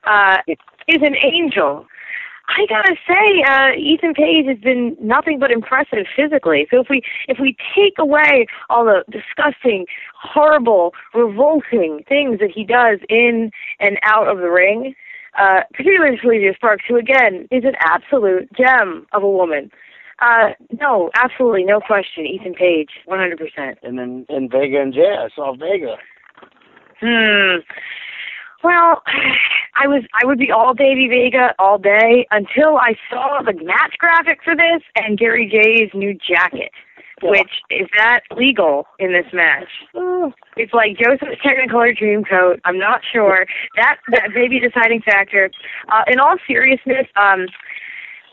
uh, 0.05 0.37
is 0.47 1.03
an 1.03 1.17
angel. 1.17 1.87
I 2.49 2.67
gotta 2.69 2.95
say, 3.09 3.43
uh, 3.49 3.73
Ethan 3.77 4.15
Page 4.15 4.47
has 4.47 4.59
been 4.59 4.97
nothing 5.01 5.39
but 5.39 5.51
impressive 5.51 6.07
physically. 6.15 6.67
So 6.71 6.81
if 6.81 6.87
we 6.89 7.03
if 7.29 7.39
we 7.41 7.57
take 7.75 7.95
away 7.99 8.47
all 8.71 8.85
the 8.85 9.05
disgusting, 9.11 9.87
horrible, 10.15 10.95
revolting 11.15 12.05
things 12.09 12.39
that 12.39 12.51
he 12.55 12.65
does 12.65 13.01
in 13.09 13.51
and 13.81 13.99
out 14.03 14.29
of 14.29 14.39
the 14.39 14.51
ring, 14.51 14.95
uh, 15.39 15.63
particularly 15.75 16.19
Felicia 16.21 16.55
Sparks, 16.55 16.85
who 16.89 16.97
again 16.97 17.49
is 17.51 17.65
an 17.65 17.75
absolute 17.81 18.49
gem 18.53 19.07
of 19.13 19.23
a 19.23 19.31
woman. 19.31 19.71
Uh, 20.21 20.51
no, 20.81 21.11
absolutely, 21.15 21.65
no 21.65 21.81
question. 21.81 22.25
Ethan 22.27 22.55
Page, 22.55 22.89
100%. 23.07 23.75
And 23.83 23.99
then 23.99 24.25
in 24.31 24.49
Vega 24.49 24.81
and 24.81 24.95
Jay, 24.95 25.15
I 25.19 25.29
saw 25.35 25.55
Vega. 25.55 25.97
Hmm. 27.01 27.61
Well, 28.67 29.03
I 29.81 29.87
was 29.87 30.03
I 30.21 30.27
would 30.27 30.39
be 30.39 30.51
all 30.51 30.75
Davey 30.75 31.07
Vega 31.09 31.55
all 31.59 31.79
day 31.79 32.27
until 32.31 32.79
I 32.79 32.97
saw 33.09 33.43
the 33.45 33.53
match 33.53 33.95
graphic 33.99 34.41
for 34.43 34.57
this 34.57 34.83
and 34.97 35.19
Gary 35.19 35.47
Jay's 35.47 35.91
new 35.95 36.15
jacket. 36.15 36.73
Which 37.23 37.63
is 37.71 37.89
that 37.97 38.21
legal 38.37 38.87
in 38.99 39.13
this 39.13 39.25
match? 39.33 39.69
It's 40.59 40.75
like 40.75 40.99
Joseph's 40.99 41.41
Technicolor 41.43 41.97
dream 41.97 42.25
coat. 42.25 42.61
I'm 42.67 42.79
not 42.79 43.01
sure. 43.11 43.47
That 43.77 43.97
that 44.11 44.33
may 44.35 44.49
be 44.49 44.61
deciding 44.61 45.01
factor. 45.01 45.51
Uh, 45.89 46.03
in 46.09 46.19
all 46.19 46.37
seriousness, 46.47 47.07
um, 47.17 47.47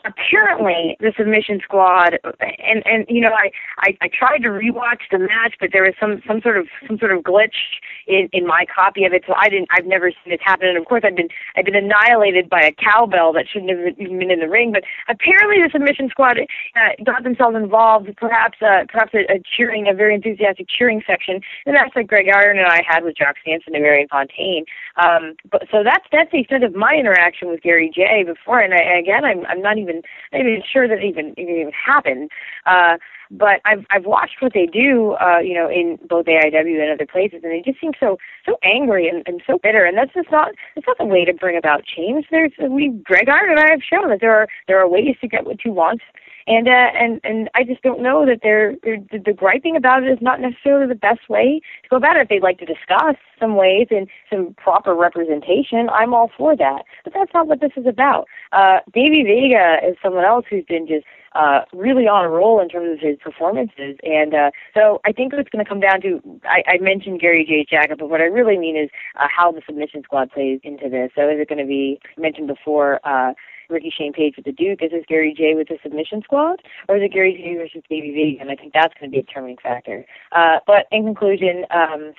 apparently 0.04 0.96
the 1.00 1.12
submission 1.16 1.60
squad 1.64 2.18
and 2.60 2.82
and 2.84 3.06
you 3.08 3.20
know 3.20 3.32
I, 3.32 3.50
I 3.80 3.96
i 4.02 4.08
tried 4.12 4.38
to 4.38 4.48
rewatch 4.48 5.00
the 5.10 5.18
match 5.18 5.54
but 5.58 5.70
there 5.72 5.82
was 5.82 5.94
some 5.98 6.20
some 6.26 6.40
sort 6.42 6.58
of 6.58 6.66
some 6.86 6.98
sort 6.98 7.12
of 7.12 7.24
glitch 7.24 7.80
in 8.06 8.28
in 8.32 8.46
my 8.46 8.66
copy 8.68 9.04
of 9.04 9.12
it 9.14 9.24
so 9.26 9.32
i 9.36 9.48
didn't 9.48 9.68
i've 9.70 9.86
never 9.86 10.10
seen 10.10 10.32
this 10.32 10.40
happen. 10.44 10.68
And 10.68 10.76
of 10.76 10.84
course 10.84 11.02
i've 11.04 11.16
been 11.16 11.28
i've 11.56 11.64
been 11.64 11.74
annihilated 11.74 12.50
by 12.50 12.60
a 12.60 12.72
cowbell 12.72 13.32
that 13.32 13.46
shouldn't 13.50 13.70
have 13.70 13.98
even 13.98 14.18
been 14.18 14.30
in 14.30 14.40
the 14.40 14.48
ring 14.48 14.72
but 14.72 14.84
apparently 15.08 15.56
the 15.64 15.70
submission 15.72 16.08
squad 16.10 16.38
uh, 16.38 16.92
got 17.04 17.24
themselves 17.24 17.56
involved 17.56 18.10
perhaps 18.16 18.58
uh 18.60 18.84
perhaps 18.88 19.14
a, 19.14 19.24
a 19.32 19.40
cheering 19.56 19.88
a 19.88 19.94
very 19.94 20.14
enthusiastic 20.14 20.66
cheering 20.68 21.02
section. 21.06 21.40
And 21.64 21.74
that's 21.74 21.96
like 21.96 22.08
greg 22.08 22.28
iron 22.28 22.58
and 22.58 22.68
i 22.68 22.82
had 22.86 23.04
with 23.04 23.16
jock 23.16 23.36
Sampson 23.44 23.74
and 23.74 23.82
marion 23.82 24.08
fontaine. 24.08 24.64
Um 24.96 25.36
but 25.50 25.62
so 25.72 25.82
that's 25.82 26.04
that's 26.12 26.30
the 26.30 26.40
extent 26.40 26.64
of 26.64 26.74
my 26.74 26.94
interaction 26.94 27.48
with 27.48 27.62
gary 27.62 27.90
Jay 27.94 28.22
before 28.22 28.60
and 28.60 28.74
I, 28.74 28.98
again 28.98 29.24
i'm 29.24 29.46
i'm 29.46 29.62
not 29.62 29.78
even 29.78 29.93
even 29.98 30.02
not 30.32 30.40
even 30.40 30.62
sure 30.70 30.88
that 30.88 31.02
even 31.02 31.34
it 31.36 31.42
even 31.42 31.72
happened. 31.72 32.30
Uh, 32.66 32.96
but 33.30 33.60
I've 33.64 33.84
I've 33.90 34.04
watched 34.04 34.36
what 34.40 34.52
they 34.54 34.66
do, 34.66 35.12
uh, 35.20 35.38
you 35.38 35.54
know, 35.54 35.68
in 35.68 35.98
both 36.08 36.26
AIW 36.26 36.80
and 36.80 36.92
other 36.92 37.06
places, 37.06 37.40
and 37.42 37.52
they 37.52 37.62
just 37.64 37.80
seem 37.80 37.92
so 37.98 38.18
so 38.46 38.58
angry 38.62 39.08
and, 39.08 39.22
and 39.26 39.42
so 39.46 39.58
bitter. 39.62 39.84
And 39.84 39.96
that's 39.96 40.12
just 40.14 40.30
not 40.30 40.52
it's 40.76 40.86
not 40.86 40.98
the 40.98 41.04
way 41.04 41.24
to 41.24 41.32
bring 41.32 41.56
about 41.56 41.84
change. 41.84 42.26
There's 42.30 42.52
we 42.58 42.88
Greg 43.04 43.28
Iron 43.28 43.50
and 43.50 43.60
I 43.60 43.70
have 43.70 43.82
shown 43.82 44.08
that 44.10 44.20
there 44.20 44.34
are 44.34 44.46
there 44.68 44.80
are 44.80 44.88
ways 44.88 45.16
to 45.20 45.28
get 45.28 45.46
what 45.46 45.64
you 45.64 45.72
want 45.72 46.00
and 46.46 46.68
uh, 46.68 46.90
and 46.94 47.20
and 47.24 47.50
I 47.54 47.64
just 47.64 47.82
don't 47.82 48.02
know 48.02 48.26
that 48.26 48.40
they're, 48.42 48.74
they're 48.82 48.98
the, 49.10 49.18
the 49.18 49.32
griping 49.32 49.76
about 49.76 50.02
it 50.02 50.10
is 50.10 50.18
not 50.20 50.40
necessarily 50.40 50.86
the 50.86 50.94
best 50.94 51.28
way 51.28 51.60
to 51.82 51.88
go 51.88 51.96
about 51.96 52.16
it. 52.16 52.22
If 52.22 52.28
they'd 52.28 52.42
like 52.42 52.58
to 52.58 52.66
discuss 52.66 53.16
some 53.40 53.56
ways 53.56 53.88
and 53.90 54.08
some 54.30 54.54
proper 54.54 54.94
representation, 54.94 55.88
I'm 55.90 56.14
all 56.14 56.30
for 56.36 56.56
that. 56.56 56.84
But 57.02 57.14
that's 57.14 57.32
not 57.32 57.46
what 57.46 57.60
this 57.60 57.72
is 57.76 57.86
about. 57.86 58.26
Uh, 58.52 58.78
Davey 58.92 59.22
Vega 59.22 59.78
is 59.88 59.96
someone 60.02 60.24
else 60.24 60.44
who's 60.48 60.64
been 60.64 60.86
just 60.86 61.06
uh, 61.34 61.62
really 61.72 62.06
on 62.06 62.24
a 62.24 62.28
roll 62.28 62.60
in 62.60 62.68
terms 62.68 62.92
of 62.92 63.00
his 63.00 63.16
performances. 63.18 63.96
And 64.02 64.34
uh, 64.34 64.50
so 64.72 65.00
I 65.04 65.12
think 65.12 65.32
it's 65.32 65.50
going 65.50 65.64
to 65.64 65.68
come 65.68 65.80
down 65.80 66.00
to 66.02 66.20
I, 66.44 66.62
I 66.74 66.78
mentioned 66.78 67.20
Gary 67.20 67.44
Jay. 67.44 67.64
Jacket, 67.64 67.98
but 67.98 68.10
what 68.10 68.20
I 68.20 68.24
really 68.24 68.58
mean 68.58 68.76
is 68.76 68.90
uh, 69.16 69.26
how 69.34 69.50
the 69.50 69.62
submission 69.66 70.02
squad 70.04 70.30
plays 70.30 70.60
into 70.62 70.88
this. 70.88 71.10
So 71.14 71.28
is 71.28 71.40
it 71.40 71.48
going 71.48 71.58
to 71.58 71.66
be 71.66 71.98
mentioned 72.18 72.46
before? 72.46 73.00
Uh, 73.04 73.32
Ricky 73.68 73.92
Shane 73.96 74.12
Page 74.12 74.34
with 74.36 74.44
the 74.44 74.52
Duke? 74.52 74.80
Is 74.82 74.90
this 74.90 75.04
Gary 75.08 75.34
Jay 75.36 75.54
with 75.54 75.68
the 75.68 75.78
submission 75.82 76.22
squad? 76.22 76.60
Or 76.88 76.96
is 76.96 77.02
it 77.02 77.12
Gary 77.12 77.34
Jay 77.34 77.56
versus 77.56 77.82
Baby 77.88 78.12
V? 78.12 78.38
And 78.40 78.50
I 78.50 78.56
think 78.56 78.72
that's 78.72 78.94
going 78.98 79.10
to 79.10 79.14
be 79.14 79.20
a 79.20 79.22
determining 79.22 79.58
factor. 79.62 80.04
Uh, 80.32 80.58
but 80.66 80.86
in 80.90 81.04
conclusion, 81.04 81.64
um, 81.70 82.12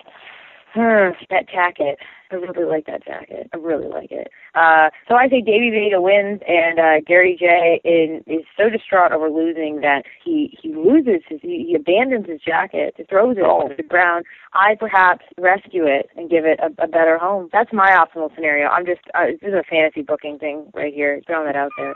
that 0.75 1.49
jacket. 1.51 1.97
I 2.31 2.35
really 2.35 2.65
like 2.65 2.85
that 2.87 3.05
jacket. 3.05 3.49
I 3.53 3.57
really 3.57 3.87
like 3.87 4.11
it. 4.11 4.29
Uh, 4.55 4.89
so 5.07 5.15
I 5.15 5.29
say 5.29 5.41
Davey 5.41 5.69
Vega 5.69 6.01
wins, 6.01 6.41
and 6.47 6.79
uh, 6.79 7.01
Gary 7.05 7.37
Jay 7.39 7.79
is, 7.83 8.23
is 8.27 8.45
so 8.57 8.69
distraught 8.69 9.11
over 9.11 9.29
losing 9.29 9.81
that 9.81 10.03
he 10.23 10.57
he 10.61 10.73
loses 10.73 11.21
his 11.29 11.39
he, 11.41 11.65
he 11.69 11.75
abandons 11.75 12.27
his 12.27 12.41
jacket, 12.41 12.95
throws 13.09 13.37
it 13.37 13.43
oh. 13.45 13.69
to 13.69 13.75
the 13.75 13.83
ground. 13.83 14.25
I 14.53 14.75
perhaps 14.79 15.25
rescue 15.37 15.85
it 15.85 16.09
and 16.15 16.29
give 16.29 16.45
it 16.45 16.59
a, 16.59 16.83
a 16.83 16.87
better 16.87 17.17
home. 17.17 17.49
That's 17.51 17.71
my 17.71 17.91
optimal 17.91 18.33
scenario. 18.33 18.67
I'm 18.67 18.85
just 18.85 19.01
uh, 19.13 19.27
this 19.41 19.49
is 19.49 19.53
a 19.53 19.63
fantasy 19.69 20.01
booking 20.01 20.39
thing 20.39 20.65
right 20.73 20.93
here, 20.93 21.21
throwing 21.27 21.45
that 21.47 21.55
out 21.55 21.71
there. 21.77 21.95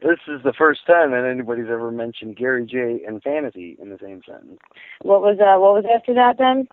This 0.00 0.18
is 0.28 0.40
the 0.44 0.52
first 0.56 0.86
time 0.86 1.10
that 1.10 1.28
anybody's 1.28 1.70
ever 1.70 1.90
mentioned 1.90 2.36
Gary 2.36 2.64
Jay 2.64 3.02
and 3.04 3.20
fantasy 3.20 3.76
in 3.82 3.90
the 3.90 3.98
same 4.00 4.22
sentence. 4.24 4.60
What 5.02 5.22
was 5.22 5.38
uh 5.40 5.58
what 5.58 5.74
was 5.74 5.84
after 5.92 6.14
that 6.14 6.38
then? 6.38 6.68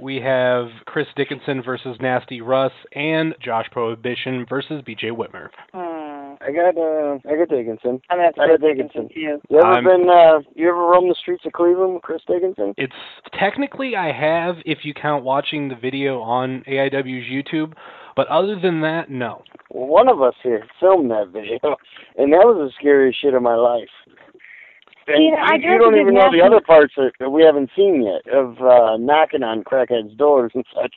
We 0.00 0.16
have 0.20 0.68
Chris 0.86 1.06
Dickinson 1.16 1.62
versus 1.62 1.96
Nasty 2.00 2.40
Russ 2.40 2.72
and 2.94 3.34
Josh 3.42 3.66
Prohibition 3.72 4.46
versus 4.48 4.82
BJ 4.86 5.10
Whitmer. 5.10 5.48
Hmm. 5.74 6.34
I 6.40 6.52
got 6.52 6.78
uh 6.78 7.18
I 7.28 7.36
got 7.36 7.48
Dickinson. 7.48 8.00
I'm 8.08 8.18
gonna 8.18 8.24
have 8.26 8.34
to 8.36 8.40
I 8.42 8.46
got 8.48 8.60
Dickinson. 8.60 9.08
Dickinson. 9.08 9.08
too. 9.08 9.40
You 9.50 9.58
ever 9.58 9.66
I'm- 9.66 9.84
been 9.84 10.08
uh 10.08 10.38
you 10.54 10.68
ever 10.68 10.78
roam 10.78 11.08
the 11.08 11.16
streets 11.20 11.44
of 11.44 11.52
Cleveland 11.52 11.94
with 11.94 12.02
Chris 12.02 12.22
Dickinson? 12.28 12.74
It's 12.76 12.92
technically 13.38 13.96
I 13.96 14.12
have 14.12 14.56
if 14.64 14.78
you 14.84 14.94
count 14.94 15.24
watching 15.24 15.68
the 15.68 15.74
video 15.74 16.20
on 16.20 16.62
AIW's 16.68 17.28
YouTube, 17.28 17.72
but 18.14 18.28
other 18.28 18.58
than 18.60 18.80
that, 18.82 19.10
no. 19.10 19.42
Well, 19.70 19.88
one 19.88 20.08
of 20.08 20.22
us 20.22 20.34
here 20.42 20.64
filmed 20.80 21.10
that 21.10 21.28
video, 21.32 21.58
and 22.16 22.32
that 22.32 22.46
was 22.46 22.56
the 22.56 22.72
scariest 22.78 23.20
shit 23.20 23.34
of 23.34 23.42
my 23.42 23.54
life. 23.56 23.88
And 25.08 25.24
Yeah, 25.24 25.44
I 25.44 25.54
you, 25.54 25.72
you 25.72 25.78
don't 25.78 25.96
even 25.96 26.14
know 26.14 26.30
the 26.30 26.42
other 26.44 26.60
parts 26.60 26.94
that, 26.96 27.12
that 27.18 27.30
we 27.30 27.42
haven't 27.42 27.70
seen 27.74 28.02
yet 28.02 28.32
of 28.32 28.60
uh 28.60 28.96
knocking 28.98 29.42
on 29.42 29.64
crackheads' 29.64 30.16
doors 30.16 30.52
and 30.54 30.64
such. 30.74 30.94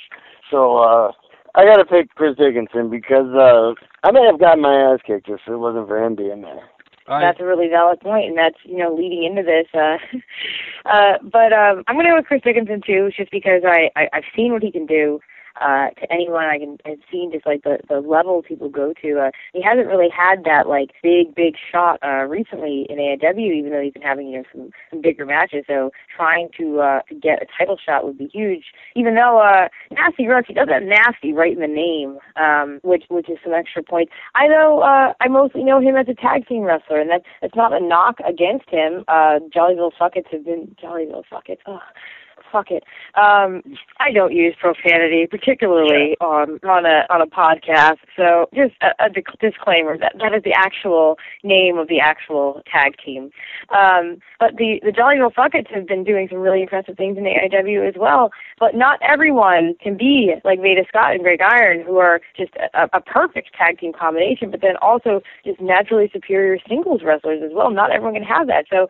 So 0.50 0.78
uh 0.78 1.12
I 1.56 1.66
gotta 1.66 1.86
pick 1.86 2.14
Chris 2.16 2.38
Dickinson 2.38 2.90
because 2.90 3.34
uh 3.34 3.74
I 4.04 4.12
may 4.12 4.26
have 4.26 4.40
gotten 4.40 4.62
my 4.62 4.94
ass 4.94 5.00
kicked 5.06 5.30
if 5.30 5.40
it 5.48 5.56
wasn't 5.56 5.88
for 5.88 6.04
him 6.04 6.16
being 6.16 6.42
there. 6.42 6.70
I, 7.08 7.20
That's 7.22 7.40
a 7.40 7.46
really 7.46 7.68
valid 7.68 8.00
point, 8.00 8.30
and 8.30 8.38
that's 8.38 8.58
you 8.64 8.78
know 8.78 8.94
leading 8.94 9.24
into 9.24 9.44
this. 9.44 9.68
Uh, 9.74 9.98
uh, 10.90 11.18
but 11.24 11.52
um, 11.52 11.84
I'm 11.88 11.96
going 11.96 12.06
to 12.06 12.12
go 12.12 12.18
with 12.18 12.26
Chris 12.26 12.42
Dickinson 12.44 12.82
too, 12.86 13.10
just 13.18 13.32
because 13.32 13.64
I, 13.66 13.90
I 13.96 14.08
I've 14.14 14.24
seen 14.36 14.54
what 14.54 14.64
he 14.64 14.72
can 14.72 14.86
do. 14.86 15.20
Uh, 15.60 15.90
to 16.00 16.12
anyone 16.12 16.46
I 16.46 16.58
can 16.60 16.78
I've 16.86 17.00
seen 17.12 17.32
just 17.32 17.46
like 17.46 17.64
the 17.64 17.80
the 17.90 18.00
level 18.00 18.42
people 18.42 18.70
go 18.70 18.94
to. 19.02 19.20
Uh, 19.20 19.32
he 19.54 19.62
hasn't 19.62 19.88
really 19.88 20.10
had 20.10 20.44
that 20.46 20.68
like 20.68 20.92
big 21.04 21.36
big 21.36 21.56
shot 21.72 22.00
uh, 22.04 22.26
recently 22.26 22.86
in 22.90 22.98
AIW, 22.98 23.54
even 23.54 23.72
though 23.72 23.82
he's 23.82 23.94
been 23.94 24.02
having 24.02 24.28
you 24.28 24.40
know 24.40 24.44
some, 24.52 24.70
some 24.90 25.02
bigger 25.02 25.26
matches. 25.26 25.66
So 25.68 25.92
trying 26.16 26.50
to 26.58 26.80
uh, 26.80 27.02
to 27.10 27.16
get 27.16 27.42
a 27.42 27.46
title 27.58 27.78
shot 27.84 28.06
would 28.06 28.18
be 28.18 28.28
huge. 28.28 28.66
Even 28.96 29.16
though 29.16 29.40
uh, 29.40 29.68
Nasty 29.92 30.28
Russ, 30.28 30.46
he 30.48 30.54
does 30.54 30.70
have 30.70 30.84
nasty 30.84 31.34
right 31.34 31.54
in 31.54 31.60
the 31.60 31.68
name, 31.68 32.18
um, 32.36 32.80
which 32.84 33.04
which 33.10 33.30
is 33.30 33.38
some 33.44 33.54
extra 33.54 33.84
points. 33.84 34.12
I 34.36 34.48
know 34.48 34.80
uh, 34.80 35.14
I 35.20 35.28
mostly 35.28 35.64
know 35.64 35.80
him 35.80 35.96
as 35.96 36.08
a 36.08 36.14
tag 36.14 36.48
team 36.48 36.64
wrestler, 36.64 37.00
and 37.00 37.10
that's 37.10 37.26
that's 37.42 37.56
not 37.56 37.74
a 37.74 37.80
knock 37.80 38.20
against 38.28 38.70
him. 38.70 39.04
Uh, 39.08 39.40
Jollyville 39.54 39.92
Fuckets 40.00 40.32
have 40.32 40.46
been 40.46 40.76
Jollyville 40.82 41.24
Fuckets. 41.32 41.60
Ugh. 41.66 41.80
Fuck 42.52 42.72
it. 42.72 42.84
Um, 43.16 43.64
I 44.00 44.12
don't 44.14 44.34
use 44.34 44.56
profanity, 44.60 45.28
particularly 45.28 46.18
on 46.20 46.60
on 46.64 46.86
a 46.86 47.06
on 47.10 47.22
a 47.22 47.28
podcast. 47.28 47.98
So 48.16 48.50
just 48.54 48.74
a, 48.82 49.06
a 49.06 49.10
dic- 49.10 49.40
disclaimer 49.40 49.98
that 49.98 50.16
that 50.20 50.34
is 50.34 50.44
the 50.44 50.54
actual 50.54 51.18
name 51.44 51.78
of 51.78 51.88
the 51.88 52.00
actual 52.00 52.62
tag 52.72 52.96
team. 53.04 53.32
Um, 53.70 54.18
but 54.40 54.58
the 54.58 54.80
the 54.84 54.92
Jollyville 54.92 55.34
Fuckets 55.34 55.74
have 55.74 55.88
been 55.88 56.04
doing 56.04 56.28
some 56.30 56.40
really 56.40 56.62
impressive 56.62 56.98
things 56.98 57.18
in 57.18 57.24
AIW 57.24 57.88
as 57.88 57.96
well. 57.98 58.32
But 58.60 58.76
not 58.76 59.00
everyone 59.02 59.76
can 59.82 59.98
be 59.98 60.34
like 60.44 60.62
Veda 60.62 60.84
Scott 60.88 61.14
and 61.14 61.24
Greg 61.24 61.40
Iron, 61.42 61.84
who 61.86 61.98
are 61.98 62.22
just 62.38 62.52
a, 62.74 62.90
a 62.94 63.02
perfect 63.02 63.54
tag 63.58 63.80
team 63.80 63.94
combination. 63.94 64.52
But 64.52 64.62
then 64.62 64.76
also 64.82 65.22
just 65.46 65.62
naturally 65.62 66.10
superior 66.12 66.58
singles 66.68 67.02
wrestlers 67.04 67.42
as 67.44 67.52
well. 67.54 67.72
Not 67.72 67.92
everyone 67.92 68.16
can 68.16 68.24
have 68.24 68.48
that. 68.48 68.66
So 68.70 68.88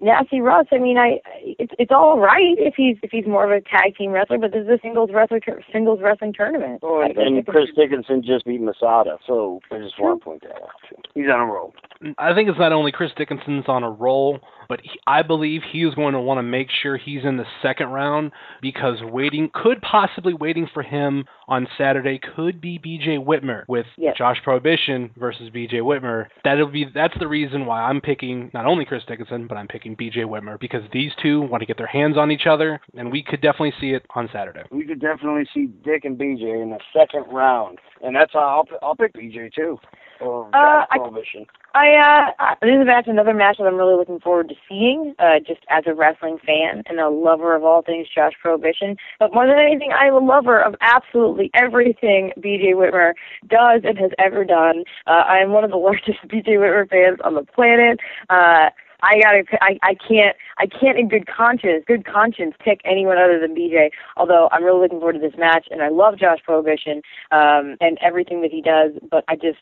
Nasty 0.00 0.40
Russ, 0.40 0.66
I 0.72 0.78
mean, 0.78 0.98
I 0.98 1.20
it's 1.36 1.72
it's 1.78 1.92
all 1.92 2.18
right 2.18 2.56
if 2.58 2.74
he's 2.76 2.96
if 3.02 3.10
he's 3.10 3.26
more 3.26 3.44
of 3.44 3.50
a 3.50 3.60
tag 3.60 3.96
team 3.96 4.10
wrestler, 4.10 4.38
but 4.38 4.52
this 4.52 4.62
is 4.62 4.68
a 4.68 4.78
singles 4.82 5.10
wrestler 5.12 5.40
singles 5.72 6.00
wrestling 6.02 6.32
tournament. 6.32 6.80
Oh, 6.82 7.02
and, 7.02 7.16
and 7.16 7.46
Chris 7.46 7.68
Dickinson 7.76 8.22
just 8.24 8.44
beat 8.46 8.60
Masada, 8.60 9.18
so 9.26 9.60
I 9.70 9.78
just 9.78 10.00
want 10.00 10.20
to 10.20 10.24
point 10.24 10.42
that 10.42 10.62
out. 10.62 10.70
He's 11.14 11.26
on 11.26 11.40
a 11.40 11.46
roll. 11.46 11.74
I 12.18 12.34
think 12.34 12.48
it's 12.48 12.58
not 12.58 12.72
only 12.72 12.92
Chris 12.92 13.12
Dickinson's 13.16 13.64
on 13.68 13.82
a 13.82 13.90
roll, 13.90 14.40
but 14.72 14.80
he, 14.82 14.98
I 15.06 15.20
believe 15.20 15.60
he 15.70 15.82
is 15.84 15.94
going 15.94 16.14
to 16.14 16.20
want 16.20 16.38
to 16.38 16.42
make 16.42 16.68
sure 16.82 16.96
he's 16.96 17.24
in 17.24 17.36
the 17.36 17.44
second 17.60 17.88
round 17.88 18.32
because 18.62 18.96
waiting 19.02 19.50
could 19.52 19.82
possibly 19.82 20.32
waiting 20.32 20.66
for 20.72 20.82
him 20.82 21.26
on 21.46 21.68
Saturday 21.76 22.18
could 22.34 22.58
be 22.58 22.78
BJ 22.78 23.22
Whitmer 23.22 23.64
with 23.68 23.84
Yes. 23.98 24.16
Josh 24.16 24.38
Prohibition 24.42 25.10
versus 25.18 25.50
BJ 25.54 25.74
Whitmer. 25.82 26.28
That'll 26.42 26.68
be 26.68 26.86
that's 26.94 27.12
the 27.20 27.28
reason 27.28 27.66
why 27.66 27.82
I'm 27.82 28.00
picking 28.00 28.50
not 28.54 28.64
only 28.64 28.86
Chris 28.86 29.02
Dickinson 29.06 29.46
but 29.46 29.58
I'm 29.58 29.68
picking 29.68 29.94
BJ 29.94 30.24
Whitmer 30.24 30.58
because 30.58 30.82
these 30.90 31.12
two 31.22 31.42
want 31.42 31.60
to 31.60 31.66
get 31.66 31.76
their 31.76 31.86
hands 31.86 32.16
on 32.16 32.30
each 32.30 32.46
other 32.48 32.80
and 32.96 33.12
we 33.12 33.22
could 33.22 33.42
definitely 33.42 33.74
see 33.78 33.90
it 33.90 34.06
on 34.14 34.30
Saturday. 34.32 34.62
We 34.70 34.86
could 34.86 35.02
definitely 35.02 35.46
see 35.52 35.66
Dick 35.84 36.06
and 36.06 36.16
BJ 36.18 36.62
in 36.62 36.70
the 36.70 36.78
second 36.96 37.30
round, 37.30 37.78
and 38.02 38.16
that's 38.16 38.32
how 38.32 38.64
I'll 38.72 38.78
I'll 38.88 38.96
pick 38.96 39.12
BJ 39.12 39.52
too. 39.52 39.78
Or 40.22 40.46
Uh, 40.54 40.86
I- 40.90 40.96
Prohibition. 40.96 41.44
I 41.74 41.88
uh, 41.94 42.30
I- 42.38 42.54
this 42.62 42.74
is 42.74 42.82
a 42.82 42.84
match, 42.84 43.06
another 43.08 43.32
match 43.34 43.56
that 43.58 43.64
I'm 43.64 43.76
really 43.76 43.96
looking 43.96 44.20
forward 44.20 44.48
to 44.50 44.54
seeing. 44.68 45.14
Uh, 45.18 45.38
just 45.38 45.60
as 45.70 45.84
a 45.86 45.94
wrestling 45.94 46.38
fan 46.44 46.82
and 46.86 46.98
a 46.98 47.08
lover 47.08 47.54
of 47.54 47.64
all 47.64 47.82
things 47.82 48.06
Josh 48.12 48.32
Prohibition, 48.40 48.96
but 49.18 49.32
more 49.32 49.46
than 49.46 49.58
anything, 49.58 49.92
I'm 49.92 50.14
a 50.14 50.18
lover 50.18 50.60
of 50.60 50.74
absolutely 50.80 51.50
everything 51.54 52.32
BJ 52.38 52.74
Whitmer 52.74 53.12
does 53.46 53.82
and 53.84 53.98
has 53.98 54.10
ever 54.18 54.44
done. 54.44 54.84
Uh, 55.06 55.22
I 55.26 55.38
am 55.38 55.50
one 55.50 55.64
of 55.64 55.70
the 55.70 55.76
largest 55.82 56.18
BJ 56.26 56.56
Whitmer 56.56 56.88
fans 56.88 57.18
on 57.24 57.34
the 57.34 57.44
planet. 57.44 58.00
Uh, 58.30 58.70
I 59.02 59.20
gotta, 59.20 59.42
I, 59.60 59.78
I 59.82 59.94
can't, 59.94 60.36
I 60.58 60.66
can't 60.66 60.96
in 60.96 61.08
good 61.08 61.26
conscience, 61.26 61.84
good 61.86 62.06
conscience, 62.06 62.54
pick 62.64 62.80
anyone 62.84 63.18
other 63.18 63.40
than 63.40 63.54
BJ. 63.54 63.90
Although 64.16 64.48
I'm 64.52 64.62
really 64.62 64.80
looking 64.80 64.98
forward 64.98 65.14
to 65.14 65.18
this 65.18 65.36
match, 65.36 65.66
and 65.70 65.82
I 65.82 65.88
love 65.88 66.18
Josh 66.18 66.38
Prohibition 66.44 67.02
um, 67.32 67.76
and 67.80 67.98
everything 68.00 68.42
that 68.42 68.52
he 68.52 68.62
does. 68.62 68.92
But 69.10 69.24
I 69.26 69.34
just, 69.34 69.58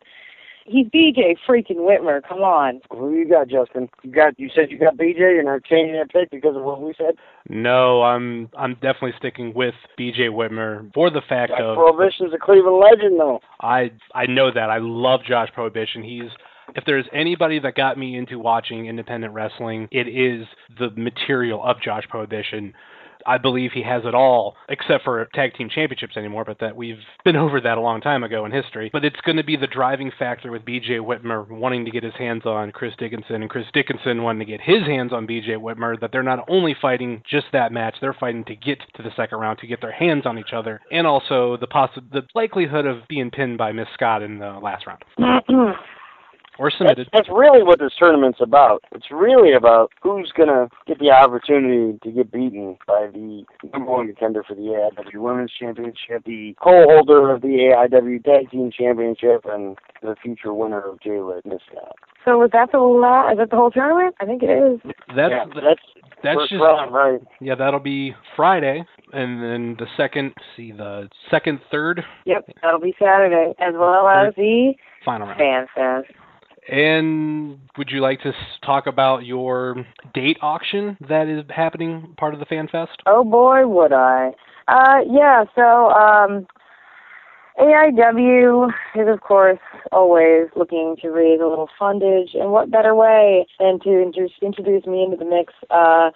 he's 0.66 0.86
BJ 0.86 1.36
freaking 1.48 1.78
Whitmer. 1.78 2.20
Come 2.26 2.38
on. 2.38 2.80
Who 2.90 3.14
you 3.14 3.28
got, 3.28 3.48
Justin? 3.48 3.88
You 4.02 4.12
got 4.12 4.38
you 4.38 4.48
said 4.54 4.70
you 4.70 4.78
got 4.78 4.96
BJ, 4.96 5.38
and 5.38 5.48
are 5.48 5.60
changing 5.60 5.96
that 5.96 6.10
pick 6.10 6.30
because 6.30 6.56
of 6.56 6.62
what 6.62 6.80
we 6.80 6.94
said. 6.96 7.14
No, 7.48 8.02
I'm 8.02 8.48
I'm 8.56 8.74
definitely 8.74 9.14
sticking 9.18 9.52
with 9.54 9.74
BJ 9.98 10.28
Whitmer 10.30 10.92
for 10.94 11.10
the 11.10 11.22
fact 11.28 11.50
Josh 11.50 11.60
of 11.60 11.76
Prohibition's 11.76 12.32
a 12.34 12.38
Cleveland 12.38 12.78
legend, 12.78 13.18
though. 13.18 13.40
I 13.60 13.90
I 14.14 14.26
know 14.26 14.52
that. 14.52 14.70
I 14.70 14.78
love 14.78 15.20
Josh 15.26 15.48
Prohibition. 15.54 16.02
He's 16.02 16.30
if 16.76 16.84
there's 16.84 17.06
anybody 17.12 17.58
that 17.60 17.74
got 17.74 17.98
me 17.98 18.16
into 18.16 18.38
watching 18.38 18.86
independent 18.86 19.34
wrestling, 19.34 19.88
it 19.90 20.06
is 20.06 20.46
the 20.78 20.90
material 20.96 21.62
of 21.64 21.80
Josh 21.82 22.04
Prohibition. 22.08 22.74
I 23.26 23.38
believe 23.38 23.72
he 23.72 23.82
has 23.82 24.02
it 24.04 24.14
all, 24.14 24.56
except 24.68 25.04
for 25.04 25.26
tag 25.34 25.54
team 25.54 25.68
championships 25.68 26.16
anymore, 26.16 26.44
but 26.44 26.58
that 26.60 26.76
we've 26.76 26.98
been 27.24 27.36
over 27.36 27.60
that 27.60 27.78
a 27.78 27.80
long 27.80 28.00
time 28.00 28.24
ago 28.24 28.44
in 28.44 28.52
history. 28.52 28.90
But 28.92 29.04
it's 29.04 29.20
going 29.22 29.36
to 29.36 29.44
be 29.44 29.56
the 29.56 29.66
driving 29.66 30.10
factor 30.18 30.50
with 30.50 30.64
BJ 30.64 31.00
Whitmer 31.00 31.48
wanting 31.48 31.84
to 31.84 31.90
get 31.90 32.02
his 32.02 32.14
hands 32.14 32.46
on 32.46 32.72
Chris 32.72 32.94
Dickinson 32.98 33.42
and 33.42 33.50
Chris 33.50 33.66
Dickinson 33.72 34.22
wanting 34.22 34.46
to 34.46 34.50
get 34.50 34.60
his 34.60 34.82
hands 34.84 35.12
on 35.12 35.26
BJ 35.26 35.56
Whitmer, 35.56 36.00
that 36.00 36.10
they're 36.12 36.22
not 36.22 36.44
only 36.48 36.74
fighting 36.80 37.22
just 37.28 37.46
that 37.52 37.72
match, 37.72 37.96
they're 38.00 38.14
fighting 38.14 38.44
to 38.44 38.56
get 38.56 38.78
to 38.96 39.02
the 39.02 39.10
second 39.16 39.38
round, 39.38 39.58
to 39.58 39.66
get 39.66 39.80
their 39.80 39.92
hands 39.92 40.26
on 40.26 40.38
each 40.38 40.52
other, 40.54 40.80
and 40.90 41.06
also 41.06 41.56
the 41.56 41.66
possi- 41.66 42.10
the 42.12 42.22
likelihood 42.34 42.86
of 42.86 43.06
being 43.08 43.30
pinned 43.30 43.58
by 43.58 43.72
Miss 43.72 43.88
Scott 43.94 44.22
in 44.22 44.38
the 44.38 44.58
last 44.62 44.86
round. 44.86 45.02
Or 46.60 46.68
That's, 46.68 46.76
submitted. 46.76 47.08
that's 47.14 47.28
really 47.30 47.62
what 47.62 47.78
this 47.78 47.92
tournament's 47.98 48.38
about. 48.42 48.84
It's 48.92 49.06
really 49.10 49.54
about 49.54 49.92
who's 50.02 50.30
gonna 50.36 50.68
get 50.86 50.98
the 50.98 51.10
opportunity 51.10 51.98
to 52.04 52.10
get 52.10 52.30
beaten 52.30 52.76
by 52.86 53.08
the 53.10 53.44
number 53.72 53.90
one 53.90 54.06
contender 54.08 54.42
for 54.46 54.54
the 54.54 54.60
AIW 54.60 55.16
Women's 55.22 55.52
Championship, 55.58 56.22
the 56.26 56.54
co-holder 56.62 57.30
of 57.30 57.40
the 57.40 57.72
AIW 57.72 58.22
Tag 58.22 58.50
Team 58.50 58.70
Championship, 58.70 59.46
and 59.48 59.78
the 60.02 60.14
future 60.22 60.52
winner 60.52 60.80
of 60.82 61.00
J-Lit, 61.00 61.46
Miss 61.46 61.60
Scott. 61.72 61.96
So 62.26 62.36
was 62.36 62.50
that 62.52 62.72
the 62.72 62.78
la- 62.78 63.32
is 63.32 63.38
that 63.38 63.48
the 63.48 63.56
whole 63.56 63.70
tournament? 63.70 64.14
I 64.20 64.26
think 64.26 64.42
it 64.42 64.50
is. 64.50 64.80
That's 65.16 65.30
yeah, 65.30 65.44
that's 65.54 65.80
that's 66.22 66.40
just 66.50 66.60
round, 66.60 66.92
right? 66.92 67.20
Yeah, 67.40 67.54
that'll 67.54 67.80
be 67.80 68.14
Friday, 68.36 68.84
and 69.14 69.42
then 69.42 69.76
the 69.78 69.86
second, 69.96 70.34
see 70.54 70.72
the 70.72 71.08
second, 71.30 71.60
third 71.70 72.04
Yep, 72.26 72.50
that'll 72.62 72.80
be 72.80 72.94
Saturday, 72.98 73.54
as 73.58 73.72
well 73.72 74.06
as 74.06 74.34
the 74.36 74.74
final 75.06 75.26
round. 75.26 75.38
Fan 75.38 75.66
Fest. 75.74 76.12
And 76.68 77.58
would 77.78 77.90
you 77.90 78.00
like 78.00 78.20
to 78.22 78.32
talk 78.64 78.86
about 78.86 79.24
your 79.24 79.86
date 80.14 80.38
auction 80.42 80.96
that 81.08 81.26
is 81.26 81.44
happening, 81.48 82.14
part 82.18 82.34
of 82.34 82.40
the 82.40 82.46
Fan 82.46 82.68
Fest? 82.68 83.02
Oh 83.06 83.24
boy, 83.24 83.66
would 83.66 83.92
I. 83.92 84.32
Uh, 84.68 85.00
yeah, 85.10 85.44
so, 85.54 85.90
um, 85.90 86.46
AIW 87.58 88.68
is 88.94 89.08
of 89.08 89.20
course 89.20 89.58
always 89.90 90.48
looking 90.54 90.96
to 91.02 91.08
raise 91.10 91.40
a 91.40 91.46
little 91.46 91.68
fundage, 91.80 92.34
and 92.34 92.52
what 92.52 92.70
better 92.70 92.94
way 92.94 93.46
than 93.58 93.80
to 93.80 94.00
introduce, 94.00 94.86
me 94.86 95.02
into 95.02 95.16
the 95.16 95.24
mix, 95.24 95.52
uh, 95.70 96.10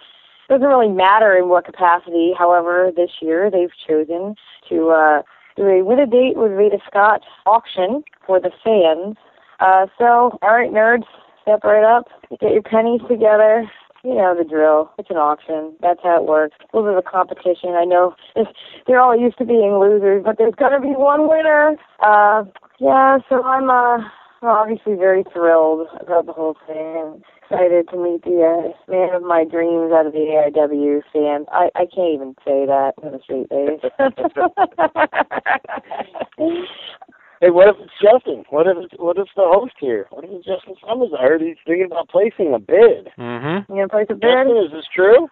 doesn't 0.47 0.67
really 0.67 0.89
matter 0.89 1.35
in 1.37 1.49
what 1.49 1.65
capacity, 1.65 2.33
however, 2.37 2.91
this 2.95 3.09
year 3.21 3.51
they've 3.51 3.73
chosen 3.87 4.35
to, 4.69 4.89
uh, 4.89 5.21
do 5.57 5.67
a 5.67 5.83
with 5.83 5.99
a 5.99 6.05
date 6.05 6.37
with 6.37 6.55
Veda 6.55 6.77
Scott 6.87 7.21
auction 7.45 8.03
for 8.25 8.39
the 8.39 8.51
fans. 8.63 9.17
Uh, 9.59 9.87
so, 9.97 10.37
alright 10.43 10.71
nerds, 10.71 11.05
step 11.41 11.63
right 11.63 11.83
up, 11.83 12.05
get 12.39 12.51
your 12.51 12.61
pennies 12.61 13.01
together, 13.09 13.67
you 14.05 14.13
know 14.13 14.35
the 14.37 14.43
drill. 14.43 14.91
It's 14.99 15.09
an 15.09 15.17
auction. 15.17 15.73
That's 15.81 15.99
how 16.03 16.17
it 16.21 16.27
works. 16.27 16.55
A 16.61 16.65
little 16.77 16.91
bit 16.91 16.97
of 16.99 17.05
a 17.05 17.09
competition. 17.09 17.71
I 17.71 17.85
know 17.85 18.13
it's, 18.35 18.51
they're 18.87 18.99
all 19.01 19.15
used 19.17 19.39
to 19.39 19.45
being 19.45 19.79
losers, 19.79 20.21
but 20.23 20.37
there's 20.37 20.53
gonna 20.53 20.79
be 20.79 20.89
one 20.93 21.27
winner. 21.27 21.75
Uh, 22.05 22.43
yeah. 22.79 23.17
So 23.27 23.41
I'm 23.41 23.67
uh, 23.71 23.97
obviously 24.43 24.93
very 24.93 25.23
thrilled 25.33 25.87
about 25.99 26.27
the 26.27 26.33
whole 26.33 26.55
thing. 26.67 26.77
and 26.77 27.23
excited 27.41 27.89
to 27.89 27.97
meet 27.97 28.21
the 28.23 28.43
uh, 28.45 28.69
man 28.91 29.15
of 29.15 29.23
my 29.23 29.43
dreams 29.43 29.91
out 29.91 30.05
of 30.05 30.13
the 30.13 30.19
AIW 30.19 31.01
fan. 31.11 31.47
I 31.51 31.71
I 31.75 31.87
can't 31.89 32.13
even 32.13 32.35
say 32.45 32.67
that 32.67 32.93
with 33.01 33.15
a 33.15 33.19
straight 33.23 33.49
face. 33.49 33.81
Hey, 37.41 37.49
what 37.49 37.67
if 37.67 37.75
it's 37.79 37.91
Justin? 38.01 38.45
What 38.49 38.65
if 38.67 38.77
it's, 38.79 38.93
what 38.97 39.17
if 39.17 39.27
the 39.35 39.43
host 39.43 39.73
here? 39.79 40.07
What 40.09 40.23
if 40.23 40.31
it's 40.31 40.45
Justin 40.45 40.75
Summers? 40.87 41.09
I 41.17 41.23
heard 41.23 41.41
he's 41.41 41.57
thinking 41.65 41.85
about 41.85 42.07
placing 42.07 42.53
a 42.53 42.59
bid. 42.59 43.11
Mm-hmm. 43.19 43.71
you 43.71 43.79
gonna 43.79 43.89
place 43.89 44.07
a 44.09 44.13
bid? 44.13 44.31
Justin, 44.31 44.57
is 44.63 44.71
this 44.71 44.85
true? 44.95 45.27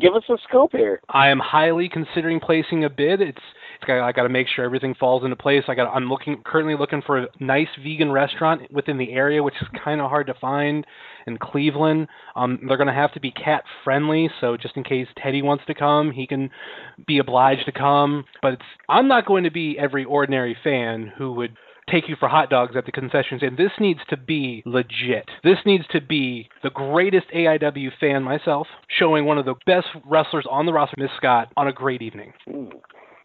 Give 0.00 0.14
us 0.14 0.22
a 0.28 0.38
scoop 0.48 0.70
here. 0.72 1.00
I 1.08 1.28
am 1.28 1.40
highly 1.40 1.88
considering 1.88 2.38
placing 2.38 2.84
a 2.84 2.90
bid. 2.90 3.20
It's, 3.20 3.38
it's 3.38 3.42
I 3.86 4.12
got 4.12 4.24
to 4.24 4.28
make 4.28 4.46
sure 4.48 4.64
everything 4.64 4.94
falls 4.94 5.24
into 5.24 5.36
place. 5.36 5.64
I 5.68 5.74
got 5.74 5.94
I'm 5.94 6.08
looking 6.08 6.42
currently 6.44 6.76
looking 6.76 7.02
for 7.02 7.18
a 7.18 7.26
nice 7.40 7.68
vegan 7.82 8.10
restaurant 8.10 8.72
within 8.72 8.98
the 8.98 9.12
area, 9.12 9.42
which 9.42 9.54
is 9.60 9.68
kind 9.84 10.00
of 10.00 10.10
hard 10.10 10.26
to 10.26 10.34
find 10.34 10.86
in 11.26 11.38
Cleveland. 11.38 12.08
Um, 12.36 12.60
they're 12.66 12.76
going 12.76 12.88
to 12.88 12.92
have 12.92 13.12
to 13.14 13.20
be 13.20 13.30
cat 13.30 13.64
friendly, 13.84 14.30
so 14.40 14.56
just 14.56 14.76
in 14.76 14.84
case 14.84 15.06
Teddy 15.22 15.42
wants 15.42 15.64
to 15.66 15.74
come, 15.74 16.10
he 16.10 16.26
can 16.26 16.50
be 17.06 17.18
obliged 17.18 17.66
to 17.66 17.72
come. 17.72 18.24
But 18.42 18.58
I'm 18.88 19.08
not 19.08 19.26
going 19.26 19.44
to 19.44 19.50
be 19.50 19.76
every 19.78 20.04
ordinary 20.04 20.56
fan 20.62 21.12
who 21.16 21.32
would 21.34 21.56
take 21.90 22.08
you 22.08 22.16
for 22.18 22.28
hot 22.28 22.50
dogs 22.50 22.76
at 22.76 22.86
the 22.86 22.92
concessions 22.92 23.42
and 23.42 23.56
This 23.56 23.70
needs 23.80 24.00
to 24.10 24.16
be 24.16 24.62
legit. 24.66 25.24
This 25.42 25.58
needs 25.64 25.84
to 25.92 26.00
be 26.00 26.48
the 26.62 26.70
greatest 26.70 27.26
AIW 27.34 27.90
fan 27.98 28.22
myself, 28.22 28.66
showing 28.98 29.24
one 29.24 29.38
of 29.38 29.44
the 29.44 29.54
best 29.66 29.86
wrestlers 30.04 30.46
on 30.50 30.66
the 30.66 30.72
roster, 30.72 30.96
Miss 30.98 31.10
Scott, 31.16 31.52
on 31.56 31.68
a 31.68 31.72
great 31.72 32.02
evening. 32.02 32.32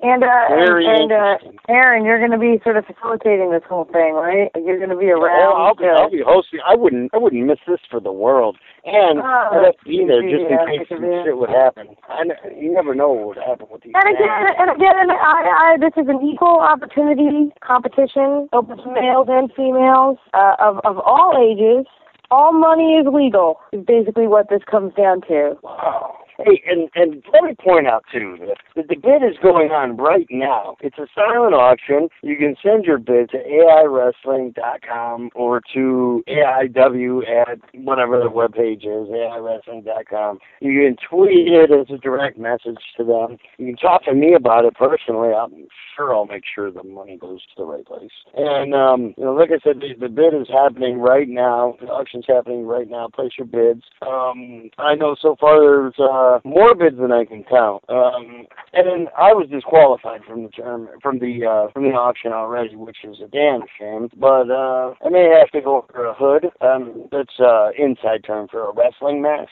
And 0.04 0.22
uh, 0.22 0.28
Very 0.50 0.86
and, 0.86 1.12
and 1.12 1.48
uh. 1.48 1.72
Aaron, 1.72 2.04
you're 2.04 2.20
going 2.20 2.36
to 2.36 2.38
be 2.38 2.60
sort 2.62 2.76
of 2.76 2.84
facilitating 2.86 3.52
this 3.52 3.64
whole 3.68 3.86
thing, 3.86 4.14
right? 4.14 4.52
You're 4.54 4.78
going 4.78 4.92
to 4.92 5.00
be 5.00 5.08
around. 5.08 5.40
Oh, 5.48 5.56
I'll 5.56 5.76
be, 5.76 5.88
I'll 5.88 6.12
be 6.12 6.20
hosting. 6.20 6.60
I 6.68 6.76
wouldn't, 6.76 7.14
I 7.14 7.18
wouldn't 7.18 7.46
miss 7.46 7.60
this 7.66 7.80
for 7.90 8.02
the 8.02 8.12
world. 8.12 8.58
And 8.84 9.20
Oh, 9.24 9.24
I'd 9.24 9.64
have 9.64 9.80
to 9.80 9.86
be 9.88 10.04
there 10.04 10.20
just 10.22 10.44
in 10.44 10.60
case 10.68 10.88
some 10.92 11.08
shit 11.24 11.38
would 11.38 11.50
happen. 11.50 11.96
I, 12.10 12.28
you 12.52 12.74
never 12.74 12.94
know 12.94 13.14
what 13.16 13.28
would 13.28 13.44
happen 13.48 13.68
with 13.72 13.82
these. 13.84 13.94
And 13.96 14.14
again, 14.14 14.44
and 14.60 14.70
again, 14.76 15.08
I, 15.08 15.40
I, 15.56 15.78
this 15.80 15.96
is 15.96 16.10
an 16.10 16.20
equal 16.20 16.60
opportunity 16.60 17.56
competition, 17.64 18.50
open 18.52 18.76
to 18.84 18.92
males 18.92 19.28
and 19.32 19.48
females 19.56 20.18
uh, 20.34 20.56
of 20.60 20.84
of 20.84 21.00
all 21.00 21.40
ages. 21.40 21.88
All 22.30 22.52
money 22.52 23.00
is 23.00 23.08
legal. 23.08 23.62
Is 23.72 23.86
basically 23.86 24.28
what 24.28 24.50
this 24.50 24.62
comes 24.70 24.94
down 24.96 25.22
to. 25.32 25.56
Wow. 25.64 26.18
Hey, 26.38 26.64
and 26.66 26.90
and 26.96 27.24
let 27.32 27.44
me 27.44 27.56
point 27.64 27.88
out 27.88 28.04
too 28.12 28.38
that 28.76 28.88
the, 28.88 28.96
bid 28.96 29.24
is 29.24 29.38
going 29.42 29.70
on 29.70 29.98
right 29.98 30.26
now. 30.32 30.78
It's 30.82 30.98
a 30.98 31.08
silent 31.14 31.54
auction. 31.54 32.10
You 32.24 32.38
can 32.38 32.56
send 32.64 32.86
your 32.86 32.98
bid 32.98 33.30
to 33.32 33.38
AIWrestling.com 33.38 35.30
or 35.36 35.62
to 35.74 36.24
AIW 36.28 37.22
at 37.30 37.60
whatever 37.76 38.20
the 38.20 38.30
webpage 38.30 38.84
is, 38.84 39.10
AIWrestling.com. 39.10 40.40
You 40.62 40.82
can 40.82 40.96
tweet 41.08 41.48
it 41.48 41.72
as 41.72 41.94
a 41.94 42.00
direct 42.00 42.38
message 42.38 42.80
to 42.98 43.04
them. 43.04 43.38
You 43.58 43.68
can 43.68 43.78
talk 43.78 44.06
to 44.06 44.14
me 44.14 44.34
about 44.34 44.66
it 44.66 44.74
personally. 44.76 45.34
I'm 45.34 45.68
sure 45.96 46.16
I'll 46.16 46.26
make 46.26 46.44
sure 46.56 46.72
the 46.72 46.84
money 46.84 47.18
goes 47.18 47.42
to 47.42 47.54
the 47.58 47.66
right 47.66 47.86
place. 47.86 48.12
And 48.36 48.74
um, 48.74 49.14
you 49.18 49.26
know, 49.26 49.34
like 49.34 49.50
I 49.52 49.60
said, 49.64 49.82
the, 49.82 49.94
the 50.00 50.10
bid 50.10 50.34
is 50.34 50.48
happening 50.50 51.00
right 51.00 51.30
now. 51.30 51.76
The 51.80 51.88
auction's 51.88 52.26
happening 52.28 52.66
right 52.66 52.90
now. 52.90 53.08
Place 53.14 53.34
your 53.38 53.48
bids. 53.48 53.84
Um, 54.02 54.72
I 54.80 54.96
know 54.96 55.16
so 55.22 55.36
far 55.40 55.60
there's 55.60 55.94
uh, 56.00 56.23
uh, 56.24 56.40
more 56.44 56.76
bids 56.76 56.98
than 56.98 57.12
I 57.12 57.26
can 57.26 57.44
count. 57.44 57.84
Um, 57.90 58.48
and 58.74 59.10
I 59.18 59.34
was 59.34 59.48
disqualified 59.50 60.22
from 60.26 60.44
the 60.44 60.50
term 60.50 60.90
from 61.02 61.20
the 61.20 61.46
uh, 61.46 61.72
from 61.72 61.84
the 61.84 61.90
auction 61.90 62.32
already, 62.32 62.76
which 62.76 62.98
is 63.04 63.18
a 63.24 63.28
damn 63.28 63.62
shame. 63.80 64.10
But 64.18 64.50
uh, 64.50 64.94
I 65.06 65.10
may 65.10 65.30
have 65.38 65.52
to 65.52 65.62
go 65.62 65.86
for 65.92 66.06
a 66.06 66.14
hood. 66.14 66.52
Um, 66.62 67.08
that's 67.12 67.40
uh, 67.40 67.70
inside 67.78 68.24
term 68.24 68.48
for 68.50 68.70
a 68.70 68.74
wrestling 68.74 69.22
mask. 69.22 69.52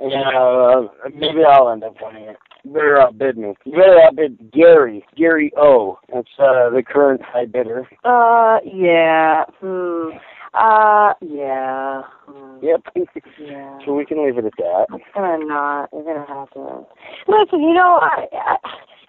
And 0.00 0.12
uh, 0.12 0.88
maybe 1.14 1.44
I'll 1.48 1.70
end 1.70 1.84
up 1.84 1.96
winning 2.00 2.24
it. 2.24 2.36
Better 2.64 2.98
outbid 2.98 3.36
me. 3.36 3.54
You 3.64 3.72
better 3.72 4.00
outbid 4.00 4.50
Gary. 4.52 5.04
Gary 5.16 5.52
O. 5.56 5.98
That's 6.12 6.28
uh, 6.38 6.70
the 6.70 6.82
current 6.86 7.20
high 7.22 7.44
bidder. 7.44 7.86
Uh, 8.04 8.58
yeah. 8.64 9.44
Hmm. 9.60 10.16
Uh, 10.54 11.14
yeah. 11.20 12.02
Yep. 12.62 12.82
Yeah. 13.40 13.78
so 13.84 13.94
we 13.94 14.06
can 14.06 14.24
leave 14.24 14.38
it 14.38 14.44
at 14.44 14.52
that. 14.56 14.86
I'm 14.90 15.00
gonna 15.14 15.44
not. 15.44 15.90
You're 15.92 16.04
gonna 16.04 16.26
have 16.26 16.50
to. 16.52 16.86
Listen, 17.26 17.60
you 17.60 17.74
know, 17.74 17.98
I, 18.00 18.26
I, 18.32 18.56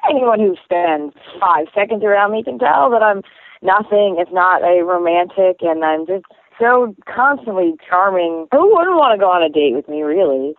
anyone 0.10 0.40
who 0.40 0.56
spends 0.64 1.14
five 1.40 1.68
seconds 1.74 2.04
around 2.04 2.32
me 2.32 2.44
can 2.44 2.58
tell 2.58 2.90
that 2.90 3.04
I'm 3.04 3.22
nothing. 3.62 4.18
It's 4.18 4.34
not 4.34 4.64
a 4.64 4.84
romantic, 4.84 5.62
and 5.62 5.86
I'm 5.86 6.08
just 6.08 6.26
so 6.60 6.96
constantly 7.06 7.74
charming. 7.88 8.48
Who 8.52 8.76
wouldn't 8.76 8.98
want 8.98 9.14
to 9.14 9.22
go 9.22 9.30
on 9.30 9.44
a 9.44 9.50
date 9.50 9.76
with 9.76 9.88
me, 9.88 10.02
really? 10.02 10.56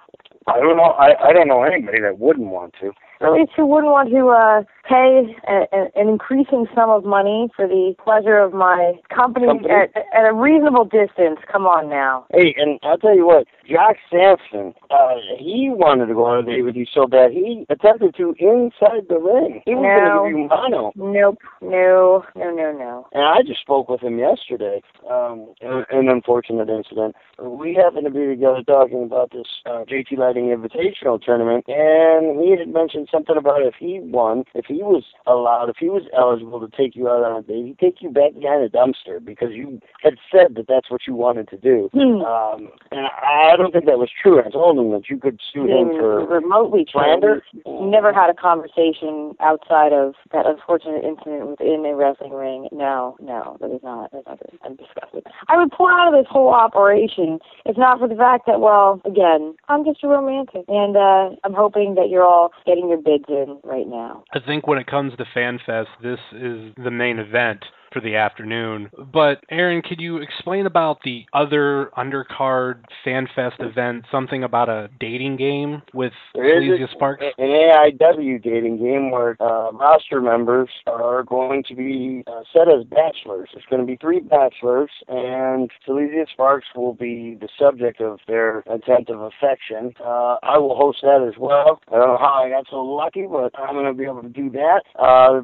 I 0.47 0.61
don't 0.61 0.77
know. 0.77 0.95
I 0.95 1.19
I 1.19 1.33
don't 1.33 1.49
know 1.49 1.65
anybody 1.65 2.01
that 2.01 2.19
wouldn't 2.19 2.49
want 2.49 2.75
to. 2.81 2.93
At 3.21 3.33
least 3.33 3.53
who 3.57 3.67
wouldn't 3.67 3.91
want 3.91 4.11
to 4.11 4.29
uh, 4.29 4.63
pay 4.89 5.37
a, 5.49 5.67
a, 5.73 5.89
an 6.01 6.09
increasing 6.09 6.67
sum 6.75 6.91
of 6.91 7.05
money 7.05 7.49
for 7.55 7.67
the 7.67 7.95
pleasure 8.03 8.39
of 8.39 8.53
my 8.53 8.95
company, 9.15 9.47
Company? 9.47 9.71
At, 9.71 9.97
at 10.15 10.29
a 10.29 10.33
reasonable 10.33 10.85
distance? 10.85 11.39
Come 11.51 11.67
on 11.67 11.89
now. 11.89 12.27
Hey, 12.33 12.55
and 12.59 12.79
I'll 12.83 12.99
tell 12.99 13.15
you 13.15 13.27
what, 13.27 13.47
Jack 13.69 13.97
Sampson, 14.11 14.75
uh, 14.91 15.15
he 15.39 15.71
wanted 15.73 16.07
to 16.07 16.15
go 16.15 16.25
on 16.25 16.39
a 16.39 16.47
date 16.47 16.63
with 16.63 16.77
you 16.77 16.87
so 16.93 17.07
bad 17.07 17.33
he 17.33 17.67
attempted 17.69 18.15
to 18.17 18.35
inside 18.39 19.09
the 19.09 19.19
ring. 19.19 19.63
He 19.67 19.75
was 19.75 19.83
No. 19.87 19.97
going 19.97 20.07
to 20.07 20.31
give 20.31 20.39
you 20.39 20.49
mono. 20.49 20.93
Nope. 20.97 21.39
No. 21.61 22.25
No. 22.37 22.51
No. 22.51 22.73
No. 22.73 23.07
And 23.13 23.25
I 23.25 23.43
just 23.47 23.61
spoke 23.61 23.89
with 23.89 24.01
him 24.01 24.19
yesterday. 24.19 24.83
Um, 25.11 25.53
an, 25.61 25.85
an 25.91 26.09
unfortunate 26.09 26.69
incident. 26.69 27.17
We 27.41 27.75
happened 27.75 28.05
to 28.05 28.11
be 28.11 28.27
together 28.27 28.63
talking 28.67 29.03
about 29.05 29.31
this 29.33 29.47
uh, 29.67 29.85
JT 29.89 30.17
Lightning 30.19 30.47
Invitational 30.47 31.21
tournament, 31.21 31.65
and 31.69 32.41
he 32.41 32.51
had 32.57 32.69
mentioned 32.69 33.09
something 33.11 33.37
about 33.37 33.63
if 33.63 33.75
he 33.79 34.01
won, 34.01 34.45
if 34.55 34.67
he 34.67 34.76
was 34.83 35.05
allowed, 35.27 35.69
if 35.69 35.77
he 35.79 35.89
was 35.89 36.03
eligible 36.17 36.61
to 36.61 36.69
take 36.77 36.97
you 36.97 37.09
out 37.09 37.23
on 37.23 37.39
a 37.39 37.43
date, 37.43 37.67
he'd 37.67 37.79
take 37.79 38.03
you 38.03 38.11
back 38.11 38.35
behind 38.35 38.63
a 38.63 38.69
dumpster 38.69 39.25
because 39.25 39.51
you 39.53 39.81
had 40.03 40.15
said 40.31 40.55
that 40.57 40.67
that's 40.69 40.91
what 40.91 41.03
you 41.07 41.15
wanted 41.15 41.49
to 41.49 41.57
do. 41.57 41.89
Hmm. 41.93 42.23
Um, 42.23 42.69
and 42.91 43.07
I 43.07 43.55
don't 43.57 43.73
think 43.73 43.87
that 43.87 43.99
was 43.99 44.11
true. 44.11 44.43
I 44.45 44.51
told 44.51 44.79
him 44.79 44.91
that 44.93 45.09
you 45.09 45.19
could 45.19 45.41
sue 45.53 45.67
him 45.67 45.97
for 45.99 46.27
remotely 46.27 46.87
slander. 46.91 47.43
Never 47.67 48.13
had 48.13 48.31
a 48.31 48.35
conversation 48.35 49.35
outside 49.41 49.93
of 49.93 50.15
that 50.33 50.47
unfortunate 50.47 51.05
incident 51.05 51.49
within 51.49 51.85
a 51.87 51.95
wrestling 51.95 52.33
ring. 52.33 52.69
No, 52.73 53.17
no, 53.21 53.57
that 53.61 53.71
is 53.71 53.83
not. 53.83 54.13
That's 54.13 54.27
not 54.27 54.39
good. 54.39 54.59
I'm 54.65 54.77
disgusted. 54.77 55.27
I 55.49 55.57
would 55.57 55.71
pull 55.71 55.89
out 55.89 56.13
of 56.13 56.15
this 56.19 56.31
whole 56.31 56.53
operation 56.53 57.39
if 57.65 57.77
not 57.77 57.99
for 57.99 58.09
the 58.09 58.15
fact 58.15 58.47
that, 58.47 58.61
well, 58.61 59.01
again, 59.05 59.55
I'm 59.69 59.85
just 59.85 60.03
a 60.05 60.09
romantic, 60.09 60.65
and 60.69 60.97
uh, 60.97 61.37
I'm 61.45 61.55
hoping 61.55 61.95
that 61.97 62.09
you're 62.09 62.25
all 62.25 62.53
getting 62.65 62.89
your 62.89 62.99
bids 62.99 63.25
in 63.29 63.59
right 63.65 63.87
now. 63.87 64.25
I 64.33 64.41
think 64.41 64.66
when 64.67 64.79
it 64.79 64.87
comes 64.89 65.13
to 65.17 65.25
FanFest, 65.35 65.87
this 66.03 66.19
is 66.33 66.73
the 66.83 66.91
main 66.91 67.19
event 67.19 67.65
for 67.97 68.03
the 68.03 68.15
afternoon. 68.17 68.91
But 69.11 69.43
Aaron, 69.51 69.81
could 69.81 70.01
you 70.03 70.19
explain 70.19 70.67
about 70.67 70.99
the 71.03 71.25
other 71.33 71.91
undercard 71.97 72.83
FanFest 73.07 73.59
event? 73.61 74.05
Something 74.13 74.45
about 74.45 74.69
a 74.69 74.91
dating 75.01 75.37
game 75.37 75.81
with 75.95 76.13
There 76.35 76.63
is 76.63 76.91
Sparks? 76.93 77.25
an 77.39 77.49
AIW 77.49 78.43
dating 78.43 78.77
game 78.77 79.11
where 79.11 79.35
uh, 79.41 79.73
roster 79.73 80.21
members 80.21 80.69
are 80.87 81.23
going 81.23 81.65
to 81.69 81.75
be 81.75 82.23
uh, 82.27 82.43
set 82.53 82.69
as 82.69 82.85
bachelors. 82.85 83.49
There's 83.55 83.65
going 83.71 83.81
to 83.81 83.87
be 83.87 83.97
three 83.97 84.21
bachelors, 84.21 84.91
and 85.09 85.71
Seleziya 85.89 86.27
Sparx 86.39 86.61
will 86.75 86.93
be 86.93 87.39
the 87.41 87.49
subject 87.59 88.03
of 88.03 88.19
their 88.29 88.59
attempt 88.71 89.09
of 89.09 89.21
affection. 89.23 89.95
Uh, 90.05 90.37
I 90.43 90.59
will 90.59 90.77
host 90.77 90.99
that 91.01 91.27
as 91.27 91.39
well. 91.39 91.81
I 91.89 91.93
don't 91.97 92.09
know 92.09 92.19
how 92.19 92.43
I 92.45 92.51
got 92.51 92.67
so 92.71 92.83
lucky, 92.83 93.27
but 93.31 93.59
I'm 93.59 93.75
going 93.75 93.87
to 93.87 93.95
be 93.95 94.05
able 94.05 94.23
to 94.23 94.29
do 94.29 94.51
that. 94.51 94.83
Uh, 94.99 95.41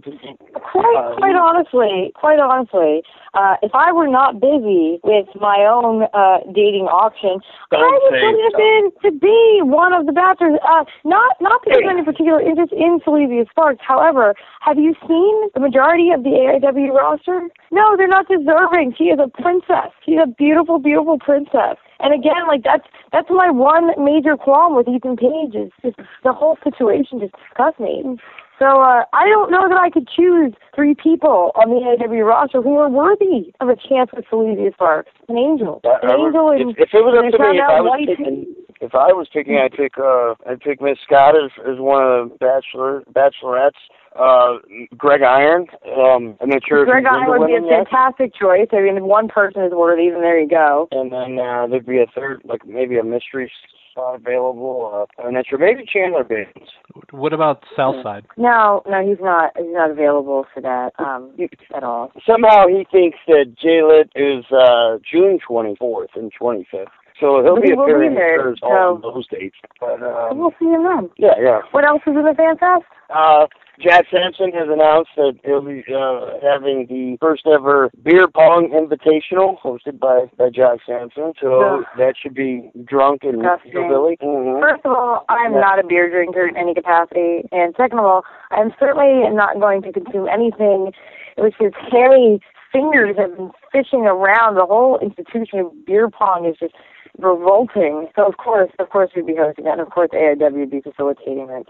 Quite, 0.72 0.96
uh, 0.98 1.16
quite 1.16 1.34
honestly, 1.36 2.12
quite 2.14 2.38
honestly, 2.42 3.02
uh, 3.34 3.56
if 3.62 3.72
I 3.74 3.92
were 3.92 4.08
not 4.08 4.40
busy 4.40 5.00
with 5.02 5.26
my 5.40 5.64
own 5.64 6.04
uh, 6.12 6.38
dating 6.52 6.86
auction, 6.86 7.40
I 7.72 7.76
Don't 7.76 8.02
would 8.02 8.12
say 8.12 8.20
put 8.20 8.36
it 8.36 8.56
in 8.60 8.82
to 9.04 9.18
be 9.18 9.60
one 9.62 9.92
of 9.92 10.06
the 10.06 10.12
bachelors. 10.12 10.58
Uh, 10.62 10.84
not 11.04 11.36
not 11.40 11.62
because 11.64 11.78
of 11.78 11.84
Hey. 11.84 11.90
any 11.90 12.04
particular 12.04 12.40
interest 12.40 12.72
in 12.72 13.00
Seleziya 13.00 13.46
Sparx. 13.48 13.78
However, 13.80 14.34
have 14.60 14.78
you 14.78 14.94
seen 15.08 15.34
the 15.54 15.60
majority 15.60 16.10
of 16.10 16.22
the 16.24 16.30
AIW 16.30 16.92
roster? 16.92 17.48
No, 17.70 17.96
they're 17.96 18.06
not 18.08 18.28
deserving. 18.28 18.94
She 18.98 19.04
is 19.04 19.18
a 19.18 19.28
princess. 19.42 19.90
She's 20.04 20.18
a 20.22 20.26
beautiful, 20.26 20.78
beautiful 20.78 21.18
princess. 21.18 21.76
And 22.00 22.12
again, 22.12 22.46
like 22.48 22.64
that's 22.64 22.86
that's 23.12 23.30
my 23.30 23.50
one 23.50 23.92
major 24.02 24.36
qualm 24.36 24.74
with 24.76 24.88
Ethan 24.88 25.16
Page 25.16 25.54
is 25.54 25.70
just 25.82 25.96
the 26.24 26.32
whole 26.32 26.58
situation 26.62 27.20
just 27.20 27.32
disgusts 27.48 27.80
me. 27.80 28.18
So 28.62 28.78
uh, 28.80 29.02
I 29.12 29.26
don't 29.26 29.50
know 29.50 29.66
that 29.68 29.76
I 29.76 29.90
could 29.90 30.06
choose 30.06 30.54
three 30.72 30.94
people 30.94 31.50
on 31.56 31.70
the 31.70 31.82
AIW 31.82 32.22
roster 32.24 32.62
who 32.62 32.78
are 32.78 32.88
worthy 32.88 33.50
of 33.58 33.68
a 33.68 33.74
chance 33.74 34.10
with 34.14 34.24
Seleziya 34.30 34.70
Sparx. 34.76 35.10
An 35.28 35.36
angel, 35.36 35.80
an 35.82 35.90
I 36.10 36.14
would- 36.14 36.26
angel, 36.26 36.50
and 36.50 36.70
if, 36.70 36.76
if 36.78 36.94
it 36.94 37.02
was 37.02 37.18
up 37.18 37.26
to 37.26 37.38
me, 37.42 37.58
if 37.58 37.66
I 37.66 37.80
was 37.82 38.06
picking, 38.06 38.54
if 38.80 38.94
I 38.94 39.10
was 39.12 39.26
picking, 39.32 39.58
I'd 39.58 39.72
pick 39.72 39.98
uh, 39.98 40.34
I'd 40.48 40.60
pick 40.60 40.80
Miss 40.80 40.96
Scott 41.04 41.34
as, 41.34 41.50
as 41.66 41.80
one 41.82 42.04
of 42.06 42.30
the 42.30 42.36
bachelor 42.38 43.02
bachelorettes. 43.10 43.82
Uh, 44.14 44.58
Greg 44.96 45.22
Iron. 45.22 45.66
Um, 45.98 46.36
I'm 46.40 46.50
not 46.50 46.60
sure 46.68 46.84
Greg 46.84 47.02
he's 47.02 47.26
would 47.26 47.46
be 47.48 47.54
a 47.54 47.62
yet. 47.64 47.88
fantastic 47.88 48.34
choice. 48.34 48.68
I 48.70 48.82
mean, 48.82 48.98
if 48.98 49.02
one 49.02 49.26
person 49.26 49.64
is 49.64 49.72
worthy, 49.72 50.10
then 50.10 50.20
there 50.20 50.38
you 50.38 50.48
go. 50.48 50.86
And 50.92 51.10
then 51.10 51.38
uh, 51.40 51.66
there'd 51.66 51.86
be 51.86 51.98
a 51.98 52.06
third, 52.14 52.42
like 52.44 52.66
maybe 52.66 52.98
a 52.98 53.02
mystery 53.04 53.50
spot 53.92 54.16
available. 54.16 55.06
Uh, 55.20 55.22
I'm 55.22 55.34
not 55.34 55.44
sure. 55.46 55.58
Maybe 55.58 55.84
Chandler 55.90 56.24
Baines. 56.24 56.68
What 57.12 57.32
about 57.32 57.62
Southside? 57.76 58.24
No, 58.36 58.82
no, 58.88 59.06
he's 59.06 59.18
not. 59.20 59.52
He's 59.56 59.66
not 59.68 59.90
available 59.90 60.46
for 60.52 60.60
that 60.60 60.90
um, 60.98 61.30
at 61.76 61.84
all. 61.84 62.10
Somehow 62.26 62.66
he 62.66 62.84
thinks 62.90 63.18
that 63.28 63.54
J-Lit 63.60 64.10
is 64.16 64.44
uh, 64.50 64.98
June 65.10 65.38
24th 65.48 66.08
and 66.16 66.32
25th. 66.40 66.86
So 67.20 67.40
he'll 67.44 67.54
But 67.54 67.62
be 67.62 67.68
he 67.68 67.74
will 67.74 67.86
be 67.86 67.92
appearing 67.92 68.14
there, 68.14 68.56
for 68.58 68.66
all 68.66 69.00
so- 69.02 69.08
of 69.08 69.14
those 69.14 69.28
dates. 69.28 69.56
But 69.78 70.02
um, 70.02 70.38
we'll 70.38 70.54
see 70.58 70.66
him 70.66 70.82
then. 70.84 71.10
yeah, 71.18 71.34
yeah. 71.40 71.60
What 71.70 71.84
else 71.86 72.02
is 72.06 72.16
in 72.16 72.24
the 72.24 72.34
fan 72.36 72.56
fest? 72.58 72.84
Uh, 73.14 73.46
Jack 73.82 74.06
Sampson 74.12 74.52
has 74.52 74.68
announced 74.70 75.10
that 75.16 75.34
he'll 75.44 75.60
be 75.60 75.82
uh, 75.92 76.38
having 76.40 76.86
the 76.88 77.16
first 77.20 77.42
ever 77.46 77.90
beer 78.02 78.28
pong 78.28 78.70
invitational 78.70 79.60
hosted 79.60 79.98
by 79.98 80.26
by 80.38 80.50
Jack 80.50 80.78
Sampson. 80.86 81.32
So 81.40 81.82
that 81.98 82.14
should 82.20 82.34
be 82.34 82.70
drunk 82.84 83.24
and 83.24 83.42
hillbilly. 83.64 84.18
Mhm. 84.22 84.60
First 84.60 84.84
of 84.84 84.92
all, 84.92 85.24
I'm 85.28 85.54
Yeah. 85.54 85.60
not 85.60 85.78
a 85.80 85.84
beer 85.84 86.08
drinker 86.08 86.46
in 86.46 86.56
any 86.56 86.74
capacity, 86.74 87.48
and 87.50 87.74
second 87.76 87.98
of 87.98 88.04
all, 88.04 88.24
I'm 88.52 88.72
certainly 88.78 89.28
not 89.30 89.58
going 89.58 89.82
to 89.82 89.92
consume 89.92 90.28
anything 90.28 90.92
which 91.36 91.56
his 91.58 91.72
hairy 91.74 92.40
fingers 92.70 93.16
have 93.16 93.36
been 93.36 93.50
fishing 93.72 94.06
around. 94.06 94.54
The 94.54 94.66
whole 94.66 94.98
institution 94.98 95.58
of 95.58 95.84
beer 95.84 96.08
pong 96.08 96.44
is 96.44 96.56
just 96.56 96.74
revolting. 97.18 98.08
So 98.14 98.26
of 98.26 98.36
course, 98.36 98.70
of 98.78 98.90
course, 98.90 99.10
we'd 99.16 99.26
be 99.26 99.34
hosting 99.34 99.64
that, 99.64 99.72
and 99.72 99.80
of 99.80 99.90
course, 99.90 100.10
AIW 100.12 100.60
would 100.60 100.70
be 100.70 100.80
facilitating 100.80 101.48
that 101.48 101.66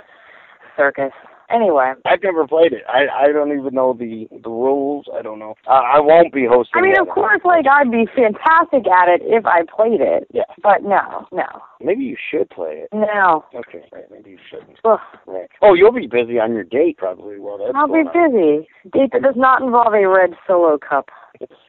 circus. 0.76 1.12
Anyway, 1.52 1.92
I've 2.06 2.22
never 2.22 2.46
played 2.46 2.72
it. 2.72 2.82
I 2.88 3.06
I 3.28 3.32
don't 3.32 3.52
even 3.52 3.74
know 3.74 3.92
the 3.92 4.26
the 4.30 4.48
rules. 4.50 5.06
I 5.16 5.22
don't 5.22 5.38
know. 5.38 5.54
Uh, 5.66 5.82
I 5.84 6.00
won't 6.00 6.32
be 6.32 6.46
hosting. 6.48 6.72
I 6.76 6.82
mean, 6.82 6.98
of 6.98 7.08
course, 7.08 7.40
like 7.44 7.66
I'd 7.70 7.90
be 7.90 8.06
fantastic 8.14 8.86
at 8.90 9.08
it 9.08 9.22
if 9.24 9.44
I 9.46 9.62
played 9.74 10.00
it. 10.00 10.26
Yeah. 10.32 10.42
But 10.62 10.82
no, 10.82 11.26
no, 11.32 11.44
Maybe 11.80 12.04
you 12.04 12.16
should 12.30 12.48
play 12.50 12.84
it. 12.84 12.88
no. 12.92 13.44
Okay, 13.54 13.82
right. 13.92 14.04
Maybe 14.10 14.30
you 14.30 14.38
shouldn't. 14.50 14.78
Ugh. 14.84 14.98
Right. 15.26 15.48
Oh, 15.60 15.74
you'll 15.74 15.92
be 15.92 16.06
busy 16.06 16.38
on 16.38 16.52
your 16.52 16.64
date 16.64 16.96
probably. 16.98 17.38
Well, 17.38 17.58
that's 17.58 17.72
I'll 17.74 17.86
be 17.88 18.00
on. 18.00 18.12
busy. 18.12 18.68
Date 18.92 19.10
that 19.12 19.22
does 19.22 19.36
not 19.36 19.62
involve 19.62 19.94
a 19.94 20.08
red 20.08 20.30
solo 20.46 20.78
cup. 20.78 21.08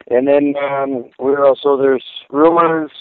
And 0.09 0.27
then 0.27 0.53
um, 0.61 1.09
we're 1.19 1.45
also 1.45 1.77
there's 1.77 2.03
rumors. 2.29 2.91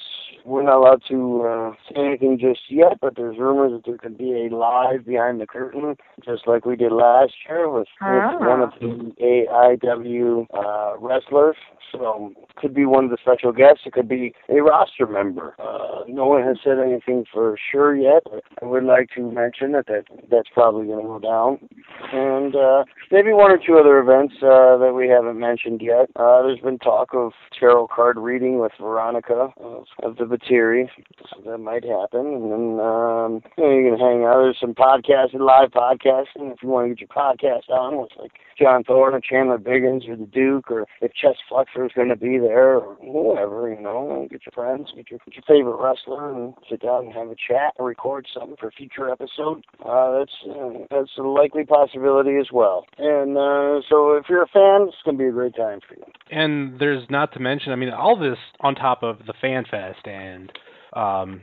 We're 0.45 0.63
not 0.63 0.77
allowed 0.79 1.03
to 1.09 1.43
uh, 1.43 1.73
say 1.89 2.01
anything 2.07 2.39
just 2.39 2.61
yet, 2.69 2.99
but 3.01 3.17
there's 3.17 3.39
rumors 3.39 3.73
that 3.73 3.85
there 3.87 3.99
could 3.99 4.19
be 4.19 4.47
a 4.47 4.55
live 4.55 5.07
behind 5.07 5.41
the 5.41 5.47
curtain, 5.47 5.97
just 6.25 6.47
like 6.47 6.65
we 6.67 6.77
did 6.77 6.93
last 6.93 7.33
year 7.49 7.69
with, 7.71 7.89
Ah. 8.01 8.33
with 8.39 8.49
one 8.49 8.61
of 8.61 8.71
the 8.81 9.13
AIW 9.21 10.47
uh, 10.55 10.99
wrestlers. 10.99 11.57
So 11.91 12.33
could 12.57 12.73
be 12.75 12.87
one 12.87 13.05
of 13.05 13.11
the 13.11 13.19
special 13.21 13.53
guests. 13.53 13.83
It 13.85 13.93
could 13.93 14.09
be 14.09 14.35
a 14.49 14.63
roster 14.63 15.07
member. 15.07 15.55
Uh, 15.59 16.05
no 16.09 16.27
one 16.27 16.43
has 16.43 16.57
said 16.65 16.79
anything 16.79 17.25
for 17.31 17.59
sure 17.71 17.95
yet. 17.95 18.23
But 18.25 18.43
I 18.63 18.67
would 18.67 18.85
like 18.85 19.11
to 19.17 19.31
mention 19.31 19.73
that, 19.73 19.87
that 19.89 20.05
that's 20.31 20.49
probably 20.55 20.87
going 20.87 21.03
to 21.03 21.07
go 21.07 21.19
down. 21.19 21.69
And 22.13 22.57
uh, 22.57 22.85
maybe 23.11 23.33
one 23.35 23.51
or 23.51 23.59
two 23.59 23.77
other 23.79 23.99
events 23.99 24.35
uh, 24.43 24.79
that 24.79 24.95
we 24.97 25.07
haven't 25.09 25.39
mentioned 25.39 25.83
yet. 25.83 26.09
Uh, 26.17 26.43
there's 26.43 26.61
been 26.61 26.79
talk 26.79 27.11
of 27.13 27.33
tarot 27.59 27.89
card 27.89 28.17
reading 28.17 28.59
with 28.59 28.73
Veronica. 28.81 29.49
Uh, 29.63 29.81
The 30.23 30.37
Batiri, 30.37 30.89
so 31.31 31.51
that 31.51 31.59
might 31.59 31.85
happen. 31.85 32.27
And 32.27 32.53
then 32.53 32.81
um, 32.81 33.43
you 33.57 33.65
know 33.65 33.71
you 33.71 33.91
can 33.91 33.99
hang 33.99 34.25
out. 34.25 34.43
There's 34.43 34.61
some 34.61 34.75
podcasting, 34.75 35.41
live 35.41 35.71
podcasting. 35.71 36.53
If 36.53 36.63
you 36.63 36.69
want 36.69 36.89
to 36.89 36.95
get 36.95 37.01
your 37.01 37.09
podcast 37.09 37.69
on 37.71 38.01
with 38.01 38.11
like 38.19 38.33
John 38.59 38.85
Thorne 38.85 39.15
or 39.15 39.21
Chandler 39.21 39.59
Biggins 39.59 40.09
or 40.09 40.17
the 40.17 40.27
Duke, 40.27 40.71
or 40.71 40.87
if 41.01 41.13
Chest 41.15 41.39
Flexor 41.49 41.87
is 41.87 41.93
going 41.95 42.09
to 42.09 42.17
be 42.17 42.39
there, 42.39 42.77
or 42.77 42.97
whoever, 43.01 43.73
you 43.73 43.81
know, 43.81 44.29
get 44.31 44.43
your 44.47 44.53
friends, 44.53 44.93
get 44.95 45.11
your, 45.11 45.21
get 45.25 45.35
your 45.35 45.45
favorite 45.49 45.83
wrestler, 45.83 46.33
and 46.33 46.55
sit 46.71 46.83
down 46.83 47.07
and 47.07 47.15
have 47.15 47.29
a 47.29 47.35
chat 47.37 47.75
or 47.77 47.87
record 47.87 48.27
something 48.33 48.57
for 48.61 48.69
a 48.69 48.73
future 48.73 49.11
episode. 49.11 49.65
Uh, 49.85 50.19
that's 50.19 50.33
uh, 50.49 50.71
that's 50.91 51.11
a 51.19 51.23
likely 51.23 51.65
possibility 51.65 52.37
as 52.37 52.53
well. 52.53 52.87
And 52.99 53.37
uh, 53.37 53.81
so 53.89 54.13
if 54.13 54.27
you're 54.29 54.43
a 54.43 54.49
fan, 54.49 54.89
it's 54.89 54.97
going 55.05 55.19
to 55.19 55.23
be 55.23 55.29
a 55.29 55.33
great 55.33 55.57
time 55.57 55.81
for 55.87 55.95
you. 55.95 56.05
And 56.31 56.79
there's 56.79 57.09
not 57.11 57.33
to 57.35 57.41
mention, 57.41 57.73
I 57.73 57.77
mean, 57.77 57.91
all 57.91 58.19
this 58.19 58.39
on 58.61 58.75
top 58.75 59.03
of 59.03 59.19
the 59.27 59.35
Fan 59.41 59.65
Fest 59.71 60.07
and 60.13 60.53
um, 60.95 61.41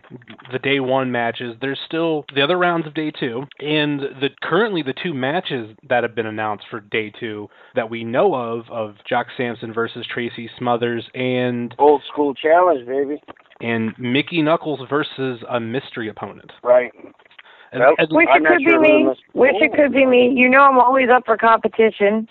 the 0.51 0.59
day 0.59 0.79
one 0.79 1.11
matches. 1.11 1.55
There's 1.59 1.79
still 1.85 2.23
the 2.35 2.41
other 2.43 2.57
rounds 2.57 2.85
of 2.85 2.93
day 2.93 3.11
two, 3.11 3.43
and 3.59 3.99
the 3.99 4.29
currently 4.43 4.83
the 4.83 4.93
two 4.93 5.13
matches 5.13 5.75
that 5.89 6.03
have 6.03 6.13
been 6.13 6.27
announced 6.27 6.65
for 6.69 6.79
day 6.81 7.11
two 7.19 7.49
that 7.75 7.89
we 7.89 8.03
know 8.03 8.35
of 8.35 8.69
of 8.69 8.95
Jock 9.07 9.27
Sampson 9.35 9.73
versus 9.73 10.05
Tracy 10.13 10.49
Smothers 10.57 11.05
and 11.15 11.73
Old 11.79 12.03
school 12.11 12.33
challenge, 12.35 12.85
baby. 12.87 13.21
and 13.59 13.93
Mickey 13.97 14.41
Knuckles 14.43 14.81
versus 14.89 15.41
a 15.49 15.59
mystery 15.59 16.09
opponent. 16.09 16.51
Right. 16.63 16.91
And- 17.71 17.81
Well, 17.81 17.95
and- 17.97 18.07
Wish 18.11 18.27
it 18.31 18.45
could 18.45 18.61
sure 18.61 18.79
be 18.81 18.87
me. 18.87 19.03
the 19.03 19.09
mis- 19.09 19.17
Wish 19.33 19.55
it 19.61 19.73
could 19.73 19.93
be 19.93 20.05
me. 20.05 20.31
You 20.35 20.47
know 20.49 20.61
I'm 20.61 20.77
always 20.79 21.09
up 21.09 21.23
for 21.25 21.37
competition. 21.37 22.27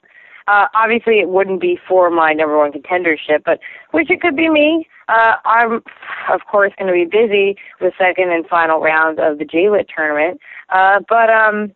Uh, 0.48 0.66
obviously, 0.74 1.18
it 1.20 1.28
wouldn't 1.28 1.60
be 1.60 1.78
for 1.88 2.10
my 2.10 2.32
number 2.32 2.56
one 2.56 2.72
contendership, 2.72 3.42
but 3.44 3.58
wish 3.92 4.08
it 4.08 4.20
could 4.20 4.34
be 4.36 4.48
me. 4.48 4.86
Uh, 5.08 5.36
I'm, 5.44 5.82
of 6.30 6.40
course, 6.50 6.72
going 6.78 6.88
to 6.88 6.92
be 6.92 7.04
busy 7.04 7.56
with 7.80 7.94
second 7.98 8.30
and 8.30 8.46
final 8.46 8.80
round 8.80 9.18
of 9.18 9.38
the 9.38 9.44
J-Lit 9.44 9.88
tournament. 9.94 10.40
Uh, 10.68 11.00
but 11.08 11.30
um, 11.30 11.72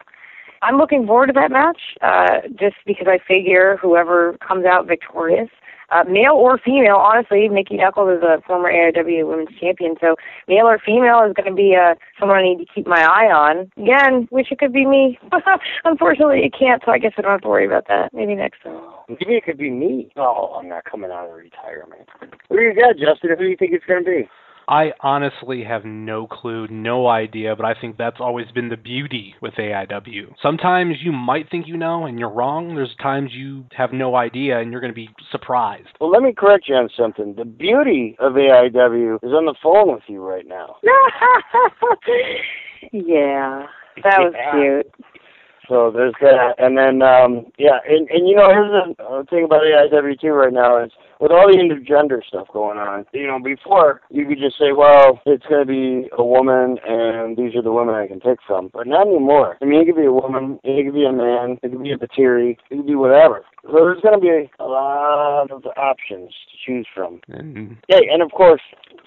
I'm 0.61 0.77
looking 0.77 1.07
forward 1.07 1.29
to 1.29 1.33
that 1.33 1.51
match 1.51 1.81
uh, 2.03 2.49
just 2.59 2.77
because 2.87 3.07
I 3.09 3.19
figure 3.27 3.79
whoever 3.81 4.37
comes 4.47 4.65
out 4.65 4.87
victorious, 4.87 5.49
uh, 5.93 6.05
male 6.05 6.35
or 6.35 6.59
female, 6.59 6.97
honestly, 6.97 7.49
Mickey 7.49 7.77
Knuckles 7.77 8.19
is 8.19 8.23
a 8.23 8.41
former 8.47 8.73
AIW 8.73 9.29
Women's 9.29 9.57
Champion, 9.61 9.97
so 10.01 10.17
male 10.49 10.67
or 10.67 10.79
female 10.79 11.23
is 11.29 11.35
going 11.35 11.49
to 11.49 11.55
be 11.55 11.77
uh, 11.77 11.95
someone 12.19 12.39
I 12.39 12.43
need 12.43 12.59
to 12.59 12.73
keep 12.73 12.87
my 12.87 13.03
eye 13.03 13.31
on. 13.31 13.71
Again, 13.77 14.29
wish 14.31 14.51
it 14.51 14.59
could 14.59 14.73
be 14.73 14.87
me. 14.87 15.19
Unfortunately, 15.85 16.41
it 16.45 16.55
can't, 16.59 16.83
so 16.85 16.93
I 16.93 16.99
guess 16.99 17.13
I 17.19 17.23
don't 17.23 17.33
have 17.33 17.43
to 17.43 17.49
worry 17.49 17.67
about 17.67 17.89
that. 17.89 18.13
Maybe 18.13 18.35
next 18.35 18.63
time. 18.63 18.81
Maybe 19.09 19.35
it 19.35 19.45
could 19.45 19.59
be 19.59 19.71
me. 19.71 20.13
Oh, 20.17 20.57
I'm 20.59 20.69
not 20.69 20.85
coming 20.85 21.11
out 21.11 21.29
of 21.29 21.37
retirement. 21.37 22.09
What 22.49 22.57
do 22.57 22.63
you 22.63 22.75
got, 22.75 22.97
Justin? 22.97 23.31
Who 23.31 23.45
do 23.45 23.51
you 23.51 23.57
think 23.57 23.73
it's 23.73 23.85
going 23.85 24.05
to 24.05 24.11
be? 24.11 24.29
I 24.73 24.93
honestly 25.01 25.63
have 25.65 25.85
no 25.85 26.27
clue, 26.27 26.67
no 26.69 27.07
idea, 27.07 27.55
but 27.55 27.67
I 27.67 27.75
think 27.79 27.99
that's 27.99 28.17
always 28.21 28.47
been 28.55 28.71
the 28.71 28.79
beauty 28.79 29.35
with 29.43 29.53
AIW. 29.53 30.33
Sometimes 30.41 30.95
you 31.03 31.13
might 31.13 31.51
think 31.51 31.67
you 31.69 31.77
know 31.77 32.07
and 32.07 32.19
you're 32.19 32.31
wrong. 32.31 32.75
There's 32.75 32.97
times 33.03 33.33
you 33.35 33.67
have 33.77 33.93
no 33.93 34.17
idea 34.17 34.61
and 34.61 34.73
you're 34.73 34.81
going 34.81 34.91
to 34.91 34.95
be 34.95 35.11
surprised. 35.31 35.89
Well, 36.01 36.11
let 36.11 36.23
me 36.23 36.33
correct 36.33 36.71
you 36.71 36.77
on 36.77 36.89
something. 36.97 37.35
The 37.35 37.45
beauty 37.45 38.17
of 38.19 38.33
AIW 38.33 39.17
is 39.17 39.33
on 39.33 39.45
the 39.45 39.55
phone 39.63 39.93
with 39.93 40.05
you 40.07 40.23
right 40.23 40.49
now. 40.49 40.77
yeah, 42.93 43.67
that 44.03 44.21
was 44.21 44.33
Yeah. 44.35 44.53
cute. 44.53 44.87
So 45.69 45.91
there's 45.91 46.15
that, 46.21 46.55
and 46.59 46.77
then 46.77 47.03
um 47.03 47.47
yeah, 47.59 47.79
and 47.89 48.09
and 48.11 48.29
you 48.29 48.37
know 48.37 48.49
here's 48.49 48.71
the 48.71 49.03
uh, 49.03 49.23
thing 49.31 49.45
about 49.45 49.63
AIW 49.63 50.21
too 50.21 50.33
right 50.33 50.53
now 50.53 50.83
is 50.83 50.91
with 51.23 51.31
all 51.31 51.47
the 51.47 51.57
intergender 51.57 52.21
stuff 52.27 52.49
going 52.53 52.79
on. 52.79 53.07
You 53.13 53.29
know, 53.29 53.39
before 53.39 54.01
you 54.11 54.27
could 54.27 54.39
just 54.39 54.59
say, 54.59 54.73
well, 54.77 55.21
it's 55.25 55.47
going 55.47 55.65
to 55.65 55.73
be 55.73 56.09
a 56.19 56.25
woman, 56.25 56.79
and 56.85 57.37
these 57.37 57.55
are 57.55 57.63
the 57.63 57.71
women 57.71 57.95
I 57.95 58.09
can 58.09 58.19
pick 58.19 58.41
from, 58.45 58.71
but 58.75 58.89
not 58.89 59.07
anymore. 59.07 59.57
I 59.63 59.65
mean, 59.65 59.81
it 59.81 59.87
could 59.87 59.97
be 60.01 60.07
a 60.07 60.13
woman, 60.13 60.59
it 60.65 60.85
could 60.85 60.95
be 60.95 61.07
a 61.07 61.13
man, 61.13 61.59
it 61.63 61.71
could 61.71 61.83
be 61.83 61.93
a 61.93 61.97
Batiri, 61.97 62.59
it 62.71 62.77
could 62.77 62.87
be 62.89 62.97
whatever. 62.97 63.45
So 63.63 63.71
there's 63.73 64.01
going 64.03 64.19
to 64.19 64.21
be 64.21 64.51
a 64.59 64.65
lot 64.65 65.53
of 65.53 65.65
options 65.77 66.31
to 66.31 66.57
choose 66.67 66.89
from. 66.93 67.21
And 67.29 67.77
Yeah, 67.89 68.01
and 68.13 68.21
of 68.21 68.33
course, 68.33 68.63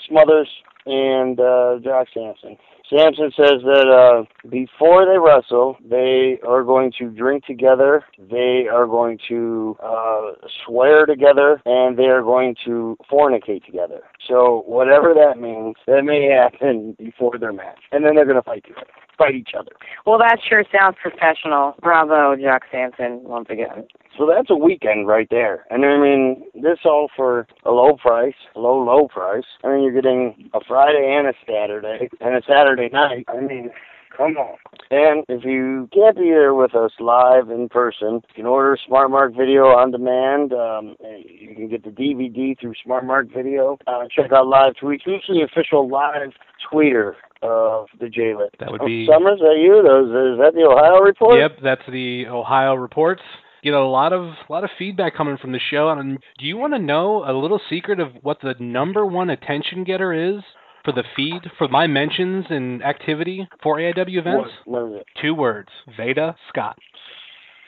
Smothers 0.07 0.47
and 0.85 1.39
uh, 1.39 1.79
Jock 1.83 2.07
Sampson. 2.13 2.57
Sampson 2.89 3.31
says 3.35 3.61
that 3.63 3.87
uh, 3.89 4.47
before 4.49 5.05
they 5.05 5.17
wrestle, 5.17 5.77
they 5.83 6.37
are 6.47 6.63
going 6.63 6.91
to 6.99 7.09
drink 7.09 7.43
together, 7.45 8.03
they 8.29 8.67
are 8.71 8.85
going 8.85 9.17
to 9.27 9.75
uh, 9.83 10.33
swear 10.65 11.07
together, 11.07 11.61
and 11.65 11.97
they 11.97 12.05
are 12.05 12.21
going 12.21 12.55
to 12.65 12.95
fornicate 13.11 13.65
together. 13.65 14.01
So 14.27 14.63
whatever 14.67 15.15
that 15.15 15.39
means, 15.39 15.75
that 15.87 16.03
may 16.03 16.25
happen 16.29 16.95
before 16.99 17.39
their 17.39 17.53
match, 17.53 17.79
and 17.91 18.05
then 18.05 18.15
they're 18.15 18.25
going 18.25 18.35
to 18.35 18.43
fight 18.43 18.63
together, 18.63 18.85
fight 19.17 19.35
each 19.35 19.51
other. 19.57 19.71
Well, 20.05 20.17
that 20.19 20.39
sure 20.47 20.63
sounds 20.77 20.97
professional. 21.01 21.75
Bravo, 21.81 22.35
Jack 22.35 22.63
Sampson, 22.71 23.21
once 23.23 23.47
again. 23.49 23.87
So 24.17 24.25
that's 24.25 24.49
a 24.49 24.55
weekend 24.55 25.07
right 25.07 25.27
there. 25.29 25.65
And 25.69 25.85
I 25.85 25.97
mean, 25.97 26.43
this 26.53 26.79
all 26.85 27.09
for 27.15 27.47
a 27.65 27.71
low 27.71 27.97
price, 27.97 28.35
low, 28.55 28.81
low 28.81 29.07
price. 29.07 29.43
I 29.63 29.69
mean, 29.69 29.83
you're 29.83 29.93
getting 29.93 30.49
a 30.53 30.59
Friday 30.65 31.15
and 31.17 31.27
a 31.27 31.33
Saturday, 31.45 32.09
and 32.21 32.35
a 32.35 32.41
Saturday 32.47 32.89
night. 32.89 33.25
I 33.27 33.41
mean, 33.41 33.71
come 34.17 34.37
on. 34.37 34.57
And 34.91 35.23
if 35.29 35.43
you 35.43 35.89
can't 35.93 36.15
be 36.15 36.29
there 36.29 36.53
with 36.53 36.75
us 36.75 36.91
live 36.99 37.49
in 37.49 37.69
person, 37.69 38.15
you 38.29 38.33
can 38.35 38.45
order 38.45 38.77
Smart 38.87 39.09
Mark 39.11 39.33
Video 39.35 39.65
on 39.67 39.91
demand. 39.91 40.53
Um, 40.53 40.95
you 41.27 41.55
can 41.55 41.67
get 41.69 41.83
the 41.83 41.89
DVD 41.89 42.59
through 42.59 42.73
Smart 42.83 43.05
Mark 43.05 43.27
Video. 43.33 43.77
Uh, 43.87 44.03
check 44.15 44.31
out 44.31 44.47
live 44.47 44.73
tweets. 44.81 45.01
Who's 45.05 45.23
the 45.27 45.41
official 45.41 45.89
live 45.89 46.31
tweeter 46.71 47.13
of 47.41 47.87
the 47.99 48.05
JLIT? 48.07 48.49
That 48.59 48.71
would 48.71 48.81
Oh, 48.81 48.85
be- 48.85 49.07
Summers. 49.07 49.35
Is 49.35 49.41
that 49.41 49.57
you? 49.57 49.81
Those- 49.83 50.33
Is 50.33 50.39
that 50.39 50.53
the 50.53 50.63
Ohio 50.69 50.99
report? 50.99 51.37
Yep, 51.37 51.57
that's 51.63 51.85
the 51.91 52.27
Ohio 52.27 52.75
reports. 52.75 53.21
Get 53.63 53.73
a 53.73 53.83
lot 53.83 54.13
of 54.13 54.21
a 54.25 54.51
lot 54.51 54.63
of 54.63 54.69
feedback 54.77 55.15
coming 55.15 55.37
from 55.37 55.51
the 55.51 55.59
show. 55.71 55.89
And 55.89 56.19
do 56.37 56.45
you 56.45 56.55
want 56.55 56.73
to 56.73 56.79
know 56.79 57.23
a 57.25 57.33
little 57.33 57.59
secret 57.67 57.99
of 57.99 58.09
what 58.21 58.39
the 58.41 58.53
number 58.59 59.03
one 59.07 59.31
attention 59.31 59.83
getter 59.83 60.13
is 60.13 60.43
for 60.85 60.91
the 60.93 61.03
feed 61.15 61.41
for 61.57 61.67
my 61.67 61.87
mentions 61.87 62.45
and 62.49 62.83
activity 62.83 63.47
for 63.61 63.77
AIW 63.77 64.17
events? 64.17 64.49
What, 64.65 64.83
what 64.83 64.91
is 64.93 65.01
it? 65.01 65.07
Two 65.21 65.33
words: 65.33 65.69
Veda 65.97 66.35
Scott. 66.49 66.77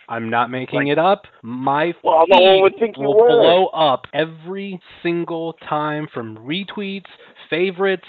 I'm 0.09 0.29
not 0.29 0.49
making 0.49 0.87
it 0.87 0.97
up. 0.97 1.23
My 1.41 1.93
Well, 2.01 2.23
no 2.29 2.39
one 2.39 2.61
would 2.61 2.75
think 2.79 2.95
will 2.95 3.17
were. 3.17 3.27
blow 3.27 3.65
up 3.67 4.05
every 4.13 4.79
single 5.03 5.53
time 5.67 6.07
from 6.13 6.37
retweets, 6.37 7.07
favorites. 7.49 8.05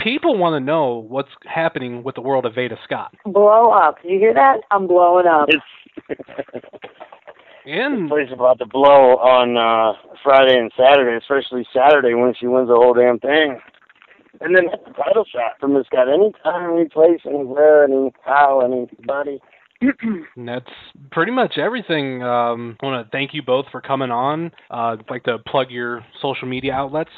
People 0.00 0.38
want 0.38 0.54
to 0.54 0.60
know 0.60 1.04
what's 1.08 1.28
happening 1.44 2.02
with 2.02 2.14
the 2.14 2.20
world 2.22 2.46
of 2.46 2.54
Veda 2.54 2.78
Scott. 2.84 3.14
Blow 3.26 3.70
up. 3.70 4.00
Did 4.02 4.12
you 4.12 4.18
hear 4.18 4.34
that? 4.34 4.60
I'm 4.70 4.86
blowing 4.86 5.26
up. 5.26 5.48
It's 5.48 6.20
And 7.66 8.08
place 8.08 8.28
about 8.32 8.58
to 8.60 8.66
blow 8.66 9.16
on 9.18 9.56
uh 9.56 9.98
Friday 10.22 10.56
and 10.58 10.70
Saturday, 10.76 11.16
especially 11.18 11.66
Saturday 11.74 12.14
when 12.14 12.32
she 12.38 12.46
wins 12.46 12.68
the 12.68 12.76
whole 12.76 12.94
damn 12.94 13.18
thing. 13.18 13.60
And 14.40 14.54
then 14.54 14.68
hit 14.70 14.84
the 14.84 14.92
title 14.92 15.24
shot 15.24 15.58
from 15.60 15.74
this 15.74 15.86
guy 15.90 16.02
anytime, 16.12 16.76
any 16.76 16.88
place, 16.88 17.20
anywhere, 17.26 17.84
any 17.84 18.12
how, 18.24 18.60
anybody. 18.60 19.40
That's 20.36 20.70
pretty 21.10 21.32
much 21.32 21.58
everything. 21.58 22.22
Um, 22.22 22.76
I 22.80 22.86
want 22.86 23.06
to 23.06 23.10
thank 23.10 23.34
you 23.34 23.42
both 23.42 23.66
for 23.70 23.80
coming 23.80 24.10
on. 24.10 24.50
Uh, 24.70 24.96
I'd 24.96 25.10
like 25.10 25.24
to 25.24 25.38
plug 25.46 25.70
your 25.70 26.04
social 26.22 26.48
media 26.48 26.72
outlets. 26.72 27.10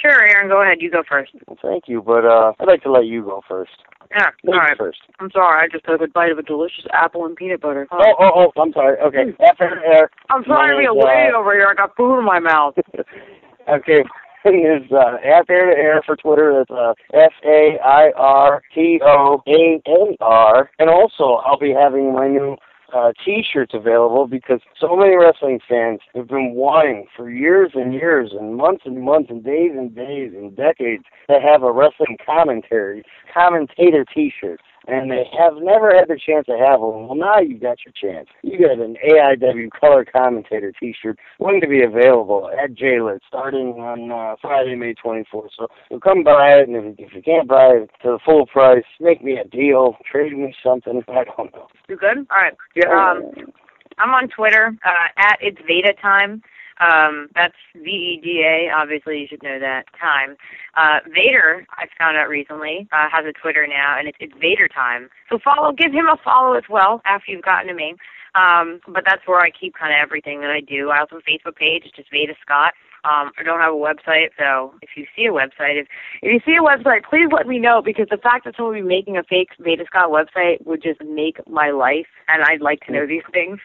Sure, 0.00 0.26
Aaron, 0.26 0.48
go 0.48 0.62
ahead. 0.62 0.78
You 0.80 0.90
go 0.90 1.02
first. 1.08 1.32
Well, 1.46 1.58
thank 1.62 1.84
you, 1.86 2.02
but 2.02 2.24
uh 2.24 2.52
I'd 2.58 2.66
like 2.66 2.82
to 2.82 2.90
let 2.90 3.06
you 3.06 3.22
go 3.22 3.42
first. 3.48 3.70
Yeah, 4.10 4.30
all 4.46 4.54
right. 4.54 4.76
first. 4.76 4.98
I'm 5.18 5.30
sorry. 5.30 5.64
I 5.64 5.68
just 5.68 5.84
took 5.84 6.00
a 6.00 6.06
bite 6.08 6.30
of 6.30 6.38
a 6.38 6.42
delicious 6.42 6.84
apple 6.92 7.26
and 7.26 7.34
peanut 7.34 7.60
butter. 7.60 7.86
Oh, 7.90 8.14
oh, 8.20 8.52
oh, 8.56 8.60
I'm 8.60 8.72
sorry. 8.72 8.98
Okay. 9.00 9.34
After 9.48 9.84
air. 9.84 10.10
I'm 10.30 10.44
trying 10.44 10.72
to 10.72 10.78
be 10.78 10.84
a 10.84 10.88
Mine 10.88 10.98
is, 10.98 11.04
lady 11.04 11.34
uh, 11.34 11.38
over 11.38 11.52
here. 11.52 11.68
I 11.70 11.74
got 11.74 11.96
food 11.96 12.18
in 12.18 12.24
my 12.24 12.38
mouth. 12.38 12.74
okay. 13.68 14.04
Is 14.46 14.92
uh, 14.92 15.16
at 15.24 15.46
there 15.48 15.74
to 15.74 15.76
air 15.76 16.02
for 16.04 16.16
Twitter. 16.16 16.52
That's 16.68 16.70
uh, 16.70 16.92
F 17.14 17.32
A 17.46 17.78
I 17.82 18.10
R 18.14 18.62
T 18.74 19.00
O 19.02 19.42
A 19.46 19.82
A 19.86 20.16
R. 20.20 20.70
And 20.78 20.90
also, 20.90 21.40
I'll 21.46 21.58
be 21.58 21.72
having 21.72 22.12
my 22.12 22.28
new 22.28 22.56
uh, 22.94 23.12
T-shirts 23.24 23.72
available 23.74 24.26
because 24.26 24.60
so 24.78 24.94
many 24.96 25.16
wrestling 25.16 25.60
fans 25.66 26.00
have 26.14 26.28
been 26.28 26.52
wanting 26.54 27.06
for 27.16 27.30
years 27.30 27.72
and 27.74 27.94
years 27.94 28.32
and 28.38 28.54
months 28.54 28.82
and 28.84 29.02
months 29.02 29.30
and 29.30 29.42
days 29.42 29.72
and 29.74 29.94
days 29.94 30.32
and 30.34 30.54
decades 30.54 31.04
to 31.28 31.40
have 31.40 31.62
a 31.62 31.72
wrestling 31.72 32.18
commentary 32.24 33.02
commentator 33.32 34.04
T-shirt. 34.14 34.60
And 34.86 35.10
they 35.10 35.24
have 35.38 35.54
never 35.60 35.94
had 35.94 36.08
the 36.08 36.18
chance 36.18 36.46
to 36.46 36.58
have 36.58 36.80
one. 36.80 37.06
Well, 37.08 37.14
now 37.14 37.40
you 37.40 37.58
got 37.58 37.78
your 37.84 37.94
chance. 37.94 38.28
You 38.42 38.58
got 38.58 38.78
an 38.78 38.96
AIW 39.08 39.70
color 39.70 40.04
commentator 40.04 40.72
T-shirt 40.78 41.18
going 41.40 41.60
to 41.60 41.68
be 41.68 41.82
available 41.82 42.50
at 42.62 42.74
JLIT 42.74 43.20
starting 43.26 43.80
on 43.80 44.10
uh, 44.10 44.36
Friday, 44.40 44.74
May 44.74 44.94
24th. 44.94 45.48
So 45.56 45.68
you'll 45.90 46.00
come 46.00 46.22
buy 46.22 46.58
it, 46.58 46.68
and 46.68 46.76
if, 46.76 46.98
if 46.98 47.14
you 47.14 47.22
can't 47.22 47.48
buy 47.48 47.68
it 47.68 47.90
to 48.02 48.12
the 48.12 48.18
full 48.24 48.46
price, 48.46 48.84
make 49.00 49.22
me 49.22 49.38
a 49.38 49.44
deal, 49.44 49.96
trade 50.10 50.36
me 50.36 50.54
something. 50.62 51.02
I 51.08 51.24
don't 51.24 51.52
know. 51.52 51.68
You 51.88 51.96
good? 51.96 52.26
All 52.30 52.36
right. 52.36 52.54
Um, 52.86 53.52
I'm 53.98 54.10
on 54.10 54.28
Twitter 54.28 54.76
uh, 54.84 55.08
at 55.16 55.38
it's 55.40 55.58
Veda 55.66 55.92
time. 56.00 56.42
Um, 56.80 57.28
that's 57.34 57.54
V 57.74 57.90
E 57.90 58.20
D 58.22 58.42
A. 58.44 58.70
Obviously, 58.74 59.20
you 59.20 59.26
should 59.28 59.42
know 59.42 59.58
that 59.60 59.84
time. 60.00 60.36
Uh, 60.76 61.00
Vader, 61.14 61.66
I 61.70 61.86
found 61.98 62.16
out 62.16 62.28
recently, 62.28 62.88
uh, 62.92 63.08
has 63.12 63.24
a 63.24 63.32
Twitter 63.32 63.66
now, 63.66 63.96
and 63.98 64.08
it's, 64.08 64.18
it's 64.20 64.34
Vader 64.40 64.68
time. 64.68 65.08
So 65.30 65.38
follow, 65.42 65.72
give 65.72 65.92
him 65.92 66.06
a 66.06 66.16
follow 66.24 66.54
as 66.54 66.64
well 66.68 67.00
after 67.04 67.30
you've 67.30 67.44
gotten 67.44 67.68
to 67.68 67.74
me. 67.74 67.94
Um, 68.34 68.80
but 68.88 69.04
that's 69.06 69.22
where 69.26 69.40
I 69.40 69.50
keep 69.50 69.74
kind 69.78 69.92
of 69.92 69.98
everything 70.02 70.40
that 70.40 70.50
I 70.50 70.60
do. 70.60 70.90
I 70.90 70.98
also 70.98 71.16
have 71.16 71.22
a 71.26 71.30
Facebook 71.30 71.54
page. 71.54 71.82
It's 71.86 71.94
just 71.94 72.10
Veda 72.10 72.34
Scott. 72.42 72.74
Um, 73.04 73.30
I 73.38 73.42
don't 73.44 73.60
have 73.60 73.72
a 73.72 73.76
website, 73.76 74.30
so 74.38 74.72
if 74.80 74.90
you 74.96 75.04
see 75.14 75.26
a 75.26 75.30
website, 75.30 75.78
if 75.78 75.86
if 76.22 76.32
you 76.32 76.40
see 76.44 76.56
a 76.56 76.64
website, 76.64 77.04
please 77.04 77.28
let 77.30 77.46
me 77.46 77.58
know 77.58 77.82
because 77.84 78.06
the 78.10 78.16
fact 78.16 78.46
that 78.46 78.56
someone 78.56 78.74
would 78.74 78.82
be 78.82 78.88
making 78.88 79.18
a 79.18 79.22
fake 79.22 79.50
Veda 79.60 79.84
Scott 79.86 80.08
website 80.08 80.64
would 80.64 80.82
just 80.82 81.02
make 81.02 81.36
my 81.46 81.70
life, 81.70 82.06
and 82.28 82.42
I'd 82.42 82.62
like 82.62 82.80
to 82.86 82.92
know 82.92 83.06
these 83.06 83.22
things. 83.30 83.58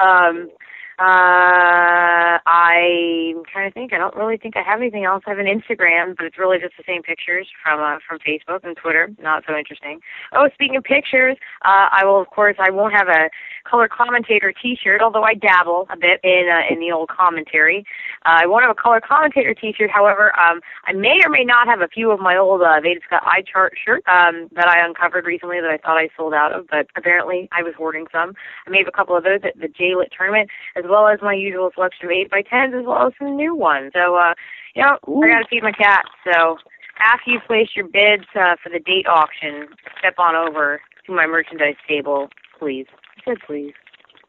Um, 0.00 0.50
uh, 0.98 2.38
I'm 2.46 3.42
trying 3.50 3.68
to 3.68 3.74
think. 3.74 3.92
I 3.92 3.98
don't 3.98 4.14
really 4.14 4.36
think 4.36 4.56
I 4.56 4.62
have 4.62 4.80
anything 4.80 5.04
else. 5.04 5.24
I 5.26 5.30
have 5.30 5.38
an 5.38 5.46
Instagram, 5.46 6.16
but 6.16 6.26
it's 6.26 6.38
really 6.38 6.58
just 6.58 6.74
the 6.76 6.84
same 6.86 7.02
pictures 7.02 7.48
from 7.62 7.80
uh, 7.80 7.98
from 8.06 8.18
Facebook 8.20 8.62
and 8.62 8.76
Twitter. 8.76 9.10
Not 9.20 9.44
so 9.48 9.56
interesting. 9.56 10.00
Oh, 10.32 10.48
speaking 10.54 10.76
of 10.76 10.84
pictures, 10.84 11.36
uh, 11.64 11.88
I 11.90 12.04
will 12.04 12.20
of 12.20 12.28
course 12.28 12.56
I 12.60 12.70
won't 12.70 12.94
have 12.94 13.08
a 13.08 13.28
color 13.68 13.88
commentator 13.88 14.52
T-shirt, 14.52 15.00
although 15.02 15.24
I 15.24 15.34
dabble 15.34 15.86
a 15.90 15.96
bit 15.96 16.20
in 16.22 16.46
uh, 16.46 16.72
in 16.72 16.78
the 16.78 16.92
old 16.92 17.08
commentary. 17.08 17.84
Uh, 18.24 18.42
I 18.42 18.46
won't 18.46 18.62
have 18.62 18.76
a 18.76 18.80
color 18.80 19.00
commentator 19.00 19.54
T-shirt. 19.54 19.90
However, 19.90 20.38
um, 20.38 20.60
I 20.86 20.92
may 20.92 21.18
or 21.24 21.30
may 21.30 21.44
not 21.44 21.66
have 21.66 21.80
a 21.80 21.88
few 21.88 22.10
of 22.10 22.20
my 22.20 22.36
old 22.36 22.62
uh, 22.62 22.80
eye 23.10 23.42
chart 23.50 23.74
shirts 23.82 24.04
um, 24.06 24.48
that 24.54 24.68
I 24.68 24.84
uncovered 24.86 25.26
recently 25.26 25.60
that 25.60 25.70
I 25.70 25.78
thought 25.78 25.98
I 25.98 26.08
sold 26.16 26.34
out 26.34 26.52
of, 26.52 26.66
but 26.70 26.86
apparently 26.96 27.48
I 27.52 27.62
was 27.62 27.74
hoarding 27.76 28.06
some. 28.12 28.34
I 28.66 28.70
may 28.70 28.78
have 28.78 28.88
a 28.88 28.96
couple 28.96 29.16
of 29.16 29.24
those 29.24 29.40
at 29.44 29.58
the 29.58 29.68
J-Lit 29.68 30.12
tournament, 30.16 30.50
as 30.76 30.83
well 30.88 31.08
as 31.08 31.20
my 31.22 31.34
usual 31.34 31.70
selection 31.74 32.06
of 32.06 32.12
8 32.12 32.30
by 32.30 32.42
10s 32.42 32.78
as 32.78 32.86
well 32.86 33.06
as 33.06 33.12
some 33.18 33.36
new 33.36 33.54
ones. 33.54 33.92
So, 33.94 34.16
uh, 34.16 34.34
you 34.74 34.82
know, 34.82 34.98
I 35.22 35.28
got 35.28 35.38
to 35.40 35.48
feed 35.48 35.62
my 35.62 35.72
cat. 35.72 36.04
So 36.24 36.58
after 36.98 37.30
you 37.30 37.40
place 37.46 37.68
your 37.74 37.86
bids 37.86 38.24
uh, 38.34 38.56
for 38.62 38.70
the 38.70 38.80
date 38.80 39.06
auction, 39.06 39.68
step 39.98 40.14
on 40.18 40.34
over 40.34 40.80
to 41.06 41.12
my 41.12 41.26
merchandise 41.26 41.76
table, 41.88 42.28
please. 42.58 42.86
I 43.18 43.22
said 43.24 43.36
please. 43.46 43.72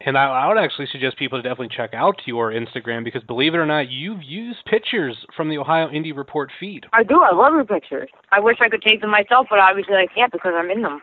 And 0.04 0.18
I, 0.18 0.26
I 0.26 0.48
would 0.48 0.58
actually 0.58 0.88
suggest 0.92 1.16
people 1.18 1.38
to 1.38 1.42
definitely 1.42 1.74
check 1.74 1.94
out 1.94 2.16
your 2.26 2.52
Instagram 2.52 3.02
because 3.02 3.22
believe 3.22 3.54
it 3.54 3.58
or 3.58 3.66
not, 3.66 3.90
you've 3.90 4.22
used 4.22 4.58
pictures 4.66 5.16
from 5.36 5.48
the 5.48 5.56
Ohio 5.58 5.88
Indie 5.88 6.14
Report 6.14 6.50
feed. 6.60 6.84
I 6.92 7.02
do. 7.02 7.22
I 7.22 7.34
love 7.34 7.54
your 7.54 7.64
pictures. 7.64 8.10
I 8.30 8.40
wish 8.40 8.58
I 8.60 8.68
could 8.68 8.82
take 8.82 9.00
them 9.00 9.10
myself, 9.10 9.46
but 9.48 9.58
obviously 9.58 9.94
I 9.94 10.06
can't 10.14 10.30
because 10.30 10.52
I'm 10.54 10.70
in 10.70 10.82
them. 10.82 11.00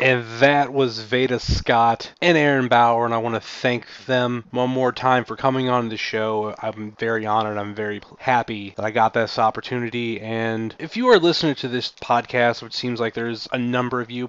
And 0.00 0.24
that 0.40 0.72
was 0.72 0.98
Veda 0.98 1.38
Scott 1.38 2.12
and 2.20 2.36
Aaron 2.36 2.66
Bauer, 2.66 3.04
and 3.04 3.14
I 3.14 3.18
want 3.18 3.36
to 3.36 3.40
thank 3.40 3.86
them 4.06 4.44
one 4.50 4.70
more 4.70 4.90
time 4.90 5.24
for 5.24 5.36
coming 5.36 5.68
on 5.68 5.88
the 5.88 5.96
show. 5.96 6.54
I'm 6.58 6.96
very 6.98 7.26
honored. 7.26 7.56
I'm 7.56 7.74
very 7.74 8.02
happy 8.18 8.74
that 8.76 8.84
I 8.84 8.90
got 8.90 9.14
this 9.14 9.38
opportunity. 9.38 10.20
And 10.20 10.74
if 10.80 10.96
you 10.96 11.08
are 11.08 11.18
listening 11.18 11.54
to 11.56 11.68
this 11.68 11.92
podcast, 11.92 12.60
which 12.60 12.74
seems 12.74 12.98
like 12.98 13.14
there's 13.14 13.48
a 13.52 13.58
number 13.58 14.00
of 14.00 14.10
you, 14.10 14.28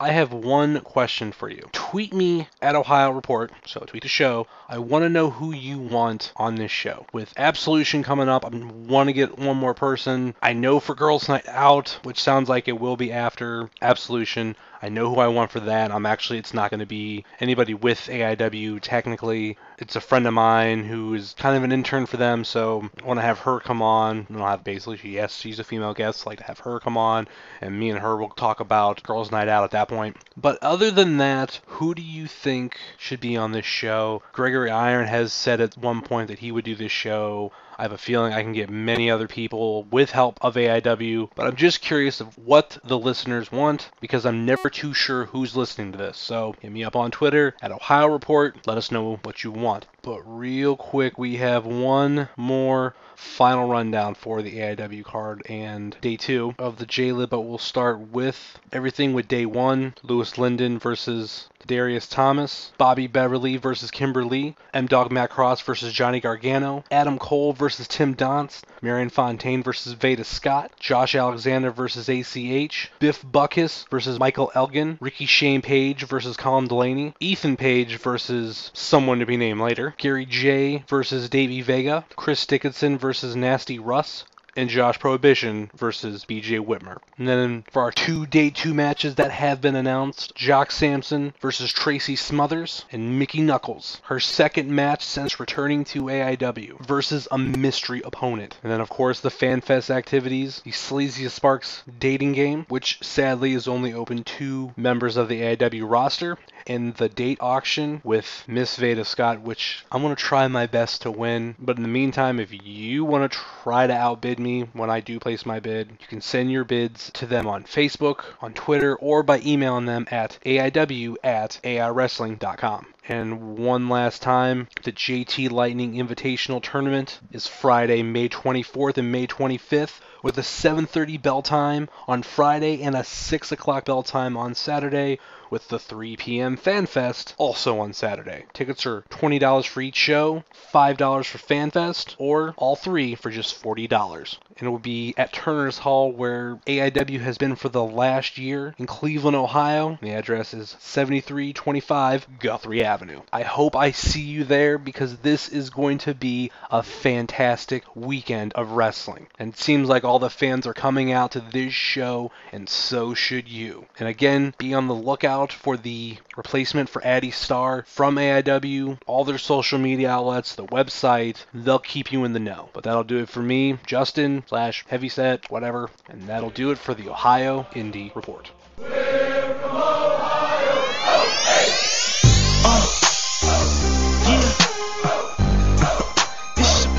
I 0.00 0.10
have 0.10 0.32
one 0.32 0.80
question 0.80 1.30
for 1.30 1.48
you. 1.48 1.68
Tweet 1.70 2.12
me 2.12 2.48
at 2.60 2.74
Ohio 2.74 3.12
Report, 3.12 3.52
so 3.64 3.80
tweet 3.80 4.02
the 4.02 4.08
show. 4.08 4.48
I 4.68 4.78
want 4.78 5.04
to 5.04 5.08
know 5.08 5.30
who 5.30 5.52
you 5.52 5.78
want 5.78 6.32
on 6.36 6.56
this 6.56 6.72
show. 6.72 7.06
With 7.12 7.32
Absolution 7.36 8.02
coming 8.02 8.28
up, 8.28 8.44
I 8.44 8.48
want 8.48 9.08
to 9.08 9.12
get 9.12 9.38
one 9.38 9.56
more 9.56 9.72
person. 9.72 10.34
I 10.42 10.52
know 10.52 10.80
for 10.80 10.96
Girls 10.96 11.28
Night 11.28 11.48
Out, 11.48 12.00
which 12.02 12.20
sounds 12.20 12.48
like 12.48 12.66
it 12.66 12.80
will 12.80 12.96
be 12.96 13.12
after 13.12 13.70
Absolution. 13.80 14.56
I 14.82 14.88
know 14.88 15.12
who 15.12 15.20
I 15.20 15.28
want 15.28 15.50
for 15.50 15.60
that. 15.60 15.90
I'm 15.90 16.06
actually, 16.06 16.38
it's 16.38 16.54
not 16.54 16.70
going 16.70 16.80
to 16.80 16.86
be 16.86 17.24
anybody 17.40 17.74
with 17.74 18.00
AIW 18.00 18.80
technically. 18.80 19.56
It's 19.78 19.96
a 19.96 20.00
friend 20.00 20.26
of 20.26 20.34
mine 20.34 20.84
who 20.84 21.14
is 21.14 21.34
kind 21.38 21.56
of 21.56 21.64
an 21.64 21.72
intern 21.72 22.06
for 22.06 22.16
them, 22.16 22.44
so 22.44 22.88
I 23.02 23.06
want 23.06 23.18
to 23.18 23.26
have 23.26 23.38
her 23.40 23.60
come 23.60 23.82
on. 23.82 24.26
And 24.28 24.38
I'll 24.38 24.48
have 24.48 24.64
basically, 24.64 24.96
she, 24.98 25.10
yes, 25.10 25.36
she's 25.36 25.58
a 25.58 25.64
female 25.64 25.94
guest, 25.94 26.26
like 26.26 26.38
to 26.38 26.44
have 26.44 26.60
her 26.60 26.80
come 26.80 26.96
on, 26.96 27.28
and 27.60 27.78
me 27.78 27.90
and 27.90 27.98
her 27.98 28.16
will 28.16 28.30
talk 28.30 28.60
about 28.60 29.02
Girls 29.02 29.30
Night 29.30 29.48
Out 29.48 29.64
at 29.64 29.70
that 29.72 29.88
point. 29.88 30.16
But 30.36 30.62
other 30.62 30.90
than 30.90 31.16
that, 31.18 31.60
who 31.66 31.94
do 31.94 32.02
you 32.02 32.26
think 32.26 32.78
should 32.98 33.20
be 33.20 33.36
on 33.36 33.52
this 33.52 33.66
show? 33.66 34.22
Gregory 34.32 34.70
Iron 34.70 35.06
has 35.06 35.32
said 35.32 35.60
at 35.60 35.76
one 35.76 36.02
point 36.02 36.28
that 36.28 36.38
he 36.38 36.52
would 36.52 36.64
do 36.64 36.74
this 36.74 36.92
show. 36.92 37.52
I 37.78 37.82
have 37.82 37.92
a 37.92 37.98
feeling 37.98 38.32
I 38.32 38.42
can 38.42 38.52
get 38.52 38.70
many 38.70 39.10
other 39.10 39.26
people 39.26 39.84
with 39.84 40.10
help 40.10 40.38
of 40.40 40.54
AIW, 40.54 41.30
but 41.34 41.46
I'm 41.46 41.56
just 41.56 41.80
curious 41.80 42.20
of 42.20 42.36
what 42.38 42.78
the 42.84 42.98
listeners 42.98 43.50
want 43.50 43.90
because 44.00 44.24
I'm 44.24 44.46
never 44.46 44.70
too 44.70 44.94
sure 44.94 45.24
who's 45.26 45.56
listening 45.56 45.92
to 45.92 45.98
this. 45.98 46.16
So 46.16 46.54
hit 46.60 46.70
me 46.70 46.84
up 46.84 46.96
on 46.96 47.10
Twitter 47.10 47.54
at 47.62 47.72
Ohio 47.72 48.08
Report. 48.08 48.66
Let 48.66 48.78
us 48.78 48.90
know 48.90 49.16
what 49.22 49.42
you 49.42 49.50
want. 49.50 49.86
But 50.02 50.22
real 50.24 50.76
quick, 50.76 51.18
we 51.18 51.36
have 51.36 51.66
one 51.66 52.28
more 52.36 52.94
final 53.16 53.68
rundown 53.68 54.14
for 54.14 54.42
the 54.42 54.58
AIW 54.58 55.04
card 55.04 55.42
and 55.48 55.96
day 56.00 56.16
two 56.16 56.54
of 56.58 56.78
the 56.78 56.86
J-Lit, 56.86 57.30
but 57.30 57.40
we'll 57.40 57.58
start 57.58 57.98
with 58.12 58.58
everything 58.72 59.14
with 59.14 59.28
day 59.28 59.46
one. 59.46 59.94
Louis 60.02 60.36
Lyndon 60.36 60.78
versus 60.78 61.48
Darius 61.66 62.06
Thomas, 62.06 62.72
Bobby 62.76 63.06
Beverly 63.06 63.56
versus 63.56 63.90
Kimber 63.90 64.24
Lee, 64.24 64.54
M 64.74 64.86
Dog 64.86 65.10
Matt 65.10 65.30
Cross 65.30 65.62
versus 65.62 65.94
Johnny 65.94 66.20
Gargano, 66.20 66.84
Adam 66.90 67.18
Cole 67.18 67.54
versus 67.54 67.88
Tim 67.88 68.14
Donst, 68.14 68.64
Marion 68.82 69.08
Fontaine 69.08 69.62
versus 69.62 69.94
Veda 69.94 70.24
Scott, 70.24 70.72
Josh 70.78 71.14
Alexander 71.14 71.70
versus 71.70 72.08
ACH, 72.08 72.90
Biff 72.98 73.22
Busick 73.22 73.88
versus 73.88 74.18
Michael 74.18 74.52
Elgin, 74.54 74.98
Ricky 75.00 75.24
Shane 75.24 75.62
Page 75.62 76.04
versus 76.04 76.36
Colin 76.36 76.66
Delaney, 76.66 77.14
Ethan 77.18 77.56
Page 77.56 77.96
versus 77.96 78.70
someone 78.74 79.20
to 79.20 79.26
be 79.26 79.38
named 79.38 79.60
later, 79.60 79.94
Gary 79.96 80.26
Jay 80.26 80.84
versus 80.86 81.30
Davey 81.30 81.62
Vega, 81.62 82.04
Chris 82.16 82.44
Dickinson 82.44 82.98
versus 82.98 83.13
Nasty 83.22 83.78
Russ, 83.78 84.24
and 84.56 84.70
Josh 84.70 84.98
Prohibition 84.98 85.70
versus 85.74 86.24
BJ 86.24 86.64
Whitmer. 86.64 86.98
And 87.18 87.26
then 87.26 87.64
for 87.70 87.82
our 87.82 87.90
two 87.90 88.26
day 88.26 88.50
two 88.50 88.74
matches 88.74 89.16
that 89.16 89.30
have 89.30 89.60
been 89.60 89.74
announced, 89.76 90.34
Jock 90.34 90.70
Sampson 90.70 91.34
versus 91.40 91.72
Tracy 91.72 92.16
Smothers 92.16 92.84
and 92.92 93.18
Mickey 93.18 93.40
Knuckles. 93.40 94.00
Her 94.04 94.20
second 94.20 94.70
match 94.70 95.04
since 95.04 95.40
returning 95.40 95.84
to 95.86 96.04
AIW 96.04 96.86
versus 96.86 97.26
a 97.30 97.38
mystery 97.38 98.02
opponent. 98.04 98.56
And 98.62 98.70
then 98.70 98.80
of 98.80 98.88
course 98.88 99.20
the 99.20 99.28
FanFest 99.30 99.90
activities, 99.90 100.60
the 100.64 100.70
Seleziya 100.70 101.30
Sparx 101.30 101.82
dating 101.98 102.32
game, 102.32 102.66
which 102.68 102.98
sadly 103.02 103.54
is 103.54 103.68
only 103.68 103.92
open 103.92 104.24
to 104.24 104.72
members 104.76 105.16
of 105.16 105.28
the 105.28 105.40
AIW 105.40 105.90
roster, 105.90 106.38
and 106.66 106.94
the 106.94 107.08
date 107.08 107.38
auction 107.40 108.00
with 108.04 108.44
Miss 108.46 108.76
Veda 108.76 109.04
Scott, 109.04 109.40
which 109.40 109.84
I'm 109.90 110.02
gonna 110.02 110.16
try 110.16 110.48
my 110.48 110.66
best 110.66 111.02
to 111.02 111.10
win. 111.10 111.54
But 111.58 111.76
in 111.76 111.82
the 111.82 111.88
meantime, 111.88 112.40
if 112.40 112.50
you 112.52 113.04
want 113.04 113.30
to 113.30 113.38
try 113.62 113.86
to 113.86 113.92
outbid 113.92 114.38
me 114.38 114.62
when 114.72 114.90
I 114.90 115.00
do 115.00 115.18
place 115.20 115.46
my 115.46 115.60
bid, 115.60 115.90
you 116.00 116.06
can 116.06 116.20
send 116.20 116.50
your 116.50 116.64
bids 116.64 117.10
to 117.14 117.26
them 117.26 117.46
on 117.46 117.64
Facebook, 117.64 118.24
on 118.40 118.52
Twitter, 118.54 118.96
or 118.96 119.22
by 119.22 119.40
emailing 119.44 119.86
them 119.86 120.06
at 120.10 120.38
aiw 120.44 121.16
at 121.22 121.60
aiwrestling.com. 121.62 122.86
And 123.06 123.58
one 123.58 123.90
last 123.90 124.22
time, 124.22 124.68
the 124.82 124.92
JT 124.92 125.50
Lightning 125.50 125.92
Invitational 125.92 126.62
Tournament 126.62 127.20
is 127.32 127.46
Friday, 127.46 128.02
May 128.02 128.30
24th 128.30 128.96
and 128.96 129.12
May 129.12 129.26
25th 129.26 130.00
with 130.22 130.38
a 130.38 130.42
7:30 130.42 131.18
bell 131.18 131.42
time 131.42 131.90
on 132.08 132.22
Friday 132.22 132.82
and 132.82 132.96
a 132.96 133.04
6 133.04 133.52
o'clock 133.52 133.84
bell 133.84 134.02
time 134.02 134.38
on 134.38 134.54
Saturday, 134.54 135.18
with 135.54 135.68
the 135.68 135.78
3 135.78 136.16
p.m. 136.16 136.56
FanFest 136.56 137.32
also 137.38 137.78
on 137.78 137.92
Saturday. 137.92 138.44
Tickets 138.52 138.84
are 138.86 139.02
$20 139.02 139.64
for 139.64 139.80
each 139.80 139.94
show, 139.94 140.42
$5 140.74 141.24
for 141.24 141.38
FanFest, 141.38 142.16
or 142.18 142.54
all 142.56 142.74
three 142.74 143.14
for 143.14 143.30
just 143.30 143.62
$40. 143.62 144.38
And 144.58 144.66
it 144.66 144.70
will 144.70 144.80
be 144.80 145.14
at 145.16 145.32
Turner's 145.32 145.78
Hall, 145.78 146.10
where 146.10 146.56
AIW 146.66 147.20
has 147.20 147.38
been 147.38 147.54
for 147.54 147.68
the 147.68 147.84
last 147.84 148.36
year 148.36 148.74
in 148.78 148.86
Cleveland, 148.86 149.36
Ohio. 149.36 149.96
The 150.02 150.10
address 150.10 150.54
is 150.54 150.76
7325 150.80 152.40
Guthrie 152.40 152.84
Avenue. 152.84 153.20
I 153.32 153.42
hope 153.42 153.76
I 153.76 153.92
see 153.92 154.22
you 154.22 154.42
there 154.42 154.76
because 154.76 155.18
this 155.18 155.48
is 155.48 155.70
going 155.70 155.98
to 155.98 156.14
be 156.14 156.50
a 156.68 156.82
fantastic 156.82 157.84
weekend 157.94 158.54
of 158.54 158.72
wrestling. 158.72 159.28
And 159.38 159.52
it 159.52 159.58
seems 159.58 159.88
like 159.88 160.02
all 160.02 160.18
the 160.18 160.30
fans 160.30 160.66
are 160.66 160.74
coming 160.74 161.12
out 161.12 161.30
to 161.32 161.40
this 161.40 161.72
show, 161.72 162.32
and 162.50 162.68
so 162.68 163.14
should 163.14 163.48
you. 163.48 163.86
And 164.00 164.08
again, 164.08 164.54
be 164.58 164.74
on 164.74 164.88
the 164.88 164.94
lookout 164.94 165.43
out 165.44 165.52
for 165.52 165.76
the 165.76 166.16
replacement 166.38 166.88
for 166.88 167.04
Addy 167.04 167.30
Starr 167.30 167.84
from 167.86 168.16
AIW, 168.16 168.98
all 169.06 169.24
their 169.24 169.36
social 169.36 169.78
media 169.78 170.08
outlets, 170.08 170.54
the 170.54 170.64
website. 170.64 171.44
They'll 171.52 171.78
keep 171.78 172.10
you 172.12 172.24
in 172.24 172.32
the 172.32 172.40
know. 172.40 172.70
But 172.72 172.84
that'll 172.84 173.04
do 173.04 173.18
it 173.18 173.28
for 173.28 173.42
me, 173.42 173.78
Justin 173.86 174.42
slash 174.46 174.86
Heavyset, 174.88 175.50
whatever. 175.50 175.90
And 176.08 176.22
that'll 176.22 176.48
do 176.48 176.70
it 176.70 176.78
for 176.78 176.94
the 176.94 177.10
Ohio 177.10 177.66
Indie 177.72 178.14
Report. 178.16 178.50
Uh, 178.78 178.90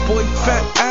boy 0.07 0.23
fat 0.45 0.84